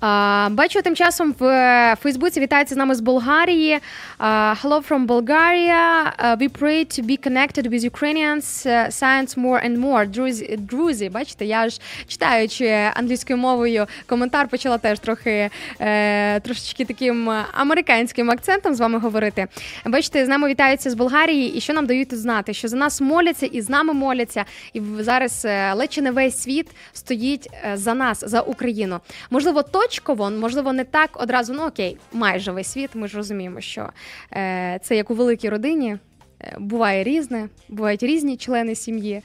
А, 0.00 0.48
бачу, 0.50 0.82
тим 0.82 0.96
часом 0.96 1.34
в 1.38 1.44
е, 1.44 1.96
Фейсбуці 2.02 2.40
вітається 2.40 2.74
з 2.74 2.78
нами 2.78 2.94
з 2.94 3.00
Болгарії. 3.00 3.78
А, 4.18 4.54
Hello 4.62 4.88
from 4.88 5.06
Bulgaria. 5.06 6.12
We 6.36 6.48
pray 6.48 6.98
to 6.98 7.04
be 7.04 7.26
connected 7.26 7.66
with 7.66 7.84
Ukrainians 7.92 8.66
uh, 8.66 8.90
science 8.90 9.38
more 9.38 9.66
and 9.66 9.78
more. 9.78 10.06
Друзі, 10.06 10.56
друзі, 10.58 11.08
бачите, 11.08 11.44
я 11.44 11.68
ж 11.68 11.80
читаючи 12.08 12.66
англійською 12.94 13.36
мовою 13.36 13.86
коментар, 14.06 14.48
почала 14.48 14.78
теж 14.78 14.98
трохи 14.98 15.50
е, 15.80 16.40
трошечки 16.40 16.84
таким 16.84 17.30
американським 17.52 18.30
акцентом 18.30 18.74
з 18.74 18.80
вами 18.80 18.98
говорити. 18.98 19.46
Бачите, 19.86 20.24
з 20.24 20.28
нами 20.28 20.48
вітаються 20.48 20.90
з 20.90 20.94
Болгарії, 20.94 21.54
і 21.56 21.60
що 21.60 21.72
нам 21.72 21.86
дають 21.86 22.14
знати? 22.14 22.54
Що 22.54 22.68
за 22.68 22.76
нас 22.76 23.00
моляться 23.00 23.46
і 23.46 23.60
з 23.60 23.68
нами 23.68 23.92
моляться, 23.92 24.44
і 24.72 24.82
зараз 24.98 25.44
е, 25.44 25.72
ледь 25.72 25.92
чи 25.92 26.02
не 26.02 26.10
весь 26.10 26.42
світ 26.42 26.66
стоїть 26.92 27.48
е, 27.64 27.76
за 27.76 27.94
нас, 27.94 28.24
за 28.26 28.40
Україну. 28.40 29.00
Можливо, 29.30 29.62
точково, 29.90 30.30
можливо, 30.30 30.72
не 30.72 30.84
так 30.84 31.10
одразу. 31.22 31.52
Ну 31.52 31.66
окей, 31.66 31.96
майже 32.12 32.52
весь 32.52 32.72
світ. 32.72 32.90
Ми 32.94 33.08
ж 33.08 33.16
розуміємо, 33.16 33.60
що 33.60 33.88
е, 34.32 34.78
це 34.82 34.96
як 34.96 35.10
у 35.10 35.14
великій 35.14 35.48
родині. 35.48 35.96
е, 36.42 36.56
Буває 36.58 37.04
різне, 37.04 37.48
бувають 37.68 38.02
різні 38.02 38.36
члени 38.36 38.74
сім'ї. 38.74 39.22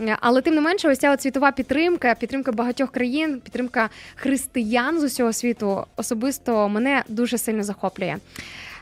Е, 0.00 0.16
Але 0.20 0.40
тим 0.42 0.54
не 0.54 0.60
менше, 0.60 0.88
ось 0.88 0.98
ця 0.98 1.12
от 1.12 1.22
світова 1.22 1.52
підтримка, 1.52 2.14
підтримка 2.14 2.52
багатьох 2.52 2.90
країн, 2.92 3.40
підтримка 3.40 3.90
християн 4.14 5.00
з 5.00 5.04
усього 5.04 5.32
світу 5.32 5.84
особисто 5.96 6.68
мене 6.68 7.02
дуже 7.08 7.38
сильно 7.38 7.62
захоплює. 7.62 8.16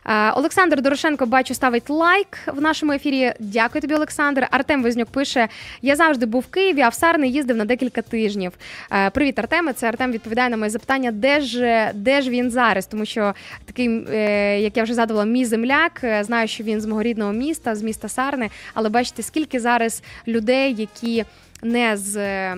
Е, 0.07 0.31
Олександр 0.31 0.83
Дорошенко 0.83 1.27
бачу 1.27 1.55
ставить 1.55 1.91
лайк 1.91 2.39
в 2.47 2.61
нашому 2.61 2.93
ефірі. 2.93 3.33
Дякую 3.41 3.83
тобі, 3.83 3.95
Олександр. 3.95 4.49
Артем 4.51 4.83
Вознюк 4.83 5.09
пише: 5.09 5.49
Я 5.83 5.97
завжди 5.97 6.27
був 6.27 6.43
в 6.43 6.47
Києві, 6.47 6.81
а 6.81 6.89
в 6.89 6.95
Сарни 6.95 7.29
їздив 7.29 7.57
на 7.57 7.65
декілька 7.65 8.03
тижнів. 8.03 8.53
Е, 8.93 9.11
Привіт, 9.11 9.39
Артеме. 9.39 9.73
Це 9.73 9.89
Артем 9.89 10.13
відповідає 10.13 10.49
на 10.49 10.57
моє 10.57 10.71
запитання, 10.71 11.11
де 11.13 11.41
ж 11.41 11.91
де 11.95 12.23
ж 12.23 12.31
він 12.31 12.51
зараз? 12.51 12.87
Тому 12.87 13.05
що 13.05 13.35
такий, 13.65 14.07
е, 14.13 14.61
як 14.61 14.77
я 14.77 14.83
вже 14.83 14.95
згадувала, 14.95 15.25
мій 15.25 15.45
земляк. 15.45 16.05
Знаю, 16.21 16.49
що 16.49 16.65
він 16.65 16.81
з 16.81 16.87
мого 16.87 17.03
рідного 17.03 17.33
міста, 17.33 17.75
з 17.75 17.83
міста 17.83 18.09
Сарни. 18.09 18.51
Але 18.75 18.89
бачите, 18.89 19.23
скільки 19.23 19.61
зараз 19.61 20.03
людей, 20.29 20.75
які 20.75 21.25
не 21.63 21.97
з. 21.97 22.57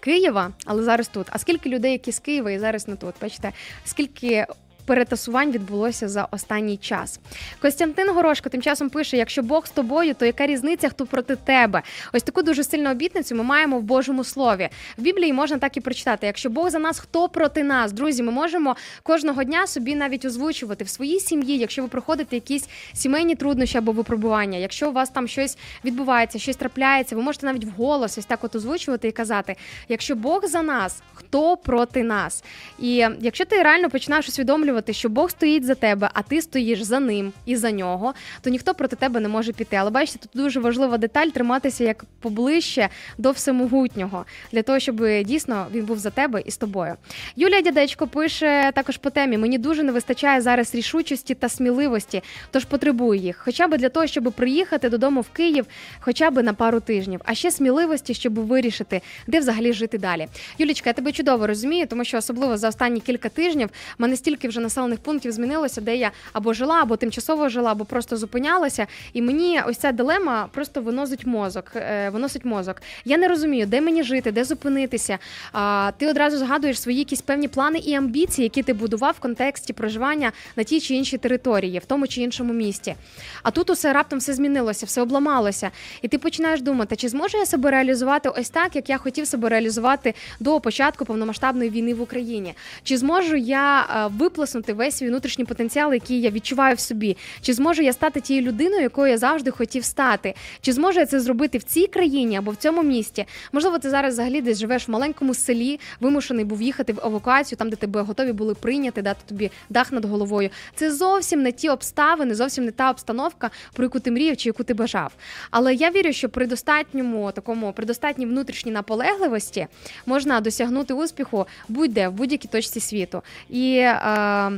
Києва, 0.00 0.50
але 0.66 0.82
зараз 0.82 1.08
тут. 1.08 1.26
А 1.30 1.38
скільки 1.38 1.68
людей, 1.68 1.92
які 1.92 2.12
з 2.12 2.18
Києва 2.18 2.50
і 2.50 2.58
зараз 2.58 2.88
не 2.88 2.96
тут? 2.96 3.14
Бачите, 3.20 3.52
скільки 3.84 4.46
перетасувань 4.86 5.50
відбулося 5.50 6.08
за 6.08 6.28
останній 6.30 6.76
час. 6.76 7.20
Костянтин 7.62 8.10
Горошко 8.10 8.48
тим 8.48 8.62
часом 8.62 8.90
пише: 8.90 9.16
якщо 9.16 9.42
Бог 9.42 9.66
з 9.66 9.70
тобою, 9.70 10.14
то 10.14 10.26
яка 10.26 10.46
різниця, 10.46 10.88
хто 10.88 11.06
проти 11.06 11.36
тебе? 11.36 11.82
Ось 12.12 12.22
таку 12.22 12.42
дуже 12.42 12.64
сильну 12.64 12.90
обітницю 12.90 13.34
ми 13.34 13.42
маємо 13.42 13.78
в 13.78 13.82
Божому 13.82 14.24
слові. 14.24 14.68
В 14.98 15.02
Біблії 15.02 15.32
можна 15.32 15.58
так 15.58 15.76
і 15.76 15.80
прочитати: 15.80 16.26
якщо 16.26 16.50
Бог 16.50 16.70
за 16.70 16.78
нас, 16.78 16.98
хто 16.98 17.28
проти 17.28 17.62
нас? 17.62 17.92
Друзі, 17.92 18.22
ми 18.22 18.32
можемо 18.32 18.76
кожного 19.02 19.44
дня 19.44 19.66
собі 19.66 19.94
навіть 19.94 20.24
озвучувати 20.24 20.84
в 20.84 20.88
своїй 20.88 21.20
сім'ї, 21.20 21.58
якщо 21.58 21.82
ви 21.82 21.88
проходите 21.88 22.36
якісь 22.36 22.68
сімейні 22.92 23.34
труднощі 23.34 23.78
або 23.78 23.92
випробування, 23.92 24.58
якщо 24.58 24.88
у 24.88 24.92
вас 24.92 25.10
там 25.10 25.28
щось 25.28 25.58
відбувається, 25.84 26.38
щось 26.38 26.56
трапляється, 26.56 27.16
ви 27.16 27.22
можете 27.22 27.46
навіть 27.46 27.64
вголос 27.64 28.18
ось 28.18 28.24
так 28.24 28.44
от 28.44 28.56
озвучувати 28.56 29.08
і 29.08 29.12
казати: 29.12 29.56
якщо 29.88 30.16
Бог 30.16 30.46
за 30.46 30.62
нас, 30.62 31.02
хто 31.30 31.56
проти 31.56 32.02
нас? 32.02 32.44
І 32.78 33.06
якщо 33.20 33.44
ти 33.44 33.62
реально 33.62 33.90
починаєш 33.90 34.28
усвідомлювати. 34.28 34.92
що 34.92 35.08
Бог 35.08 35.30
стоїть 35.30 35.64
за 35.64 35.74
тебе, 35.74 36.10
а 36.14 36.22
ти 36.22 36.42
стоїш 36.42 36.82
за 36.82 37.00
ним 37.00 37.32
і 37.46 37.56
за 37.56 37.70
нього, 37.70 38.14
то 38.40 38.50
ніхто 38.50 38.74
проти 38.74 38.96
тебе 38.96 39.20
не 39.20 39.28
може 39.28 39.52
піти. 39.52 39.76
Але 39.76 39.90
бачите, 39.90 40.18
тут 40.18 40.42
дуже 40.42 40.60
важлива 40.60 40.98
деталь 40.98 41.26
триматися 41.26 41.84
як 41.84 42.04
поближче 42.20 42.88
до 43.18 43.30
всемогутнього, 43.30 44.24
для 44.52 44.62
того, 44.62 44.78
щоб 44.78 45.22
дійсно 45.24 45.66
він 45.72 45.84
був 45.84 45.98
за 45.98 46.10
тебе 46.10 46.42
і 46.46 46.50
з 46.50 46.56
тобою. 46.56 46.94
Юлія 47.36 47.60
Дядечко 47.60 48.06
пише 48.06 48.72
також 48.74 48.96
по 48.96 49.10
темі: 49.10 49.38
мені 49.38 49.58
дуже 49.58 49.82
не 49.82 49.92
вистачає 49.92 50.40
зараз 50.40 50.74
рішучості 50.74 51.34
та 51.34 51.48
сміливості, 51.48 52.22
тож 52.50 52.64
потребую 52.64 53.20
їх, 53.20 53.36
хоча 53.44 53.68
б 53.68 53.78
для 53.78 53.88
того, 53.88 54.06
щоб 54.06 54.32
приїхати 54.36 54.88
додому 54.88 55.20
в 55.20 55.28
Київ, 55.28 55.66
хоча 56.00 56.30
б 56.30 56.42
на 56.42 56.54
пару 56.54 56.80
тижнів, 56.80 57.20
а 57.24 57.34
ще 57.34 57.50
сміливості, 57.50 58.14
щоб 58.14 58.34
вирішити, 58.34 59.00
де 59.26 59.40
взагалі 59.40 59.72
жити 59.72 59.98
далі. 59.98 60.28
Юлічка, 60.58 60.90
я 60.90 60.94
тебе 60.94 61.12
чудово 61.20 61.46
розумію, 61.46 61.86
тому 61.86 62.04
що 62.04 62.18
особливо 62.18 62.56
за 62.56 62.68
останні 62.68 63.00
кілька 63.00 63.28
тижнів 63.28 63.70
мене 63.98 64.16
стільки 64.16 64.48
вже 64.48 64.60
населених 64.60 64.98
пунктів 64.98 65.32
змінилося, 65.32 65.80
де 65.80 65.96
я 65.96 66.10
або 66.32 66.52
жила, 66.52 66.82
або 66.82 66.96
тимчасово 66.96 67.48
жила, 67.48 67.72
або 67.72 67.84
просто 67.84 68.16
зупинялася. 68.16 68.86
І 69.12 69.22
мені 69.22 69.60
ось 69.66 69.76
ця 69.76 69.92
дилема 69.92 70.48
просто 70.52 70.80
виносить 70.82 71.26
мозок. 71.26 71.72
Е, 71.76 72.10
виносить 72.10 72.44
мозок. 72.44 72.82
Я 73.04 73.18
не 73.18 73.28
розумію, 73.28 73.66
де 73.66 73.80
мені 73.80 74.02
жити, 74.02 74.32
де 74.32 74.44
зупинитися. 74.44 75.18
А, 75.52 75.92
Ти 75.98 76.08
одразу 76.08 76.38
згадуєш 76.38 76.80
свої 76.80 76.98
якісь 76.98 77.20
певні 77.20 77.48
плани 77.48 77.78
і 77.78 77.94
амбіції, 77.94 78.44
які 78.44 78.62
ти 78.62 78.72
будував 78.72 79.14
в 79.18 79.20
контексті 79.20 79.72
проживання 79.72 80.32
на 80.56 80.64
тій 80.64 80.80
чи 80.80 80.94
іншій 80.94 81.18
території, 81.18 81.78
в 81.78 81.84
тому 81.84 82.06
чи 82.06 82.20
іншому 82.20 82.52
місті. 82.52 82.94
А 83.42 83.50
тут 83.50 83.70
усе 83.70 83.92
раптом 83.92 84.18
все 84.18 84.34
змінилося, 84.34 84.86
все 84.86 85.02
обламалося. 85.02 85.70
І 86.02 86.08
ти 86.08 86.18
починаєш 86.18 86.60
думати, 86.62 86.96
чи 86.96 87.08
зможу 87.08 87.38
я 87.38 87.46
себе 87.46 87.70
реалізувати 87.70 88.28
ось 88.28 88.50
так, 88.50 88.76
як 88.76 88.88
я 88.88 88.98
хотів 88.98 89.26
себе 89.26 89.48
реалізувати 89.48 90.14
до 90.40 90.60
початку 90.60 91.04
повномасштабної 91.10 91.70
війни 91.70 91.94
в 91.94 92.00
Україні? 92.00 92.54
Чи 92.82 92.96
зможу 92.96 93.36
я 93.36 93.80
е, 93.82 94.16
виплеснути 94.18 94.72
весь 94.72 94.96
свій 94.96 95.08
внутрішній 95.08 95.44
потенціал, 95.44 95.94
який 95.94 96.20
я 96.20 96.30
відчуваю 96.30 96.76
в 96.76 96.80
собі? 96.80 97.16
Чи 97.42 97.52
зможу 97.52 97.82
я 97.82 97.92
стати 97.92 98.20
тією 98.20 98.46
людиною, 98.46 98.82
якою 98.82 99.10
я 99.10 99.18
завжди 99.18 99.50
хотів 99.50 99.84
стати? 99.84 100.34
Чи 100.60 100.72
зможу 100.72 101.00
я 101.00 101.06
це 101.06 101.20
зробити 101.20 101.58
в 101.58 101.62
цій 101.62 101.86
країні 101.86 102.36
або 102.36 102.50
в 102.50 102.56
цьому 102.56 102.82
місті? 102.82 103.24
Можливо, 103.52 103.78
ти 103.78 103.90
зараз 103.90 104.14
взагалі 104.14 104.40
десь 104.40 104.58
живеш 104.58 104.88
в 104.88 104.90
маленькому 104.90 105.34
селі, 105.34 105.80
вимушений 106.00 106.44
був 106.44 106.62
їхати 106.62 106.92
в 106.92 107.00
евакуацію, 107.06 107.58
там 107.58 107.70
де 107.70 107.76
тебе 107.76 108.00
готові 108.00 108.32
були 108.32 108.54
прийняти, 108.54 109.02
дати 109.02 109.20
тобі 109.26 109.50
дах 109.70 109.92
над 109.92 110.04
головою. 110.04 110.50
Це 110.74 110.92
зовсім 110.92 111.42
не 111.42 111.52
ті 111.52 111.68
обставини, 111.68 112.34
зовсім 112.34 112.64
не 112.64 112.70
та 112.70 112.90
обстановка, 112.90 113.50
про 113.72 113.84
яку 113.84 114.00
ти 114.00 114.10
мріяв 114.10 114.36
чи 114.36 114.48
яку 114.48 114.64
ти 114.64 114.74
бажав. 114.74 115.12
Але 115.50 115.74
я 115.74 115.90
вірю, 115.90 116.12
що 116.12 116.28
при 116.28 116.46
достатньому 116.46 117.32
такому 117.32 117.72
при 117.72 117.86
достатній 117.86 118.26
внутрішній 118.26 118.72
наполегливості 118.72 119.66
можна 120.06 120.40
досягнути 120.40 120.94
успіху 121.00 121.46
будь-де 121.68 122.08
в 122.08 122.12
будь-якій 122.12 122.48
точці 122.48 122.80
світу. 122.80 123.22
І 123.48 123.76
е, 123.76 124.50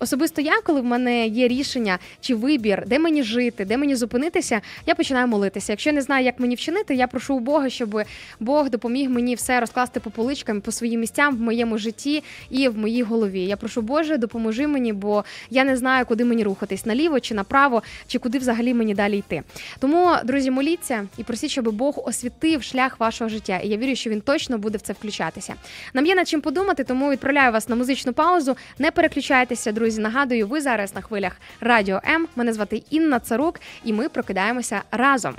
Особисто 0.00 0.40
я, 0.40 0.60
коли 0.60 0.80
в 0.80 0.84
мене 0.84 1.26
є 1.26 1.48
рішення 1.48 1.98
чи 2.20 2.34
вибір, 2.34 2.84
де 2.86 2.98
мені 2.98 3.22
жити, 3.22 3.64
де 3.64 3.76
мені 3.76 3.96
зупинитися, 3.96 4.60
я 4.86 4.94
починаю 4.94 5.26
молитися. 5.26 5.72
Якщо 5.72 5.90
я 5.90 5.94
не 5.94 6.02
знаю, 6.02 6.24
як 6.24 6.40
мені 6.40 6.54
вчинити, 6.54 6.94
я 6.94 7.06
прошу 7.06 7.34
у 7.34 7.40
Бога, 7.40 7.70
щоб 7.70 8.02
Бог 8.40 8.70
допоміг 8.70 9.10
мені 9.10 9.34
все 9.34 9.60
розкласти 9.60 10.00
по 10.00 10.10
поличкам, 10.10 10.60
по 10.60 10.72
своїм 10.72 11.00
місцям 11.00 11.36
в 11.36 11.40
моєму 11.40 11.78
житті 11.78 12.22
і 12.50 12.68
в 12.68 12.78
моїй 12.78 13.02
голові. 13.02 13.40
Я 13.40 13.56
прошу 13.56 13.82
Боже, 13.82 14.16
допоможи 14.16 14.66
мені, 14.66 14.92
бо 14.92 15.24
я 15.50 15.64
не 15.64 15.76
знаю, 15.76 16.06
куди 16.06 16.24
мені 16.24 16.42
рухатись 16.42 16.86
наліво 16.86 17.20
чи 17.20 17.34
направо, 17.34 17.82
чи 18.06 18.18
куди 18.18 18.38
взагалі 18.38 18.74
мені 18.74 18.94
далі 18.94 19.18
йти. 19.18 19.42
Тому, 19.78 20.16
друзі, 20.24 20.50
моліться 20.50 21.08
і 21.16 21.24
просіть, 21.24 21.50
щоб 21.50 21.72
Бог 21.72 22.08
освітив 22.08 22.62
шлях 22.62 23.00
вашого 23.00 23.30
життя. 23.30 23.58
І 23.58 23.68
я 23.68 23.76
вірю, 23.76 23.94
що 23.94 24.10
він 24.10 24.20
точно 24.20 24.58
буде 24.58 24.78
в 24.78 24.80
це 24.80 24.92
включатися. 24.92 25.54
Нам 25.94 26.06
є 26.06 26.14
над 26.14 26.28
чим 26.28 26.40
подумати, 26.40 26.84
тому 26.84 27.10
відправляю 27.10 27.52
вас 27.52 27.68
на 27.68 27.76
музичну 27.76 28.12
паузу. 28.12 28.56
Не 28.78 28.90
переключайтеся, 28.90 29.72
друзі. 29.72 29.87
Друзі, 29.88 30.00
нагадую, 30.00 30.46
ви 30.46 30.60
зараз 30.60 30.94
на 30.94 31.00
хвилях 31.00 31.32
Радіо 31.60 32.00
М. 32.08 32.28
Мене 32.36 32.52
звати 32.52 32.82
Інна 32.90 33.20
Царук, 33.20 33.60
і 33.84 33.92
ми 33.92 34.08
прокидаємося 34.08 34.82
разом. 34.90 35.36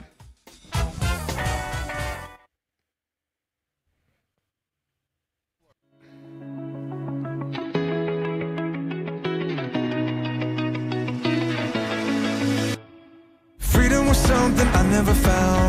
Freedom 13.73 14.07
was 14.07 14.19
something 14.31 14.69
I 14.79 14.83
never 14.95 15.15
found. 15.25 15.68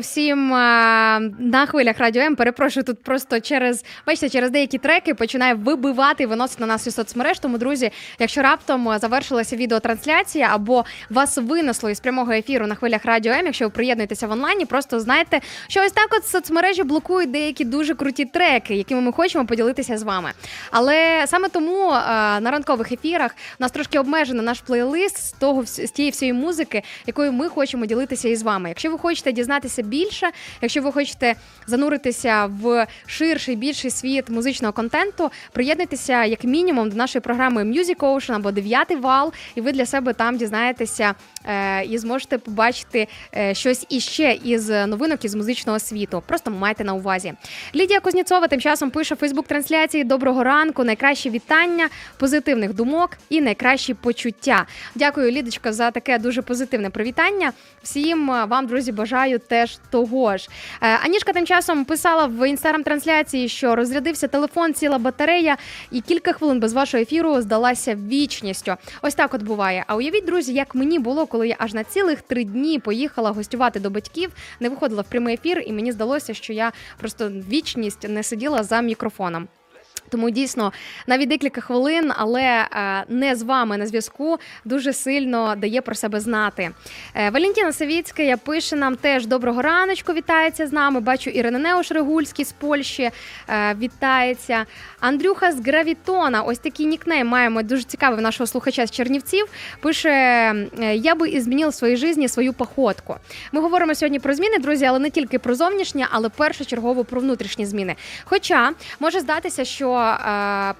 Всім 0.00 0.54
а, 0.54 0.95
на 1.38 1.66
хвилях 1.66 1.98
радіо 1.98 2.22
М. 2.22 2.36
Перепрошую, 2.36 2.84
тут 2.84 3.02
просто 3.02 3.40
через 3.40 3.84
бачите, 4.06 4.28
через 4.28 4.50
деякі 4.50 4.78
треки 4.78 5.14
починає 5.14 5.54
вибивати 5.54 6.22
і 6.22 6.26
виносити 6.26 6.60
на 6.60 6.66
нас 6.66 6.86
із 6.86 6.94
соцмереж. 6.94 7.38
Тому, 7.38 7.58
друзі, 7.58 7.90
якщо 8.18 8.42
раптом 8.42 8.88
а, 8.88 8.98
завершилася 8.98 9.56
відеотрансляція 9.56 10.48
або 10.52 10.84
вас 11.10 11.38
винесло 11.38 11.90
із 11.90 12.00
прямого 12.00 12.32
ефіру 12.32 12.66
на 12.66 12.74
хвилях 12.74 13.04
радіо 13.04 13.32
М, 13.32 13.46
якщо 13.46 13.64
ви 13.64 13.70
приєднуєтеся 13.70 14.26
в 14.26 14.30
онлайні, 14.30 14.66
просто 14.66 15.00
знайте, 15.00 15.40
що 15.68 15.84
ось 15.84 15.92
так 15.92 16.08
от 16.10 16.26
соцмережі 16.26 16.82
блокують 16.82 17.30
деякі 17.30 17.64
дуже 17.64 17.94
круті 17.94 18.24
треки, 18.24 18.74
якими 18.74 19.00
ми 19.00 19.12
хочемо 19.12 19.46
поділитися 19.46 19.98
з 19.98 20.02
вами. 20.02 20.30
Але 20.70 21.24
саме 21.26 21.48
тому 21.48 21.90
на 22.40 22.50
ранкових 22.50 22.92
ефірах 22.92 23.30
у 23.60 23.62
нас 23.62 23.72
трошки 23.72 23.98
обмежено 23.98 24.42
наш 24.42 24.60
плейлист 24.60 25.16
з 25.18 25.32
того 25.32 25.64
з 25.66 25.90
тієї 25.90 26.10
всієї 26.10 26.32
музики, 26.32 26.82
якою 27.06 27.32
ми 27.32 27.48
хочемо 27.48 27.86
ділитися 27.86 28.28
із 28.28 28.42
вами. 28.42 28.68
Якщо 28.68 28.90
ви 28.90 28.98
хочете 28.98 29.32
дізнатися 29.32 29.82
більше, 29.82 30.30
якщо 30.60 30.82
ви 30.82 30.92
хочете 30.92 31.05
зануритися 31.66 32.46
в 32.62 32.86
ширший, 33.06 33.56
більший 33.56 33.90
світ 33.90 34.30
музичного 34.30 34.72
контенту, 34.72 35.30
приєднуйтеся 35.52 36.24
як 36.24 36.44
мінімум 36.44 36.90
до 36.90 36.96
нашої 36.96 37.22
програми 37.22 37.64
Music 37.64 37.96
Ocean 37.96 38.34
або 38.34 38.50
дев'ятий 38.50 38.96
вал, 38.96 39.32
і 39.54 39.60
ви 39.60 39.72
для 39.72 39.86
себе 39.86 40.12
там 40.12 40.36
дізнаєтеся 40.36 41.14
е, 41.44 41.84
і 41.84 41.98
зможете 41.98 42.38
побачити 42.38 43.08
е, 43.36 43.54
щось 43.54 43.86
іще 43.88 44.38
із 44.44 44.68
новинок 44.68 45.24
із 45.24 45.34
музичного 45.34 45.78
світу. 45.78 46.22
Просто 46.26 46.50
майте 46.50 46.84
на 46.84 46.94
увазі. 46.94 47.32
Лідія 47.74 48.00
Кузніцова 48.00 48.48
тим 48.48 48.60
часом 48.60 48.90
пише 48.90 49.14
Фейсбук-трансляції 49.14 50.04
Доброго 50.04 50.44
ранку, 50.44 50.84
найкращі 50.84 51.30
вітання, 51.30 51.88
позитивних 52.18 52.74
думок 52.74 53.10
і 53.28 53.40
найкращі 53.40 53.94
почуття. 53.94 54.66
Дякую, 54.94 55.30
Лідочка, 55.30 55.72
за 55.72 55.90
таке 55.90 56.18
дуже 56.18 56.42
позитивне 56.42 56.90
привітання. 56.90 57.52
Всім 57.82 58.30
е, 58.30 58.44
вам, 58.44 58.66
друзі, 58.66 58.92
бажаю 58.92 59.38
теж 59.38 59.78
того 59.90 60.36
ж. 60.36 60.48
Анішка 61.04 61.32
тим 61.32 61.46
часом 61.46 61.84
писала 61.84 62.26
в 62.26 62.48
інстаграм-трансляції, 62.48 63.48
що 63.48 63.76
розрядився 63.76 64.28
телефон, 64.28 64.74
ціла 64.74 64.98
батарея, 64.98 65.56
і 65.90 66.00
кілька 66.00 66.32
хвилин 66.32 66.60
без 66.60 66.72
вашого 66.72 67.02
ефіру 67.02 67.40
здалася 67.40 67.94
вічністю. 67.94 68.74
Ось 69.02 69.14
так 69.14 69.34
от 69.34 69.42
буває. 69.42 69.84
А 69.86 69.96
уявіть, 69.96 70.24
друзі, 70.24 70.52
як 70.54 70.74
мені 70.74 70.98
було, 70.98 71.26
коли 71.26 71.48
я 71.48 71.56
аж 71.58 71.74
на 71.74 71.84
цілих 71.84 72.22
три 72.22 72.44
дні 72.44 72.78
поїхала 72.78 73.30
гостювати 73.30 73.80
до 73.80 73.90
батьків, 73.90 74.30
не 74.60 74.68
виходила 74.68 75.02
в 75.02 75.08
прямий 75.08 75.34
ефір, 75.34 75.62
і 75.66 75.72
мені 75.72 75.92
здалося, 75.92 76.34
що 76.34 76.52
я 76.52 76.72
просто 76.98 77.28
вічність 77.28 78.08
не 78.08 78.22
сиділа 78.22 78.62
за 78.62 78.80
мікрофоном. 78.80 79.48
Тому 80.08 80.30
дійсно 80.30 80.72
навіть 81.06 81.28
декілька 81.28 81.60
хвилин, 81.60 82.12
але 82.16 82.42
е, 82.42 83.04
не 83.08 83.36
з 83.36 83.42
вами 83.42 83.76
на 83.76 83.86
зв'язку 83.86 84.38
дуже 84.64 84.92
сильно 84.92 85.54
дає 85.56 85.80
про 85.80 85.94
себе 85.94 86.20
знати. 86.20 86.70
Е, 87.14 87.30
Валентина 87.30 87.72
Савіцька 87.72 88.36
пише 88.36 88.76
нам 88.76 88.96
теж 88.96 89.26
доброго 89.26 89.62
раночку. 89.62 90.12
Вітається 90.12 90.66
з 90.66 90.72
нами. 90.72 91.00
Бачу 91.00 91.30
Ірина 91.30 91.58
Неуш 91.58 91.92
Регульський 91.92 92.44
з 92.44 92.52
Польщі. 92.52 93.10
е, 93.48 93.74
Вітається. 93.74 94.66
Андрюха 95.00 95.52
з 95.52 95.60
Гравітона. 95.66 96.42
Ось 96.42 96.58
такий 96.58 96.86
нікнейм 96.86 97.26
маємо 97.26 97.62
дуже 97.62 97.82
цікавий 97.82 98.20
нашого 98.20 98.46
слухача 98.46 98.86
з 98.86 98.90
Чернівців. 98.90 99.46
Пише: 99.80 100.10
Я 100.94 101.14
би 101.14 101.28
ізмінив 101.28 101.68
в 101.68 101.74
своїй 101.74 101.96
житті 101.96 102.28
свою 102.28 102.52
походку. 102.52 103.16
Ми 103.52 103.60
говоримо 103.60 103.94
сьогодні 103.94 104.18
про 104.18 104.34
зміни, 104.34 104.58
друзі, 104.58 104.84
але 104.84 104.98
не 104.98 105.10
тільки 105.10 105.38
про 105.38 105.54
зовнішні, 105.54 106.06
але 106.10 106.28
першочергово 106.28 107.04
про 107.04 107.20
внутрішні 107.20 107.66
зміни. 107.66 107.96
Хоча 108.24 108.72
може 109.00 109.20
здатися, 109.20 109.64
що. 109.64 109.95
Е, 110.00 110.74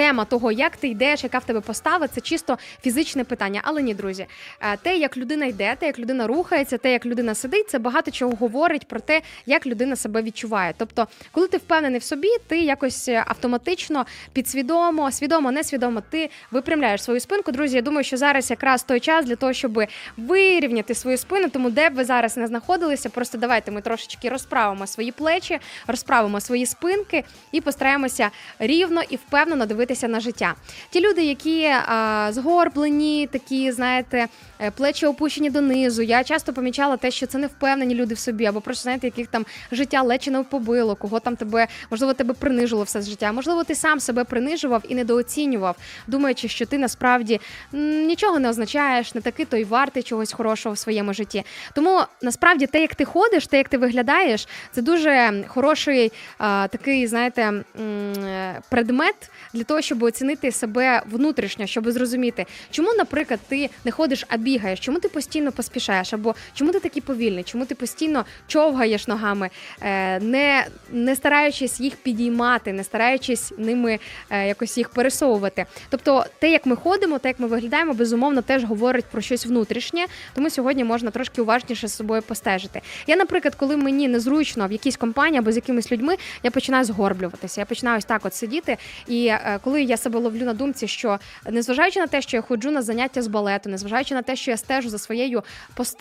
Тема 0.00 0.24
того, 0.24 0.52
як 0.52 0.76
ти 0.76 0.88
йдеш, 0.88 1.24
яка 1.24 1.38
в 1.38 1.44
тебе 1.44 1.60
постава, 1.60 2.08
це 2.08 2.20
чисто 2.20 2.58
фізичне 2.82 3.24
питання. 3.24 3.60
Але 3.64 3.82
ні, 3.82 3.94
друзі, 3.94 4.26
Е, 4.60 4.76
те, 4.76 4.96
як 4.96 5.16
людина 5.16 5.46
йде, 5.46 5.76
те, 5.78 5.86
як 5.86 5.98
людина 5.98 6.26
рухається, 6.26 6.78
те, 6.78 6.92
як 6.92 7.06
людина 7.06 7.34
сидить, 7.34 7.70
це 7.70 7.78
багато 7.78 8.10
чого 8.10 8.36
говорить 8.36 8.88
про 8.88 9.00
те, 9.00 9.22
як 9.46 9.66
людина 9.66 9.96
себе 9.96 10.22
відчуває. 10.22 10.74
Тобто, 10.76 11.06
коли 11.32 11.48
ти 11.48 11.56
впевнений 11.56 11.98
в 12.00 12.02
собі, 12.02 12.28
ти 12.46 12.58
якось 12.58 13.08
е, 13.08 13.24
автоматично, 13.26 14.06
підсвідомо, 14.32 15.12
свідомо, 15.12 15.52
несвідомо, 15.52 16.02
ти 16.10 16.30
випрямляєш 16.50 17.02
свою 17.02 17.20
спинку. 17.20 17.52
Друзі, 17.52 17.76
я 17.76 17.82
думаю, 17.82 18.04
що 18.04 18.16
зараз 18.16 18.50
якраз 18.50 18.82
той 18.82 19.00
час 19.00 19.24
для 19.24 19.36
того, 19.36 19.52
щоб 19.52 19.84
вирівняти 20.16 20.94
свою 20.94 21.16
спину. 21.16 21.48
Тому 21.48 21.70
де 21.70 21.90
б 21.90 21.94
ви 21.94 22.04
зараз 22.04 22.36
не 22.36 22.46
знаходилися, 22.46 23.08
просто 23.08 23.38
давайте 23.38 23.70
ми 23.70 23.82
трошечки 23.82 24.28
розправимо 24.28 24.86
свої 24.86 25.12
плечі, 25.12 25.58
розправимо 25.86 26.40
свої 26.40 26.66
спинки 26.66 27.24
і 27.52 27.60
постараємося 27.60 28.30
рівно 28.58 29.02
і 29.08 29.16
впевнено 29.16 29.66
дивитися 29.66 29.89
на 30.08 30.20
життя. 30.20 30.54
Ті 30.90 31.00
люди, 31.00 31.24
які 31.24 31.64
а, 31.64 32.28
згорблені, 32.32 33.28
такі, 33.32 33.72
знаєте, 33.72 34.26
е, 34.60 34.70
плечі 34.70 35.06
опущені 35.06 35.50
донизу. 35.50 36.02
Я 36.02 36.24
часто 36.24 36.52
помічала 36.52 36.96
те, 36.96 37.10
що 37.10 37.26
це 37.26 37.38
не 37.38 37.46
впевнені 37.46 37.94
люди 37.94 38.14
в 38.14 38.18
собі, 38.18 38.46
або 38.46 38.60
просто 38.60 38.82
знаєте, 38.82 39.06
яких 39.06 39.26
там 39.26 39.46
життя 39.72 40.02
лече 40.02 40.30
не 40.30 40.42
побило, 40.42 40.94
кого 40.94 41.20
там 41.20 41.36
тебе, 41.36 41.66
можливо, 41.90 42.14
тебе 42.14 42.34
принижило 42.34 42.82
все 42.82 43.02
з 43.02 43.08
життя. 43.08 43.32
Можливо, 43.32 43.64
ти 43.64 43.74
сам 43.74 44.00
себе 44.00 44.24
принижував 44.24 44.82
і 44.88 44.94
недооцінював, 44.94 45.76
думаючи, 46.06 46.48
що 46.48 46.66
ти 46.66 46.78
насправді 46.78 47.40
нічого 47.72 48.38
не 48.38 48.48
означаєш, 48.48 49.14
не 49.14 49.20
такий 49.20 49.46
той 49.46 49.64
вартий 49.64 50.02
чогось 50.02 50.32
хорошого 50.32 50.74
в 50.74 50.78
своєму 50.78 51.14
житті. 51.14 51.44
Тому 51.74 52.00
насправді 52.22 52.66
те, 52.66 52.80
як 52.80 52.94
ти 52.94 53.04
ходиш, 53.04 53.46
те, 53.46 53.56
як 53.56 53.68
ти 53.68 53.78
виглядаєш, 53.78 54.48
це 54.72 54.82
дуже 54.82 55.44
хороший 55.46 56.12
а, 56.38 56.68
такий, 56.68 57.06
знаєте, 57.06 57.52
е, 57.80 58.60
предмет 58.70 59.30
для 59.54 59.64
того, 59.64 59.79
щоб 59.82 60.02
оцінити 60.02 60.52
себе 60.52 61.02
внутрішньо, 61.10 61.66
щоб 61.66 61.90
зрозуміти, 61.90 62.46
чому, 62.70 62.94
наприклад, 62.94 63.40
ти 63.48 63.70
не 63.84 63.90
ходиш, 63.90 64.24
а 64.28 64.36
бігаєш, 64.36 64.80
чому 64.80 64.98
ти 64.98 65.08
постійно 65.08 65.52
поспішаєш, 65.52 66.12
або 66.14 66.34
чому 66.54 66.72
ти 66.72 66.80
такий 66.80 67.02
повільний, 67.02 67.44
чому 67.44 67.66
ти 67.66 67.74
постійно 67.74 68.24
човгаєш 68.46 69.08
ногами, 69.08 69.50
е, 69.82 70.20
не, 70.20 70.66
не 70.92 71.16
стараючись 71.16 71.80
їх 71.80 71.96
підіймати, 71.96 72.72
не 72.72 72.84
стараючись 72.84 73.52
ними 73.58 73.98
е, 74.30 74.46
якось 74.46 74.78
їх 74.78 74.88
пересовувати. 74.88 75.66
Тобто, 75.88 76.24
те, 76.38 76.50
як 76.50 76.66
ми 76.66 76.76
ходимо, 76.76 77.18
те, 77.18 77.28
як 77.28 77.40
ми 77.40 77.46
виглядаємо, 77.46 77.94
безумовно, 77.94 78.42
теж 78.42 78.64
говорить 78.64 79.04
про 79.04 79.20
щось 79.20 79.46
внутрішнє. 79.46 80.06
Тому 80.34 80.50
сьогодні 80.50 80.84
можна 80.84 81.10
трошки 81.10 81.42
уважніше 81.42 81.88
з 81.88 81.96
собою 81.96 82.22
постежити. 82.22 82.80
Я, 83.06 83.16
наприклад, 83.16 83.54
коли 83.54 83.76
мені 83.76 84.08
незручно 84.08 84.68
в 84.68 84.72
якійсь 84.72 84.96
компанії 84.96 85.38
або 85.38 85.52
з 85.52 85.56
якимись 85.56 85.92
людьми, 85.92 86.16
я 86.42 86.50
починаю 86.50 86.84
згорблюватися. 86.84 87.60
Я 87.60 87.64
починаю 87.64 87.98
ось 87.98 88.04
так 88.04 88.26
от 88.26 88.34
сидіти. 88.34 88.76
І 89.06 89.26
е, 89.26 89.59
коли 89.64 89.82
я 89.82 89.96
себе 89.96 90.18
ловлю 90.18 90.44
на 90.44 90.54
думці, 90.54 90.88
що 90.88 91.18
незважаючи 91.50 92.00
на 92.00 92.06
те, 92.06 92.22
що 92.22 92.36
я 92.36 92.40
ходжу 92.42 92.70
на 92.70 92.82
заняття 92.82 93.22
з 93.22 93.26
балету, 93.26 93.70
незважаючи 93.70 94.14
на 94.14 94.22
те, 94.22 94.36
що 94.36 94.50
я 94.50 94.56
стежу 94.56 94.88
за 94.88 94.98
своєю 94.98 95.42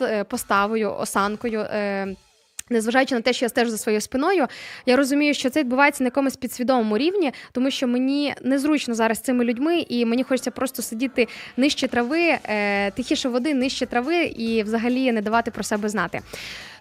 е, 0.01 0.23
поставою, 0.23 0.95
осанкою. 0.95 1.59
е, 1.59 2.15
Незважаючи 2.71 3.15
на 3.15 3.21
те, 3.21 3.33
що 3.33 3.45
я 3.45 3.49
стежу 3.49 3.71
за 3.71 3.77
своєю 3.77 4.01
спиною, 4.01 4.47
я 4.85 4.95
розумію, 4.95 5.33
що 5.33 5.49
це 5.49 5.59
відбувається 5.59 6.03
на 6.03 6.07
якомусь 6.07 6.35
підсвідомому 6.35 6.97
рівні, 6.97 7.31
тому 7.51 7.71
що 7.71 7.87
мені 7.87 8.33
незручно 8.41 8.93
зараз 8.93 9.19
цими 9.19 9.43
людьми, 9.43 9.85
і 9.89 10.05
мені 10.05 10.23
хочеться 10.23 10.51
просто 10.51 10.81
сидіти 10.81 11.27
нижче 11.57 11.87
трави, 11.87 12.37
е, 12.43 12.91
тихіше 12.91 13.29
води, 13.29 13.53
нижче 13.53 13.85
трави 13.85 14.23
і 14.23 14.63
взагалі 14.63 15.11
не 15.11 15.21
давати 15.21 15.51
про 15.51 15.63
себе 15.63 15.89
знати. 15.89 16.21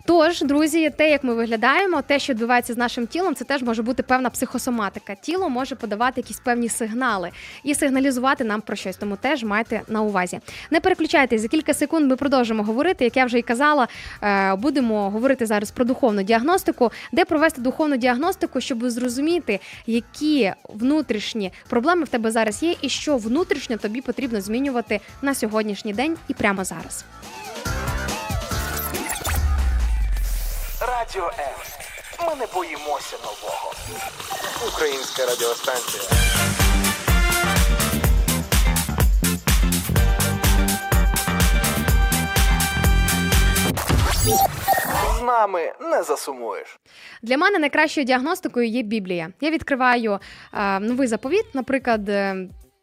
Тож, 0.08 0.42
друзі, 0.42 0.90
те, 0.90 1.10
як 1.10 1.24
ми 1.24 1.34
виглядаємо, 1.34 2.02
те, 2.02 2.18
що 2.18 2.32
відбувається 2.32 2.74
з 2.74 2.76
нашим 2.76 3.06
тілом, 3.06 3.34
це 3.34 3.44
теж 3.44 3.62
може 3.62 3.82
бути 3.82 4.02
певна 4.02 4.30
психосоматика. 4.30 5.14
Тіло 5.14 5.48
може 5.48 5.74
подавати 5.74 6.20
якісь 6.20 6.40
певні 6.40 6.68
сигнали 6.68 7.30
і 7.64 7.74
сигналізувати 7.74 8.44
нам 8.44 8.60
про 8.60 8.76
щось. 8.76 8.96
Тому 8.96 9.16
теж 9.16 9.44
майте 9.44 9.82
на 9.88 10.02
увазі. 10.02 10.40
Не 10.70 10.80
переключайтесь, 10.80 11.40
за 11.40 11.48
кілька 11.48 11.74
секунд 11.74 12.10
ми 12.10 12.16
продовжимо 12.16 12.62
говорити. 12.62 13.04
Як 13.04 13.16
я 13.16 13.24
вже 13.24 13.38
і 13.38 13.42
казала, 13.42 13.88
е, 14.22 14.54
будемо 14.54 15.10
говорити 15.10 15.46
зараз 15.46 15.70
про 15.70 15.84
духовну 15.84 16.22
діагностику, 16.22 16.92
де 17.12 17.24
провести 17.24 17.60
духовну 17.60 17.96
діагностику, 17.96 18.60
щоб 18.60 18.90
зрозуміти, 18.90 19.60
які 19.86 20.52
внутрішні 20.68 21.52
проблеми 21.68 22.04
в 22.04 22.08
тебе 22.08 22.30
зараз 22.30 22.62
є, 22.62 22.74
і 22.82 22.88
що 22.88 23.16
внутрішньо 23.16 23.76
тобі 23.76 24.00
потрібно 24.00 24.40
змінювати 24.40 25.00
на 25.22 25.34
сьогоднішній 25.34 25.92
день 25.92 26.16
і 26.28 26.34
прямо 26.34 26.64
зараз. 26.64 27.04
Радіо 30.88 31.24
М. 31.38 31.54
Ми 32.28 32.34
не 32.34 32.46
боїмося 32.54 33.16
нового. 33.24 33.72
Українська 34.68 35.26
радіостанція. 35.26 36.02
З 45.18 45.22
нами 45.22 45.72
не 45.80 46.02
засумуєш. 46.02 46.78
Для 47.22 47.36
мене 47.38 47.58
найкращою 47.58 48.04
діагностикою 48.04 48.68
є 48.68 48.82
Біблія. 48.82 49.28
Я 49.40 49.50
відкриваю 49.50 50.18
е, 50.54 50.80
новий 50.80 51.08
заповіт, 51.08 51.54
наприклад. 51.54 52.08
е, 52.08 52.36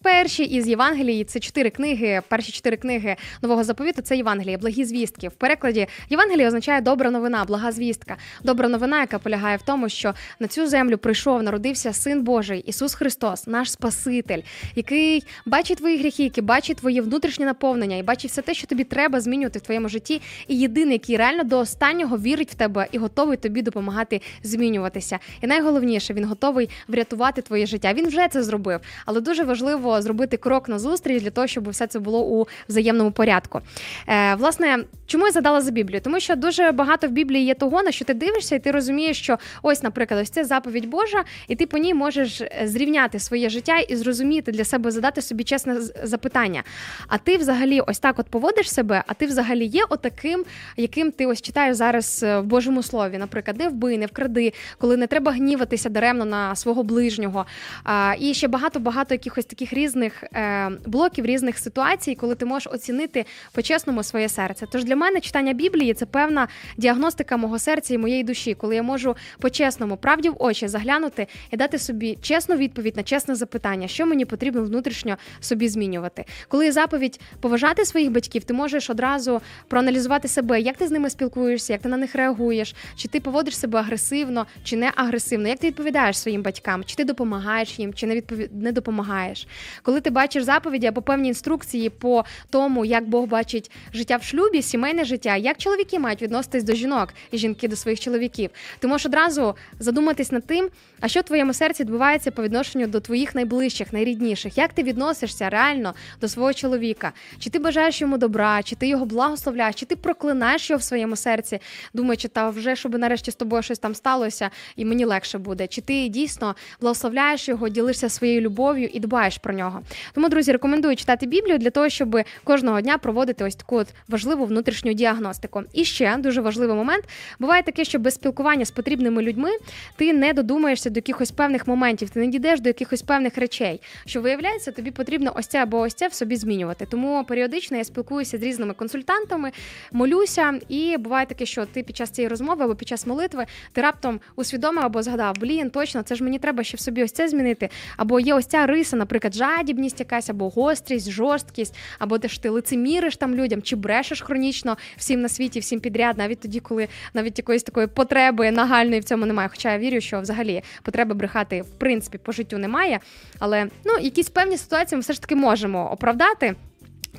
перші 0.06 0.44
із 0.44 0.68
Євангелії. 0.68 1.24
Це 1.24 1.40
чотири 1.40 1.70
книги. 1.70 2.22
Перші 2.28 2.52
чотири 2.52 2.78
книги 2.78 3.16
нового 3.42 3.64
заповіту 3.64 4.02
це 4.02 4.18
Євангеліє, 4.18 4.58
благі 4.58 4.86
звістки. 4.86 5.28
В 5.28 5.32
перекладі 5.32 5.88
Євангеліє 6.10 6.48
означає 6.48 6.82
добра 6.82 7.12
новина, 7.12 7.46
блага 7.46 7.72
звістка. 7.72 8.18
Добра 8.44 8.70
новина, 8.70 9.00
яка 9.00 9.20
полягає 9.20 9.58
в 9.58 9.62
тому, 9.62 9.90
що 9.90 10.14
на 10.40 10.48
цю 10.48 10.68
землю 10.68 10.98
прийшов, 10.98 11.44
народився 11.44 11.94
син 11.94 12.24
Божий, 12.24 12.60
Ісус 12.60 12.94
Христос, 12.94 13.48
наш 13.48 13.72
Спаситель, 13.72 14.42
який 14.76 15.24
бачить 15.46 15.78
твої 15.78 15.98
гріхи, 15.98 16.24
який 16.24 16.44
бачить 16.44 16.78
твоє 16.78 17.02
внутрішнє 17.02 17.46
наповнення 17.46 17.98
і 17.98 18.04
бачить 18.04 18.32
все 18.32 18.42
те, 18.42 18.54
що 18.54 18.68
тобі 18.68 18.84
треба 18.84 19.20
змінювати 19.20 19.60
в 19.60 19.62
твоєму 19.62 19.90
житті. 19.90 20.22
І 20.48 20.58
єдиний, 20.58 20.94
який 20.94 21.18
реально 21.18 21.44
до 21.44 21.60
останнього 21.60 22.18
вірить 22.18 22.52
в 22.52 22.56
тебе 22.56 22.88
і 22.92 22.98
готовий 22.98 23.38
тобі 23.38 23.62
допомагати 23.62 24.22
змінюватися. 24.44 25.20
І 25.42 25.48
найголовніше, 25.48 26.14
він 26.14 26.26
готовий 26.26 26.70
врятувати 26.88 27.42
твоє 27.42 27.66
життя. 27.66 27.94
Він 27.94 28.08
вже 28.08 28.28
це 28.28 28.44
зробив, 28.44 28.80
але 29.06 29.22
дуже 29.22 29.44
важливо 29.44 29.95
зробити 30.02 30.38
крок 30.38 30.70
назустріч 30.70 31.24
для 31.24 31.30
того, 31.30 31.48
щоб 31.48 31.70
все 31.70 31.88
це 31.88 32.00
було 32.00 32.26
у 32.26 32.48
взаємному 32.70 33.12
порядку. 33.12 33.62
Е, 34.08 34.36
власне, 34.36 34.78
чому 35.06 35.26
я 35.26 35.32
задала 35.32 35.62
за 35.62 35.72
Біблію? 35.72 36.02
Тому 36.02 36.20
що 36.20 36.36
дуже 36.36 36.72
багато 36.72 37.08
в 37.08 37.12
Біблії 37.12 37.46
є 37.46 37.54
того, 37.54 37.84
на 37.84 37.92
що 37.92 38.06
ти 38.06 38.14
дивишся, 38.14 38.56
і 38.56 38.60
ти 38.60 38.72
розумієш, 38.72 39.18
що 39.18 39.38
ось, 39.62 39.84
наприклад, 39.84 40.20
ось 40.22 40.30
це 40.30 40.44
заповідь 40.44 40.86
Божа, 40.86 41.24
і 41.48 41.56
ти 41.56 41.66
по 41.66 41.78
ній 41.78 41.94
можеш 41.94 42.42
е, 42.42 42.62
зрівняти 42.64 43.20
своє 43.20 43.50
життя 43.50 43.78
і 43.78 43.96
зрозуміти 43.96 44.52
для 44.52 44.64
себе, 44.64 44.92
задати 44.92 45.22
собі 45.22 45.44
чесне 45.44 45.82
запитання. 46.04 46.64
А 47.08 47.18
ти 47.18 47.38
взагалі 47.38 47.82
ось 47.82 48.00
так 48.00 48.20
от 48.20 48.26
поводиш 48.26 48.72
себе, 48.72 49.04
а 49.08 49.14
ти 49.14 49.26
взагалі 49.26 49.66
є 49.66 49.84
отаким, 49.90 50.46
яким 50.78 51.12
ти 51.12 51.26
ось 51.26 51.42
читаєш 51.42 51.78
зараз 51.78 52.24
е, 52.24 52.40
в 52.40 52.44
Божому 52.44 52.84
слові. 52.84 53.18
Наприклад, 53.18 53.60
не 53.60 53.70
вбий, 53.70 53.98
не 53.98 54.06
вкради, 54.06 54.54
коли 54.78 54.98
не 54.98 55.08
треба 55.08 55.32
гніватися 55.32 55.90
даремно 55.90 56.26
на 56.26 56.56
свого 56.56 56.84
ближнього. 56.84 57.46
А, 57.84 58.16
і 58.20 58.34
ще 58.34 58.48
багато 58.48 58.80
багато 58.80 59.14
якихось 59.14 59.46
таких 59.46 59.74
різних 59.76 60.24
е, 60.24 60.70
блоків, 60.86 61.26
різних 61.26 61.58
ситуацій, 61.58 62.16
коли 62.16 62.36
ти 62.36 62.46
можеш 62.46 62.74
оцінити 62.74 63.26
по-чесному 63.52 64.04
своє 64.04 64.30
серце. 64.30 64.66
Тож 64.72 64.84
для 64.84 64.96
мене 64.96 65.20
читання 65.22 65.54
Біблії 65.54 65.94
це 65.94 66.06
певна 66.06 66.48
діагностика 66.78 67.38
мого 67.38 67.60
серця 67.60 67.94
і 67.94 67.98
моєї 67.98 68.24
душі, 68.24 68.54
коли 68.54 68.76
я 68.76 68.84
можу 68.84 69.16
по-чесному, 69.40 69.98
правді 69.98 70.30
в 70.30 70.36
очі 70.40 70.68
заглянути 70.68 71.28
і 71.52 71.58
дати 71.58 71.80
собі 71.80 72.18
чесну 72.22 72.56
відповідь 72.56 72.98
на 72.98 73.04
чесне 73.04 73.36
запитання, 73.36 73.88
що 73.88 74.06
мені 74.06 74.26
потрібно 74.26 74.64
внутрішньо 74.64 75.18
собі 75.40 75.68
змінювати. 75.70 76.26
Коли 76.48 76.72
заповідь 76.72 77.20
поважати 77.40 77.86
своїх 77.86 78.12
батьків, 78.12 78.44
ти 78.44 78.54
можеш 78.54 78.90
одразу 78.90 79.42
проаналізувати 79.68 80.28
себе, 80.28 80.62
як 80.62 80.78
ти 80.78 80.88
з 80.88 80.92
ними 80.92 81.10
спілкуєшся, 81.10 81.74
як 81.74 81.82
ти 81.82 81.90
на 81.90 81.98
них 81.98 82.16
реагуєш, 82.16 82.76
чи 82.96 83.08
ти 83.08 83.20
поводиш 83.20 83.58
себе 83.58 83.80
агресивно, 83.80 84.46
чи 84.64 84.78
не 84.78 84.92
агресивно, 84.96 85.48
як 85.48 85.60
ти 85.60 85.68
відповідаєш 85.68 86.18
своїм 86.18 86.42
батькам, 86.42 86.84
чи 86.84 86.96
ти 86.96 87.04
допомагаєш 87.04 87.80
їм, 87.80 87.94
чи 87.94 88.08
не 88.08 88.16
відпові... 88.16 88.50
не 88.54 88.72
допомагаєш. 88.72 89.48
Коли 89.84 90.02
ти 90.02 90.10
бачиш 90.10 90.44
заповіді 90.44 90.88
або 90.88 91.02
певні 91.02 91.28
інструкції 91.28 91.90
по 91.90 92.26
тому, 92.50 92.86
як 92.86 93.10
Бог 93.10 93.26
бачить 93.26 93.72
життя 93.94 94.18
в 94.18 94.24
шлюбі, 94.24 94.62
сімейне 94.62 95.06
життя, 95.06 95.36
як 95.36 95.58
чоловіки 95.58 96.00
мають 96.00 96.22
відноситись 96.22 96.64
до 96.64 96.74
жінок 96.74 97.14
і 97.32 97.38
жінки 97.38 97.68
до 97.68 97.76
своїх 97.76 98.00
чоловіків, 98.00 98.50
ти 98.80 98.88
можеш 98.88 99.06
одразу 99.06 99.56
задуматись 99.80 100.32
над 100.32 100.48
тим, 100.48 100.70
а 101.00 101.08
що 101.08 101.20
в 101.20 101.24
твоєму 101.24 101.54
серці 101.54 101.84
відбувається 101.84 102.32
по 102.32 102.44
відношенню 102.44 102.88
до 102.88 103.00
твоїх 103.00 103.36
найближчих, 103.36 103.94
найрідніших, 103.94 104.58
як 104.58 104.74
ти 104.74 104.84
відносишся 104.84 105.50
реально 105.50 105.94
до 106.22 106.28
свого 106.28 106.54
чоловіка, 106.54 107.12
чи 107.40 107.50
ти 107.50 107.60
бажаєш 107.60 108.02
йому 108.02 108.18
добра, 108.18 108.64
чи 108.64 108.76
ти 108.76 108.88
його 108.88 109.06
благословляєш, 109.06 109.76
чи 109.76 109.86
ти 109.86 109.96
проклинаєш 109.96 110.70
його 110.70 110.80
в 110.80 110.84
своєму 110.84 111.16
серці, 111.16 111.60
думаючи, 111.94 112.28
та 112.28 112.50
вже 112.50 112.76
щоб 112.76 112.98
нарешті 112.98 113.32
з 113.32 113.36
тобою 113.36 113.64
щось 113.64 113.80
там 113.80 113.96
сталося, 113.96 114.50
і 114.76 114.86
мені 114.86 115.06
легше 115.06 115.38
буде. 115.38 115.68
Чи 115.68 115.82
ти 115.82 116.08
дійсно 116.08 116.56
благословляєш 116.82 117.50
його, 117.50 117.70
ділишся 117.70 118.10
своєю 118.10 118.42
любов'ю 118.42 118.90
і 118.94 119.00
дбаєш 119.00 119.38
про 119.38 119.54
нього? 119.56 119.82
Тому, 120.14 120.30
друзі, 120.30 120.52
рекомендую 120.52 120.96
читати 120.96 121.26
Біблію 121.26 121.58
для 121.58 121.70
того, 121.70 121.90
щоб 121.90 122.18
кожного 122.44 122.82
дня 122.82 122.98
проводити 122.98 123.44
ось 123.44 123.56
таку 123.56 123.76
от 123.76 123.88
важливу 124.08 124.46
внутрішню 124.46 124.94
діагностику. 124.94 125.62
І 125.74 125.86
ще 125.86 126.18
дуже 126.18 126.42
важливий 126.42 126.76
момент 126.76 127.04
буває 127.40 127.64
таке, 127.64 127.86
що 127.86 128.00
без 128.00 128.14
спілкування 128.14 128.66
з 128.66 128.72
потрібними 128.72 129.22
людьми 129.22 129.50
ти 129.96 130.14
не 130.14 130.34
додумаєшся 130.34 130.90
до 130.90 130.98
якихось 130.98 131.32
певних 131.32 131.68
моментів, 131.68 132.10
ти 132.10 132.20
не 132.20 132.28
дійдеш 132.28 132.60
до 132.60 132.70
якихось 132.70 133.02
певних 133.02 133.38
речей, 133.38 133.82
що 134.06 134.22
виявляється, 134.22 134.72
тобі 134.72 134.92
потрібно 134.92 135.32
ось 135.36 135.48
це 135.48 135.64
або 135.64 135.80
ось 135.80 135.94
це 135.94 136.08
в 136.08 136.14
собі 136.14 136.36
змінювати. 136.36 136.86
Тому 136.86 137.24
періодично 137.24 137.78
я 137.78 137.84
спілкуюся 137.84 138.38
з 138.38 138.42
різними 138.42 138.74
консультантами, 138.74 139.52
молюся, 139.92 140.60
і 140.70 140.98
буває 140.98 141.26
таке, 141.26 141.46
що 141.46 141.66
ти 141.66 141.84
під 141.84 141.98
час 141.98 142.10
цієї 142.10 142.30
розмови 142.30 142.64
або 142.64 142.76
під 142.76 142.88
час 142.88 143.08
молитви 143.08 143.46
ти 143.72 143.82
раптом 143.82 144.20
усвідомив 144.36 144.86
або 144.86 145.04
згадав, 145.04 145.36
блін, 145.40 145.70
точно, 145.70 146.04
це 146.04 146.16
ж 146.16 146.24
мені 146.24 146.40
треба 146.40 146.64
ще 146.64 146.78
в 146.78 146.80
собі 146.80 147.04
ось 147.04 147.12
це 147.12 147.28
змінити. 147.28 147.70
Або 147.98 148.20
є 148.20 148.34
ось 148.34 148.46
ця 148.46 148.66
риса, 148.66 148.96
наприклад, 148.96 149.36
жадібність 149.46 150.00
якась, 150.00 150.30
або 150.30 150.50
гострість, 150.50 151.12
жорсткість, 151.12 151.76
або 152.00 152.18
де 152.18 152.28
ж 152.28 152.42
ти 152.42 152.50
лицеміриш 152.50 153.18
там 153.18 153.36
людям, 153.36 153.62
чи 153.62 153.76
брешеш 153.76 154.22
хронічно 154.22 154.78
всім 154.98 155.22
на 155.22 155.30
світі, 155.30 155.60
всім 155.60 155.80
підряд, 155.80 156.18
навіть 156.18 156.40
тоді, 156.40 156.60
коли 156.60 156.88
навіть 157.14 157.38
якоїсь 157.38 157.64
такої 157.64 157.88
потреби 157.88 158.52
нагальної 158.52 159.00
в 159.00 159.04
цьому 159.04 159.26
немає. 159.26 159.50
Хоча 159.50 159.72
я 159.72 159.78
вірю, 159.78 160.02
що 160.02 160.22
взагалі 160.22 160.64
потреби 160.84 161.14
брехати 161.14 161.62
в 161.62 161.70
принципі 161.70 162.18
по 162.18 162.32
життю 162.32 162.58
немає. 162.58 163.00
Але 163.40 163.68
ну 163.86 163.94
якісь 164.02 164.30
певні 164.30 164.58
ситуації 164.58 164.98
ми 164.98 165.02
все 165.02 165.14
ж 165.14 165.22
таки 165.22 165.36
можемо 165.36 165.92
оправдати. 165.92 166.56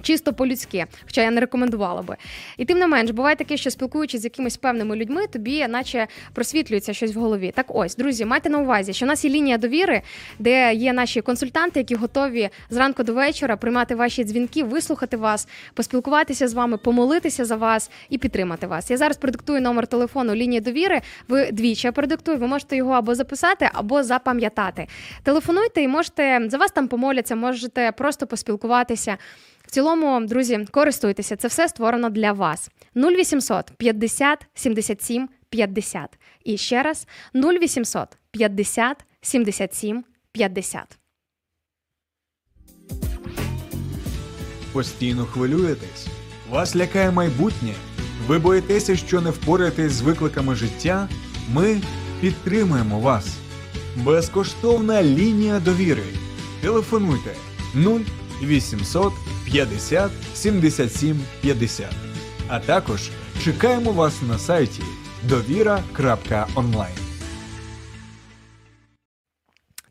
Чисто 0.02 0.32
по-людськи, 0.32 0.86
хоча 1.04 1.22
я 1.22 1.30
не 1.30 1.40
рекомендувала 1.40 2.02
би. 2.02 2.16
І 2.56 2.64
тим 2.64 2.78
не 2.78 2.86
менш, 2.86 3.10
буває 3.10 3.36
таке, 3.36 3.56
що 3.56 3.70
спілкуючись 3.70 4.20
з 4.20 4.24
якимись 4.24 4.56
певними 4.56 4.96
людьми, 4.96 5.26
тобі 5.26 5.68
наче 5.68 6.06
просвітлюється 6.32 6.94
щось 6.94 7.14
в 7.14 7.18
голові. 7.18 7.52
Так 7.56 7.66
ось, 7.68 7.96
друзі, 7.96 8.24
майте 8.24 8.50
на 8.50 8.58
увазі, 8.58 8.92
що 8.92 9.06
у 9.06 9.08
нас 9.08 9.24
є 9.24 9.30
лінія 9.30 9.58
довіри, 9.58 10.02
де 10.38 10.74
є 10.74 10.92
наші 10.92 11.20
консультанти, 11.20 11.80
які 11.80 11.94
готові 11.94 12.48
зранку 12.70 13.02
до 13.02 13.14
вечора 13.14 13.56
приймати 13.56 13.94
ваші 13.94 14.24
дзвінки, 14.24 14.64
вислухати 14.64 15.16
вас, 15.16 15.48
поспілкуватися 15.74 16.48
з 16.48 16.54
вами, 16.54 16.76
помолитися 16.76 17.44
за 17.44 17.56
вас 17.56 17.90
і 18.10 18.18
підтримати 18.18 18.66
вас. 18.66 18.90
Я 18.90 18.96
зараз 18.96 19.16
продиктую 19.16 19.60
номер 19.60 19.86
телефону 19.86 20.34
лінії 20.34 20.60
довіри. 20.60 21.00
Ви 21.28 21.52
двічі 21.52 21.90
продиктую, 21.90 22.38
ви 22.38 22.46
можете 22.46 22.76
його 22.76 22.92
або 22.92 23.14
записати, 23.14 23.70
або 23.72 24.02
запам'ятати. 24.02 24.86
Телефонуйте 25.22 25.82
і 25.82 25.88
можете 25.88 26.46
за 26.48 26.58
вас 26.58 26.70
там 26.70 26.88
помоляться, 26.88 27.36
можете 27.36 27.92
просто 27.92 28.26
поспілкуватися. 28.26 29.16
В 29.66 29.70
цілому, 29.70 30.26
друзі, 30.26 30.66
користуйтеся. 30.70 31.36
Це 31.36 31.48
все 31.48 31.68
створено 31.68 32.10
для 32.10 32.32
вас. 32.32 32.70
0800 32.96 33.70
50 33.76 34.46
77 34.54 35.28
50. 35.50 36.18
І 36.44 36.56
ще 36.56 36.82
раз 36.82 37.06
0800 37.34 38.08
50 38.30 39.04
77 39.20 40.04
50. 40.32 40.98
Постійно 44.72 45.24
хвилюєтесь? 45.24 46.06
Вас 46.50 46.76
лякає 46.76 47.10
майбутнє? 47.10 47.74
Ви 48.26 48.38
боїтеся, 48.38 48.96
що 48.96 49.20
не 49.20 49.30
впораєтесь 49.30 49.92
з 49.92 50.00
викликами 50.00 50.54
життя? 50.54 51.08
Ми 51.52 51.80
підтримуємо 52.20 53.00
вас. 53.00 53.36
Безкоштовна 53.96 55.02
лінія 55.02 55.60
довіри. 55.60 56.04
Телефонуйте 56.62 57.30
0800 58.42 59.12
50 59.44 60.10
77 60.34 61.20
50. 61.40 61.86
А 62.48 62.60
також 62.60 63.10
чекаємо 63.44 63.92
вас 63.92 64.22
на 64.22 64.38
сайті 64.38 64.82
довіра.онлайн. 65.22 67.05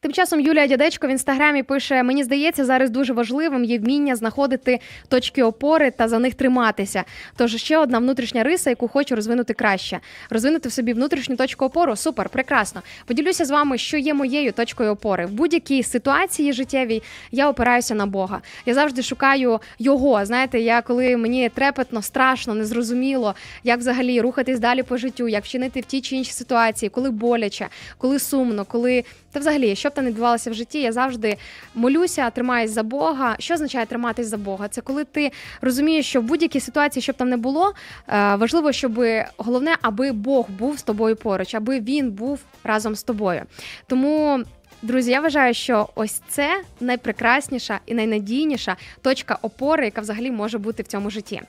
Тим 0.06 0.14
часом 0.14 0.39
Юлія 0.39 0.68
Дядечко 0.68 1.08
в 1.08 1.10
інстаграмі 1.10 1.64
пише: 1.64 2.03
мені 2.03 2.24
здається, 2.24 2.66
зараз 2.66 2.89
дуже 2.89 3.14
важливим 3.14 3.64
є 3.64 3.80
вміння 3.80 4.16
знаходити 4.16 4.80
точки 5.08 5.43
опори 5.43 5.91
та 5.91 6.08
за 6.08 6.20
них 6.20 6.34
триматися. 6.34 7.03
Тож 7.38 7.56
ще 7.56 7.78
одна 7.78 7.99
внутрішня 7.99 8.43
риса, 8.43 8.70
яку 8.70 8.88
хочу 8.88 9.16
розвинути 9.16 9.53
краще. 9.53 9.99
Розвинути 10.30 10.70
в 10.70 10.72
собі 10.72 10.93
внутрішню 10.93 11.36
точку 11.36 11.66
опору. 11.66 11.95
Супер, 11.95 12.30
прекрасно. 12.30 12.82
Поділюся 13.06 13.45
з 13.45 13.49
вами, 13.49 13.78
що 13.78 13.97
є 13.97 14.14
моєю 14.14 14.51
точкою 14.51 14.91
опори. 14.91 15.26
В 15.26 15.32
будь-якій 15.32 15.84
ситуації 15.84 16.53
життєвій 16.53 17.03
я 17.32 17.49
опираюся 17.49 17.95
на 17.95 18.06
Бога. 18.06 18.41
Я 18.66 18.74
завжди 18.74 19.01
шукаю 19.01 19.60
його. 19.80 20.26
Знаєте, 20.26 20.60
я 20.60 20.82
коли 20.82 21.18
мені 21.18 21.49
трепетно, 21.49 22.01
страшно, 22.01 22.53
незрозуміло, 22.53 23.36
як 23.64 23.80
взагалі 23.80 24.22
рухатись 24.22 24.60
далі 24.60 24.84
по 24.84 24.97
життю, 24.97 25.28
як 25.28 25.43
вчинити 25.43 25.80
в 25.80 25.86
тій 25.86 26.01
чи 26.01 26.16
іншій 26.16 26.32
ситуації, 26.32 26.89
коли 26.89 27.10
боляче, 27.10 27.68
коли 27.97 28.20
сумно, 28.20 28.66
коли 28.66 29.03
та 29.36 29.39
взагалі, 29.39 29.76
що 29.76 29.89
б 29.96 29.98
там 29.98 30.06
не 30.06 30.12
відбувалося 30.12 30.52
в 30.52 30.54
житті, 30.54 30.82
я 30.82 30.91
завжди 30.91 31.38
молюся, 31.76 32.30
тримаюсь 32.30 32.72
за 32.72 32.84
Бога. 32.84 33.36
Що 33.39 33.54
означає 33.54 33.86
триматись 33.86 34.28
за 34.28 34.38
Бога? 34.38 34.68
Це 34.68 34.82
коли 34.82 35.04
ти 35.04 35.32
розумієш, 35.62 36.06
що 36.06 36.22
в 36.22 36.24
будь-якій 36.24 36.60
ситуації, 36.60 37.04
що 37.04 37.12
б 37.12 37.16
там 37.16 37.30
не 37.30 37.38
було, 37.38 37.74
е, 38.08 38.36
важливо, 38.36 38.72
щоб 38.72 39.04
головне, 39.38 39.76
аби 39.82 40.12
Бог 40.12 40.50
був 40.50 40.80
з 40.80 40.84
тобою 40.84 41.16
поруч, 41.16 41.56
аби 41.56 41.80
він 41.80 42.12
був 42.12 42.39
разом 42.64 42.96
з 42.96 43.04
тобою. 43.04 43.41
Тому. 43.88 44.43
Друзі, 44.82 45.12
я 45.12 45.22
вважаю, 45.22 45.54
що 45.54 45.89
ось 45.96 46.22
це 46.30 46.62
найпрекрасніша 46.80 47.80
і 47.86 47.93
найнадійніша 47.93 48.76
точка 49.02 49.38
опори, 49.41 49.86
яка 49.86 50.02
взагалі 50.02 50.32
може 50.32 50.58
бути 50.58 50.84
в 50.84 50.88
цьому 50.88 51.10
житті. 51.10 51.41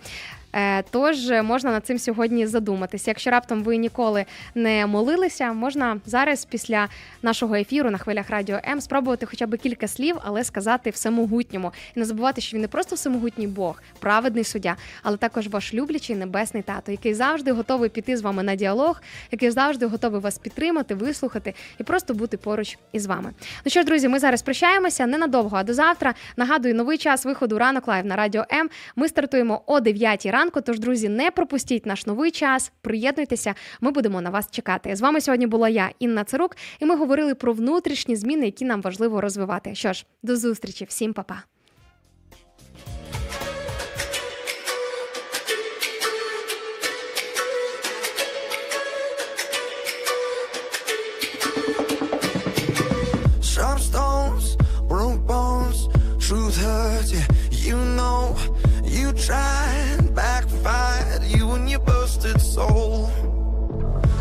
Е, 0.52 0.82
Тож 0.90 1.30
е, 1.30 1.42
можна 1.42 1.70
над 1.70 1.86
цим 1.86 1.98
сьогодні 1.98 2.46
задуматися. 2.46 3.10
Якщо 3.10 3.30
раптом 3.30 3.62
ви 3.62 3.76
ніколи 3.76 4.24
не 4.54 4.86
молилися, 4.86 5.52
можна 5.52 6.00
зараз 6.06 6.44
після 6.44 6.88
нашого 7.22 7.54
ефіру 7.54 7.90
на 7.90 7.98
хвилях 7.98 8.30
радіо 8.30 8.58
М 8.68 8.80
спробувати 8.80 9.26
хоча 9.26 9.46
б 9.46 9.56
кілька 9.56 9.88
слів, 9.88 10.16
але 10.24 10.44
сказати 10.44 10.90
всемогутньому. 10.90 11.72
І 11.94 11.98
не 11.98 12.04
забувати, 12.04 12.40
що 12.40 12.56
він 12.56 12.62
не 12.62 12.68
просто 12.68 12.96
всемогутній 12.96 13.46
Бог, 13.46 13.82
праведний 13.98 14.44
суддя, 14.44 14.76
але 15.02 15.16
також 15.16 15.48
ваш 15.48 15.74
люблячий 15.74 16.16
небесний 16.16 16.62
тато, 16.62 16.92
який 16.92 17.14
завжди 17.14 17.52
готовий 17.52 17.90
піти 17.90 18.16
з 18.16 18.22
вами 18.22 18.42
на 18.42 18.54
діалог, 18.54 19.02
який 19.30 19.50
завжди 19.50 19.86
готовий 19.86 20.20
вас 20.20 20.38
підтримати, 20.38 20.94
вислухати 20.94 21.54
і 21.78 21.82
просто 21.82 22.14
бути 22.14 22.36
поруч 22.36 22.78
із 22.92 23.06
вами. 23.06 23.30
Ну 23.64 23.70
що 23.70 23.80
ж, 23.80 23.86
друзі, 23.86 24.08
ми 24.08 24.18
зараз 24.18 24.42
прощаємося 24.42 25.06
ненадовго, 25.06 25.56
а 25.56 25.62
до 25.62 25.74
завтра. 25.74 26.14
Нагадую, 26.36 26.74
новий 26.74 26.98
час 26.98 27.24
виходу 27.24 27.58
ранок 27.58 27.88
live 27.88 28.06
на 28.06 28.16
радіо 28.16 28.44
М. 28.52 28.70
Ми 28.96 29.08
стартуємо 29.08 29.62
о 29.66 29.80
9 29.80 30.26
ранку. 30.26 30.35
Тож, 30.64 30.78
друзі, 30.78 31.08
не 31.08 31.30
пропустіть 31.30 31.86
наш 31.86 32.06
новий 32.06 32.30
час. 32.30 32.72
Приєднуйтеся, 32.80 33.54
ми 33.80 33.90
будемо 33.90 34.20
на 34.20 34.30
вас 34.30 34.50
чекати. 34.50 34.96
З 34.96 35.00
вами 35.00 35.20
сьогодні 35.20 35.46
була 35.46 35.68
я, 35.68 35.90
Інна 35.98 36.24
Царук, 36.24 36.56
і 36.80 36.86
ми 36.86 36.96
говорили 36.96 37.34
про 37.34 37.52
внутрішні 37.52 38.16
зміни, 38.16 38.44
які 38.44 38.64
нам 38.64 38.82
важливо 38.82 39.20
розвивати. 39.20 39.74
Що 39.74 39.92
ж, 39.92 40.06
до 40.22 40.36
зустрічі, 40.36 40.84
всім 40.84 41.12
па-па. 41.12 41.55
Soul. 62.56 63.10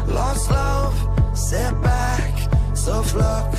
Lost 0.08 0.52
love, 0.52 0.96
setback, 1.34 2.34
tough 2.86 3.16
luck, 3.16 3.54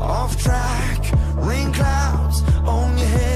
off 0.00 0.32
track. 0.42 1.00
Rain 1.48 1.72
clouds 1.72 2.38
on 2.76 2.98
your 2.98 3.12
head, 3.18 3.35